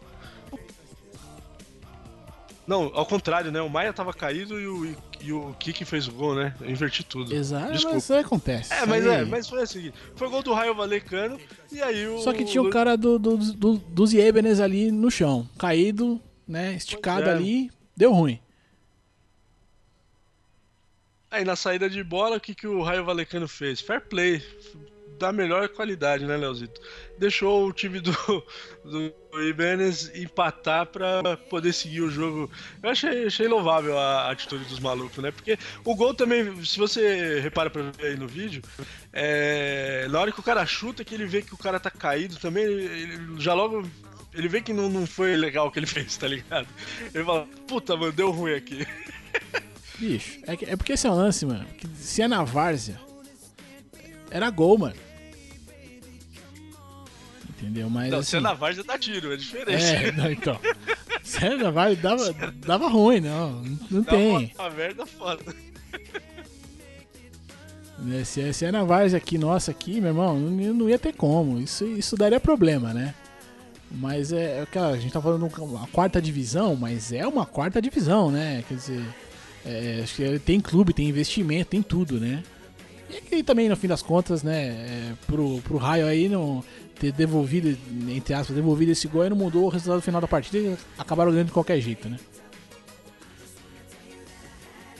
Não, 2.70 2.91
ao 2.93 3.03
contrário, 3.03 3.51
né? 3.51 3.59
O 3.59 3.67
Maia 3.67 3.91
tava 3.91 4.13
caído 4.13 4.61
e 4.61 4.67
o, 4.67 4.95
e 5.20 5.34
o 5.34 5.55
Kike 5.55 5.84
fez 5.84 6.07
o 6.07 6.11
gol, 6.11 6.36
né? 6.36 6.53
Eu 6.61 6.70
inverti 6.70 7.03
tudo. 7.03 7.34
Exato, 7.34 7.72
Desculpa. 7.72 7.95
mas 7.95 8.03
isso 8.03 8.13
aí 8.13 8.20
acontece. 8.20 8.72
É, 8.72 8.86
mas 8.86 9.07
aí- 9.07 9.22
é, 9.22 9.26
mas 9.26 9.49
foi 9.49 9.63
assim. 9.63 9.91
Foi 10.15 10.30
gol 10.30 10.43
do 10.43 10.53
Raio 10.53 10.76
Valecano 10.76 11.39
e 11.72 11.82
aí 11.82 12.05
o. 12.07 12.20
Só 12.20 12.32
que 12.32 12.45
tinha 12.45 12.61
um 12.61 12.70
cara 12.70 12.95
do, 12.95 13.17
do, 13.17 13.38
do, 13.38 13.78
dos 13.80 14.13
Yebenes 14.13 14.59
ali 14.59 14.91
no 14.91 15.09
chão, 15.09 15.49
caído, 15.57 16.22
né? 16.47 16.74
Esticado 16.76 17.28
é. 17.28 17.32
ali, 17.32 17.72
deu 17.97 18.13
ruim. 18.13 18.39
Aí 21.32 21.43
na 21.43 21.55
saída 21.55 21.89
de 21.89 22.03
bola, 22.03 22.38
o 22.38 22.39
que, 22.39 22.53
que 22.53 22.67
o 22.67 22.84
Raio 22.84 23.03
Valecano 23.03 23.47
fez? 23.47 23.82
Fair 23.82 24.01
play. 24.01 24.43
Da 25.20 25.34
melhor 25.34 25.67
qualidade, 25.70 26.26
né, 26.26 26.38
Leozito? 26.38 26.80
Deixou 27.17 27.67
o 27.67 27.74
time 27.74 27.99
do, 27.99 28.11
do 28.86 29.13
Ibanez 29.49 30.09
empatar 30.15 30.86
pra 30.86 31.36
poder 31.49 31.74
seguir 31.74 32.01
o 32.01 32.09
jogo. 32.09 32.49
Eu 32.82 32.89
achei, 32.89 33.26
achei 33.28 33.47
louvável 33.47 33.97
a 33.99 34.32
atitude 34.32 34.63
dos 34.65 34.80
malucos, 34.80 35.17
né? 35.17 35.30
Porque 35.32 35.57
o 35.84 35.93
gol 35.93 36.13
também, 36.13 36.63
se 36.63 36.78
você 36.80 37.39
repara 37.41 37.70
pra 37.70 37.82
ver 37.91 38.05
aí 38.07 38.15
no 38.17 38.28
vídeo, 38.30 38.61
é, 39.11 40.07
na 40.09 40.22
hora 40.22 40.32
que 40.32 40.39
o 40.39 40.43
cara 40.43 40.65
chuta, 40.65 41.03
que 41.03 41.13
ele 41.13 41.26
vê 41.26 41.41
que 41.41 41.53
o 41.53 41.57
cara 41.57 41.80
tá 41.82 41.91
caído 41.91 42.38
também, 42.38 42.63
ele, 42.63 42.86
ele 42.86 43.41
já 43.41 43.53
logo. 43.53 43.86
Ele 44.34 44.47
vê 44.47 44.61
que 44.61 44.72
não, 44.72 44.88
não 44.88 45.05
foi 45.05 45.36
legal 45.36 45.67
o 45.67 45.72
que 45.72 45.80
ele 45.80 45.86
fez, 45.88 46.15
tá 46.15 46.28
ligado? 46.28 46.67
Ele 47.13 47.26
fala, 47.26 47.45
puta, 47.67 47.97
mano, 47.97 48.13
deu 48.13 48.32
ruim 48.32 48.53
aqui. 48.53 48.88
Bicho, 49.97 50.39
é, 50.47 50.55
que- 50.55 50.65
é 50.65 50.78
porque 50.78 50.93
esse 50.93 51.05
é 51.07 51.09
um 51.11 51.15
lance, 51.15 51.45
mano. 51.45 51.65
Se 51.95 52.22
é 52.22 52.28
na 52.28 52.43
várzea, 52.43 53.01
era 54.32 54.49
gol, 54.51 54.78
mano. 54.78 54.95
Entendeu? 57.62 57.89
Mas 57.89 58.10
Não, 58.12 58.20
assim, 58.20 58.30
se 58.30 58.38
é 58.38 58.39
na 58.39 58.53
várzea 58.53 58.84
dá 58.84 58.97
tiro, 58.97 59.34
é 59.34 59.36
diferente. 59.38 59.84
É, 59.84 60.12
não, 60.14 60.32
então. 60.32 60.60
Se 61.22 61.45
é 61.45 61.55
na 61.57 61.70
várzea, 61.70 62.01
dava, 62.01 62.34
dava 62.66 62.88
ruim, 62.88 63.20
não. 63.20 63.62
Não 63.91 64.01
Dá 64.01 64.12
tem. 64.12 64.51
Uma, 64.57 64.68
uma 64.68 64.70
merda 64.70 65.05
foda. 65.05 65.43
Se 68.24 68.41
é, 68.41 68.53
se 68.53 68.66
é 68.66 68.72
na 68.72 68.84
várzea 68.84 69.18
aqui, 69.18 69.38
nossa, 69.38 69.72
aqui, 69.72 69.99
meu 69.99 70.12
irmão, 70.12 70.39
não, 70.39 70.74
não 70.74 70.89
ia 70.89 70.97
ter 70.97 71.14
como. 71.14 71.60
Isso, 71.60 71.86
isso 71.86 72.16
daria 72.16 72.39
problema, 72.39 72.93
né? 72.93 73.14
Mas 73.91 74.32
é, 74.32 74.60
é 74.60 74.62
aquela, 74.62 74.89
a 74.89 74.97
gente 74.97 75.12
tá 75.12 75.22
falando 75.22 75.45
uma 75.60 75.88
quarta 75.88 76.22
divisão, 76.22 76.76
mas 76.76 77.12
é 77.12 77.28
uma 77.28 77.45
quarta 77.45 77.82
divisão, 77.82 78.32
né? 78.32 78.64
Quer 78.68 78.76
dizer, 78.76 79.03
é, 79.66 79.99
acho 80.03 80.16
que 80.16 80.39
tem 80.39 80.62
clube, 80.62 80.93
tem 80.93 81.10
investimento, 81.10 81.72
tem 81.72 81.82
tudo, 81.82 82.20
né? 82.20 82.41
E 83.10 83.22
que 83.22 83.43
também, 83.43 83.68
no 83.68 83.76
fim 83.76 83.88
das 83.88 84.01
contas, 84.01 84.43
né, 84.43 84.68
é, 84.68 85.14
pro, 85.26 85.60
pro 85.62 85.78
Raio 85.78 86.05
aí 86.05 86.30
não 86.30 86.64
ter 86.99 87.12
devolvido, 87.12 87.76
entre 88.10 88.34
aspas, 88.34 88.55
devolvido 88.55 88.91
esse 88.91 89.07
gol 89.07 89.22
aí 89.22 89.30
não 89.30 89.38
mudou 89.38 89.66
o 89.66 89.70
resultado 89.70 90.01
final 90.01 90.20
da 90.22 90.28
partida 90.28 90.57
e 90.57 90.78
acabaram 90.97 91.32
ganhando 91.32 91.47
de 91.47 91.53
qualquer 91.53 91.80
jeito, 91.80 92.10
né? 92.10 92.20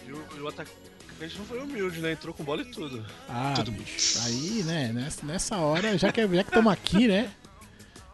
E 0.08 0.12
o, 0.12 0.22
e 0.38 0.40
o 0.40 0.48
atacante 0.48 1.38
não 1.38 1.46
foi 1.46 1.60
humilde, 1.60 2.00
né? 2.00 2.14
Entrou 2.14 2.34
com 2.34 2.44
bola 2.44 2.62
e 2.62 2.66
tudo. 2.66 3.06
Ah, 3.28 3.54
Tudo. 3.56 3.72
bicho. 3.72 4.20
Aí, 4.26 4.64
né, 4.66 4.92
nessa, 4.94 5.26
nessa 5.26 5.58
hora, 5.58 5.98
já 5.98 6.12
que 6.12 6.22
já 6.22 6.44
que 6.44 6.50
estamos 6.50 6.72
aqui, 6.72 7.08
né? 7.08 7.30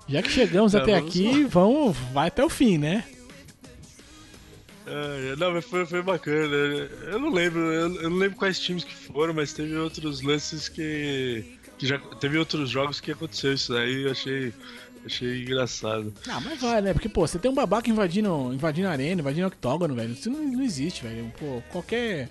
Já 0.08 0.22
que 0.22 0.30
chegamos 0.30 0.74
É, 0.76 0.80
até 0.80 0.96
aqui, 0.96 1.43
vamos, 1.46 1.96
vai 2.12 2.28
até 2.28 2.43
o 2.43 2.50
fim, 2.50 2.78
né? 2.78 3.04
É, 4.88 5.36
não, 5.36 5.52
mas 5.54 5.66
foi, 5.66 5.86
foi 5.86 6.02
bacana. 6.02 6.56
Eu 7.08 7.20
não 7.20 7.32
lembro, 7.32 7.60
eu, 7.60 7.90
não 8.10 8.18
lembro 8.18 8.38
quais 8.38 8.60
times 8.60 8.84
que 8.84 8.96
foram, 8.96 9.34
mas 9.34 9.52
teve 9.54 9.76
outros 9.76 10.22
lances 10.22 10.70
que. 10.70 11.58
que 11.78 11.88
já 11.88 11.98
teve 12.20 12.38
outros 12.38 12.70
jogos 12.70 13.00
que 13.00 13.12
aconteceu 13.12 13.54
isso 13.54 13.74
daí 13.74 14.04
eu 14.04 14.12
achei. 14.12 14.54
Achei 15.06 15.44
engraçado. 15.44 16.12
Ah, 16.28 16.40
mas 16.40 16.60
vai, 16.60 16.82
né? 16.82 16.92
Porque, 16.92 17.08
pô, 17.08 17.28
você 17.28 17.38
tem 17.38 17.50
um 17.52 17.54
babaca 17.54 17.88
invadindo, 17.88 18.52
invadindo 18.52 18.88
arena, 18.88 19.22
invadindo 19.22 19.46
octógono, 19.48 19.94
velho. 19.94 20.14
Isso 20.14 20.32
não, 20.32 20.42
não 20.42 20.64
existe, 20.64 21.04
velho. 21.04 21.32
Pô, 21.40 21.62
qualquer. 21.72 22.30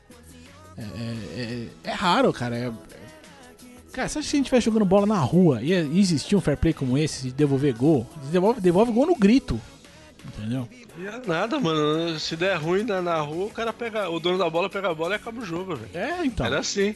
É, 0.77 0.83
é, 0.83 1.41
é- 1.41 1.67
é 1.85 1.93
raro, 1.93 2.33
cara. 2.33 2.57
É- 2.57 2.73
Cara, 3.93 4.09
se 4.09 4.19
a 4.19 4.23
gente 4.23 4.41
estiver 4.41 4.61
jogando 4.61 4.85
bola 4.85 5.07
na 5.07 5.19
rua 5.21 5.63
e 5.63 5.73
existir 5.73 6.35
um 6.35 6.41
fair 6.41 6.57
play 6.59 6.73
como 6.73 6.99
esse, 6.99 7.29
de 7.29 7.33
devolver 7.33 7.73
gol? 7.75 8.05
Devolve, 8.33 8.61
devolve 8.61 8.91
gol 8.91 9.07
no 9.07 9.15
grito. 9.15 9.61
Entendeu? 10.27 10.68
E 10.99 11.07
é 11.07 11.20
nada, 11.27 11.59
mano. 11.61 12.18
Se 12.18 12.35
der 12.37 12.57
ruim 12.57 12.83
na, 12.83 13.01
na 13.03 13.20
rua, 13.20 13.47
o 13.47 13.51
cara 13.51 13.72
pega. 13.72 14.09
O 14.09 14.18
dono 14.18 14.39
da 14.39 14.49
bola 14.49 14.68
pega 14.70 14.91
a 14.91 14.95
bola 14.95 15.14
e 15.14 15.16
acaba 15.16 15.41
o 15.41 15.45
jogo, 15.45 15.77
velho. 15.77 15.91
É, 15.95 16.25
então. 16.25 16.47
Era 16.47 16.59
assim. 16.61 16.95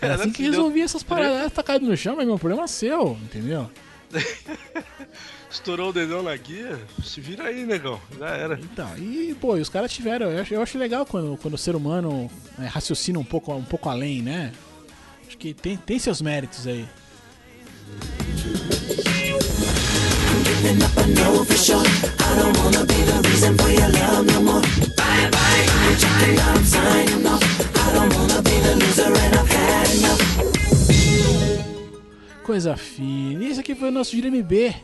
Era 0.00 0.14
assim 0.16 0.30
que 0.32 0.42
deu- 0.42 0.50
resolvia 0.52 0.84
essas 0.84 1.02
paradas. 1.02 1.52
Tá 1.52 1.62
caído 1.62 1.86
no 1.86 1.96
chão, 1.96 2.16
mas 2.16 2.26
meu 2.26 2.38
problema 2.38 2.64
é 2.64 2.66
seu, 2.66 3.18
entendeu? 3.22 3.70
Estourou 5.50 5.90
o 5.90 5.92
dedão 5.92 6.22
na 6.22 6.36
guia, 6.36 6.78
se 7.02 7.20
vira 7.22 7.44
aí, 7.44 7.64
negão. 7.64 7.98
Já 8.18 8.28
era. 8.28 8.58
Então, 8.60 8.96
e, 8.98 9.34
pô, 9.40 9.56
e 9.56 9.60
os 9.60 9.68
caras 9.70 9.90
tiveram. 9.92 10.30
Eu 10.30 10.42
acho, 10.42 10.54
eu 10.54 10.62
acho 10.62 10.76
legal 10.78 11.06
quando, 11.06 11.38
quando 11.38 11.54
o 11.54 11.58
ser 11.58 11.74
humano 11.74 12.30
é, 12.58 12.66
raciocina 12.66 13.18
um 13.18 13.24
pouco, 13.24 13.54
um 13.54 13.64
pouco 13.64 13.88
além, 13.88 14.20
né? 14.20 14.52
Acho 15.26 15.38
que 15.38 15.54
tem, 15.54 15.76
tem 15.76 15.98
seus 15.98 16.20
méritos 16.20 16.66
aí. 16.66 16.86
Coisa 32.44 32.76
fina. 32.76 33.44
E 33.44 33.48
esse 33.48 33.60
aqui 33.60 33.74
foi 33.74 33.88
o 33.88 33.90
nosso 33.90 34.10
Gira 34.10 34.28
MB. 34.28 34.74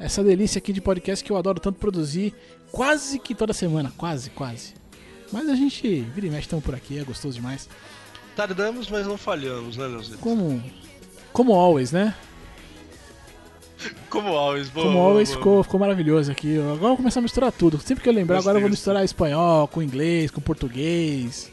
Essa 0.00 0.24
delícia 0.24 0.58
aqui 0.58 0.72
de 0.72 0.80
podcast 0.80 1.24
que 1.24 1.30
eu 1.30 1.36
adoro 1.36 1.60
tanto 1.60 1.78
produzir. 1.78 2.34
Quase 2.72 3.20
que 3.20 3.36
toda 3.36 3.52
semana. 3.52 3.92
Quase, 3.96 4.30
quase. 4.30 4.74
Mas 5.30 5.48
a 5.48 5.54
gente 5.54 6.00
vira 6.14 6.26
e 6.26 6.30
mexe, 6.30 6.42
estamos 6.42 6.64
por 6.64 6.74
aqui, 6.74 6.98
é 6.98 7.04
gostoso 7.04 7.36
demais. 7.36 7.68
Tardamos, 8.34 8.90
mas 8.90 9.06
não 9.06 9.16
falhamos, 9.16 9.76
né, 9.76 9.86
Leozito? 9.86 10.18
Como. 10.18 10.60
Como 11.32 11.52
always, 11.52 11.92
né? 11.92 12.14
Como 14.10 14.28
always, 14.28 14.68
boa. 14.70 14.86
Como 14.86 14.98
always 14.98 15.28
boa. 15.28 15.38
ficou, 15.38 15.62
ficou 15.62 15.80
maravilhoso 15.80 16.30
aqui. 16.32 16.56
Agora 16.58 16.72
eu 16.74 16.78
vou 16.78 16.96
começar 16.96 17.20
a 17.20 17.22
misturar 17.22 17.52
tudo. 17.52 17.78
Sempre 17.80 18.02
que 18.02 18.08
eu 18.08 18.12
lembrar, 18.12 18.38
agora 18.38 18.56
eu 18.56 18.60
vou 18.62 18.70
misturar 18.70 19.04
espanhol 19.04 19.68
com 19.68 19.82
inglês, 19.82 20.30
com 20.30 20.40
português. 20.40 21.52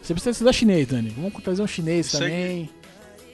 Você 0.00 0.12
precisa 0.14 0.30
estudar 0.30 0.52
chinês, 0.52 0.86
Dani. 0.88 1.10
Vamos 1.10 1.32
trazer 1.42 1.62
um 1.62 1.66
chinês 1.66 2.06
Isso 2.06 2.16
aí- 2.22 2.30
também. 2.30 2.70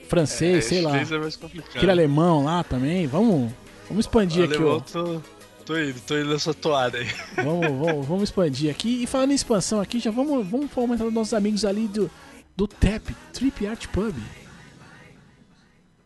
Francês, 0.08 0.64
sei 0.64 0.80
lá. 0.80 0.96
É 0.96 1.04
mais 1.18 1.36
complicado. 1.36 1.76
Aquele 1.76 1.90
alemão 1.92 2.44
lá 2.44 2.64
também. 2.64 3.06
Vamos, 3.06 3.52
vamos 3.88 4.06
expandir 4.06 4.44
aqui, 4.44 4.54
Alemão, 4.54 4.76
ó. 4.76 4.80
tô, 4.80 5.20
tô 5.66 5.78
indo, 5.78 6.00
tô 6.00 6.18
indo 6.18 6.30
nessa 6.30 6.54
toada 6.54 6.96
aí. 6.96 7.06
Vamos, 7.36 7.66
vamos, 7.86 8.06
vamos 8.06 8.22
expandir 8.24 8.70
aqui. 8.70 9.02
E 9.02 9.06
falando 9.06 9.32
em 9.32 9.34
expansão 9.34 9.80
aqui, 9.82 10.00
já 10.00 10.10
vamos, 10.10 10.46
vamos 10.46 10.70
fomentar 10.70 11.06
os 11.06 11.12
nossos 11.12 11.34
amigos 11.34 11.62
ali 11.66 11.86
do, 11.88 12.10
do 12.56 12.66
TAP, 12.66 13.10
Trip 13.34 13.66
Art 13.66 13.86
Pub. 13.88 14.14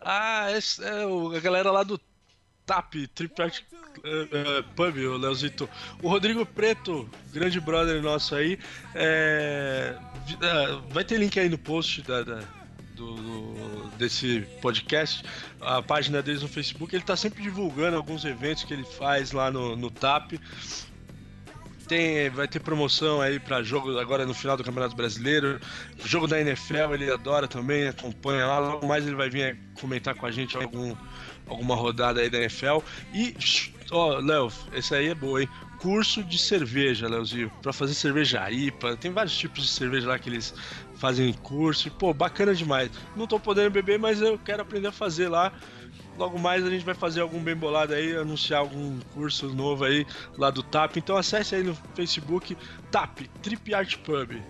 Ah, 0.04 0.50
esse 0.50 0.82
é 0.84 1.06
o- 1.06 1.30
a 1.34 1.38
galera 1.40 1.70
lá 1.70 1.84
do 1.84 1.96
TAP, 2.66 2.94
Tripart 3.14 3.60
Pub, 4.76 4.96
o 4.96 5.16
Leozito. 5.16 5.68
O 6.02 6.08
Rodrigo 6.08 6.44
Preto, 6.46 7.08
grande 7.32 7.60
brother 7.60 8.02
nosso 8.02 8.34
aí, 8.34 8.58
é, 8.94 9.96
é, 10.40 10.78
vai 10.90 11.04
ter 11.04 11.18
link 11.18 11.38
aí 11.38 11.48
no 11.48 11.58
post 11.58 12.02
da, 12.02 12.22
da- 12.22 12.42
do, 12.94 13.14
do- 13.14 13.88
desse 13.96 14.46
podcast, 14.60 15.24
a 15.60 15.82
página 15.82 16.22
deles 16.22 16.42
no 16.42 16.48
Facebook. 16.48 16.94
Ele 16.94 17.04
tá 17.04 17.16
sempre 17.16 17.42
divulgando 17.42 17.96
alguns 17.96 18.24
eventos 18.24 18.64
que 18.64 18.72
ele 18.72 18.84
faz 18.84 19.32
lá 19.32 19.50
no, 19.50 19.76
no 19.76 19.90
TAP. 19.90 20.32
Tem, 21.88 22.30
vai 22.30 22.46
ter 22.48 22.60
promoção 22.60 23.20
aí 23.20 23.38
para 23.40 23.62
jogo 23.62 23.98
agora 23.98 24.24
no 24.24 24.32
final 24.32 24.56
do 24.56 24.64
Campeonato 24.64 24.94
Brasileiro. 24.96 25.60
Jogo 26.04 26.26
da 26.26 26.40
NFL 26.40 26.94
ele 26.94 27.10
adora 27.10 27.46
também, 27.48 27.88
acompanha 27.88 28.46
lá. 28.46 28.58
Logo 28.60 28.86
mais 28.86 29.04
ele 29.06 29.16
vai 29.16 29.28
vir 29.28 29.58
comentar 29.80 30.14
com 30.14 30.24
a 30.24 30.30
gente 30.30 30.56
algum, 30.56 30.94
alguma 31.52 31.74
rodada 31.74 32.20
aí 32.20 32.30
da 32.30 32.38
NFL. 32.38 32.78
E, 33.12 33.34
ó, 33.90 34.18
Léo, 34.18 34.52
esse 34.72 34.94
aí 34.94 35.08
é 35.08 35.14
boa, 35.14 35.42
hein? 35.42 35.48
Curso 35.78 36.22
de 36.22 36.38
cerveja, 36.38 37.08
Léozinho, 37.08 37.50
para 37.60 37.72
fazer 37.72 37.94
cerveja 37.94 38.48
IPA. 38.50 38.96
Tem 38.96 39.10
vários 39.10 39.36
tipos 39.36 39.64
de 39.64 39.70
cerveja 39.70 40.08
lá 40.08 40.18
que 40.18 40.28
eles 40.28 40.54
fazem 40.94 41.32
curso. 41.32 41.90
Pô, 41.90 42.14
bacana 42.14 42.54
demais. 42.54 42.90
Não 43.16 43.26
tô 43.26 43.40
podendo 43.40 43.70
beber, 43.70 43.98
mas 43.98 44.20
eu 44.20 44.38
quero 44.38 44.62
aprender 44.62 44.88
a 44.88 44.92
fazer 44.92 45.28
lá. 45.28 45.52
Logo 46.16 46.38
mais 46.38 46.64
a 46.64 46.70
gente 46.70 46.84
vai 46.84 46.94
fazer 46.94 47.20
algum 47.20 47.40
bem 47.40 47.56
bolado 47.56 47.94
aí, 47.94 48.14
anunciar 48.14 48.60
algum 48.60 49.00
curso 49.14 49.48
novo 49.48 49.84
aí 49.84 50.06
lá 50.38 50.50
do 50.50 50.62
TAP. 50.62 50.98
Então 50.98 51.16
acesse 51.16 51.54
aí 51.54 51.62
no 51.62 51.74
Facebook 51.94 52.56
TAP, 52.90 53.22
Trip 53.42 53.74
Art 53.74 53.96
Pub. 53.98 54.40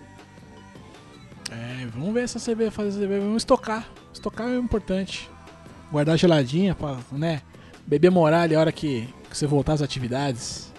É, 1.51 1.85
vamos 1.93 2.13
ver 2.13 2.23
essa 2.23 2.39
cerveja 2.39 2.71
fazer 2.71 2.91
cerveja. 2.91 3.21
Vamos 3.21 3.43
estocar. 3.43 3.87
Estocar 4.11 4.49
é 4.49 4.55
importante. 4.55 5.29
Guardar 5.93 6.17
geladinha 6.17 6.73
pra, 6.73 6.97
né? 7.11 7.43
Beber 7.85 8.09
moral 8.09 8.41
ali 8.41 8.55
a 8.55 8.59
hora 8.59 8.71
que, 8.71 9.07
que 9.29 9.37
você 9.37 9.45
voltar 9.45 9.73
às 9.73 9.81
atividades. 9.83 10.73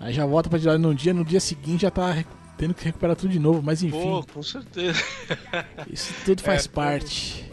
Aí 0.00 0.12
já 0.12 0.26
volta 0.26 0.50
pra 0.50 0.58
tirar 0.58 0.76
num 0.76 0.92
dia, 0.92 1.14
no 1.14 1.24
dia 1.24 1.38
seguinte 1.38 1.82
já 1.82 1.90
tá 1.90 2.24
tendo 2.56 2.74
que 2.74 2.84
recuperar 2.84 3.14
tudo 3.14 3.30
de 3.30 3.38
novo. 3.38 3.62
Mas 3.62 3.80
enfim, 3.80 3.96
Pô, 3.96 4.26
com 4.34 4.42
certeza. 4.42 5.00
isso 5.88 6.12
tudo 6.24 6.42
faz 6.42 6.66
É, 6.66 6.68
parte. 6.68 7.48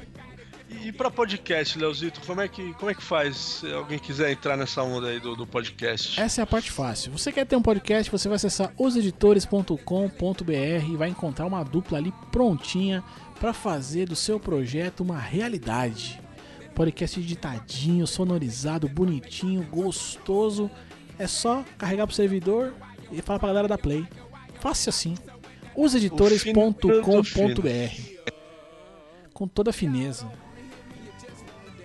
E 0.84 0.92
pra 0.92 1.12
podcast, 1.12 1.78
Leozito, 1.78 2.20
como 2.26 2.42
é 2.42 2.48
que, 2.48 2.74
como 2.74 2.90
é 2.90 2.96
que 2.96 3.04
faz 3.04 3.38
se 3.38 3.72
alguém 3.72 4.00
quiser 4.00 4.32
entrar 4.32 4.58
nessa 4.58 4.82
onda 4.82 5.08
aí 5.08 5.20
do, 5.20 5.36
do 5.36 5.46
podcast? 5.46 6.20
Essa 6.20 6.42
é 6.42 6.44
a 6.44 6.48
parte 6.48 6.72
fácil. 6.72 7.12
Você 7.12 7.32
quer 7.32 7.46
ter 7.46 7.56
um 7.56 7.62
podcast, 7.62 8.12
você 8.12 8.28
vai 8.28 8.38
acessar 8.38 8.74
oseditores.com.br 8.76 10.92
e 10.92 10.96
vai 10.96 11.10
encontrar 11.10 11.46
uma 11.46 11.64
dupla 11.64 12.00
ali 12.00 12.12
prontinha 12.32 13.04
para 13.40 13.54
fazer 13.54 14.08
do 14.08 14.16
seu 14.16 14.40
projeto 14.40 15.02
uma 15.02 15.20
realidade. 15.20 16.25
Podcast 16.76 17.20
editadinho, 17.20 18.06
sonorizado, 18.06 18.90
bonitinho, 18.90 19.64
gostoso. 19.64 20.70
É 21.18 21.26
só 21.26 21.64
carregar 21.78 22.06
pro 22.06 22.16
servidor 22.16 22.74
e 23.12 23.22
falar 23.22 23.40
pra 23.40 23.48
galera 23.48 23.68
da 23.68 23.78
Play. 23.78 24.06
Fácil 24.60 24.90
assim. 24.90 25.16
oseditores.com.br 25.74 26.92
Com 29.34 29.48
toda 29.48 29.70
a 29.70 29.74
fineza. 29.74 30.30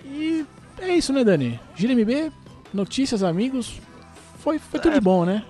E 0.03 0.45
é 0.77 0.93
isso, 0.95 1.13
né, 1.13 1.23
Dani? 1.23 1.57
Gira 1.75 1.93
MB, 1.93 2.31
notícias, 2.73 3.23
amigos. 3.23 3.79
Foi, 4.39 4.59
foi 4.59 4.79
tudo 4.79 4.93
de 4.93 4.99
bom, 5.01 5.23
né? 5.23 5.45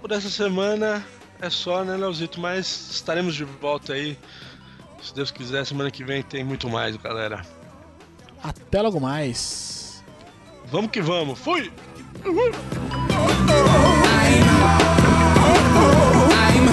Por 0.00 0.12
essa 0.12 0.30
semana 0.30 1.04
é 1.40 1.50
só, 1.50 1.82
né, 1.84 1.96
Leozito? 1.96 2.40
Mas 2.40 2.90
estaremos 2.92 3.34
de 3.34 3.42
volta 3.44 3.94
aí. 3.94 4.16
Se 5.02 5.14
Deus 5.14 5.30
quiser, 5.30 5.66
semana 5.66 5.90
que 5.90 6.04
vem 6.04 6.22
tem 6.22 6.44
muito 6.44 6.68
mais, 6.70 6.96
galera. 6.96 7.44
Até 8.44 8.82
logo 8.82 9.00
mais. 9.00 10.04
Vamos 10.70 10.90
que 10.90 11.00
vamos. 11.00 11.38
Fui! 11.38 11.72
I'm, 12.26 12.34
I'm, 16.06 16.68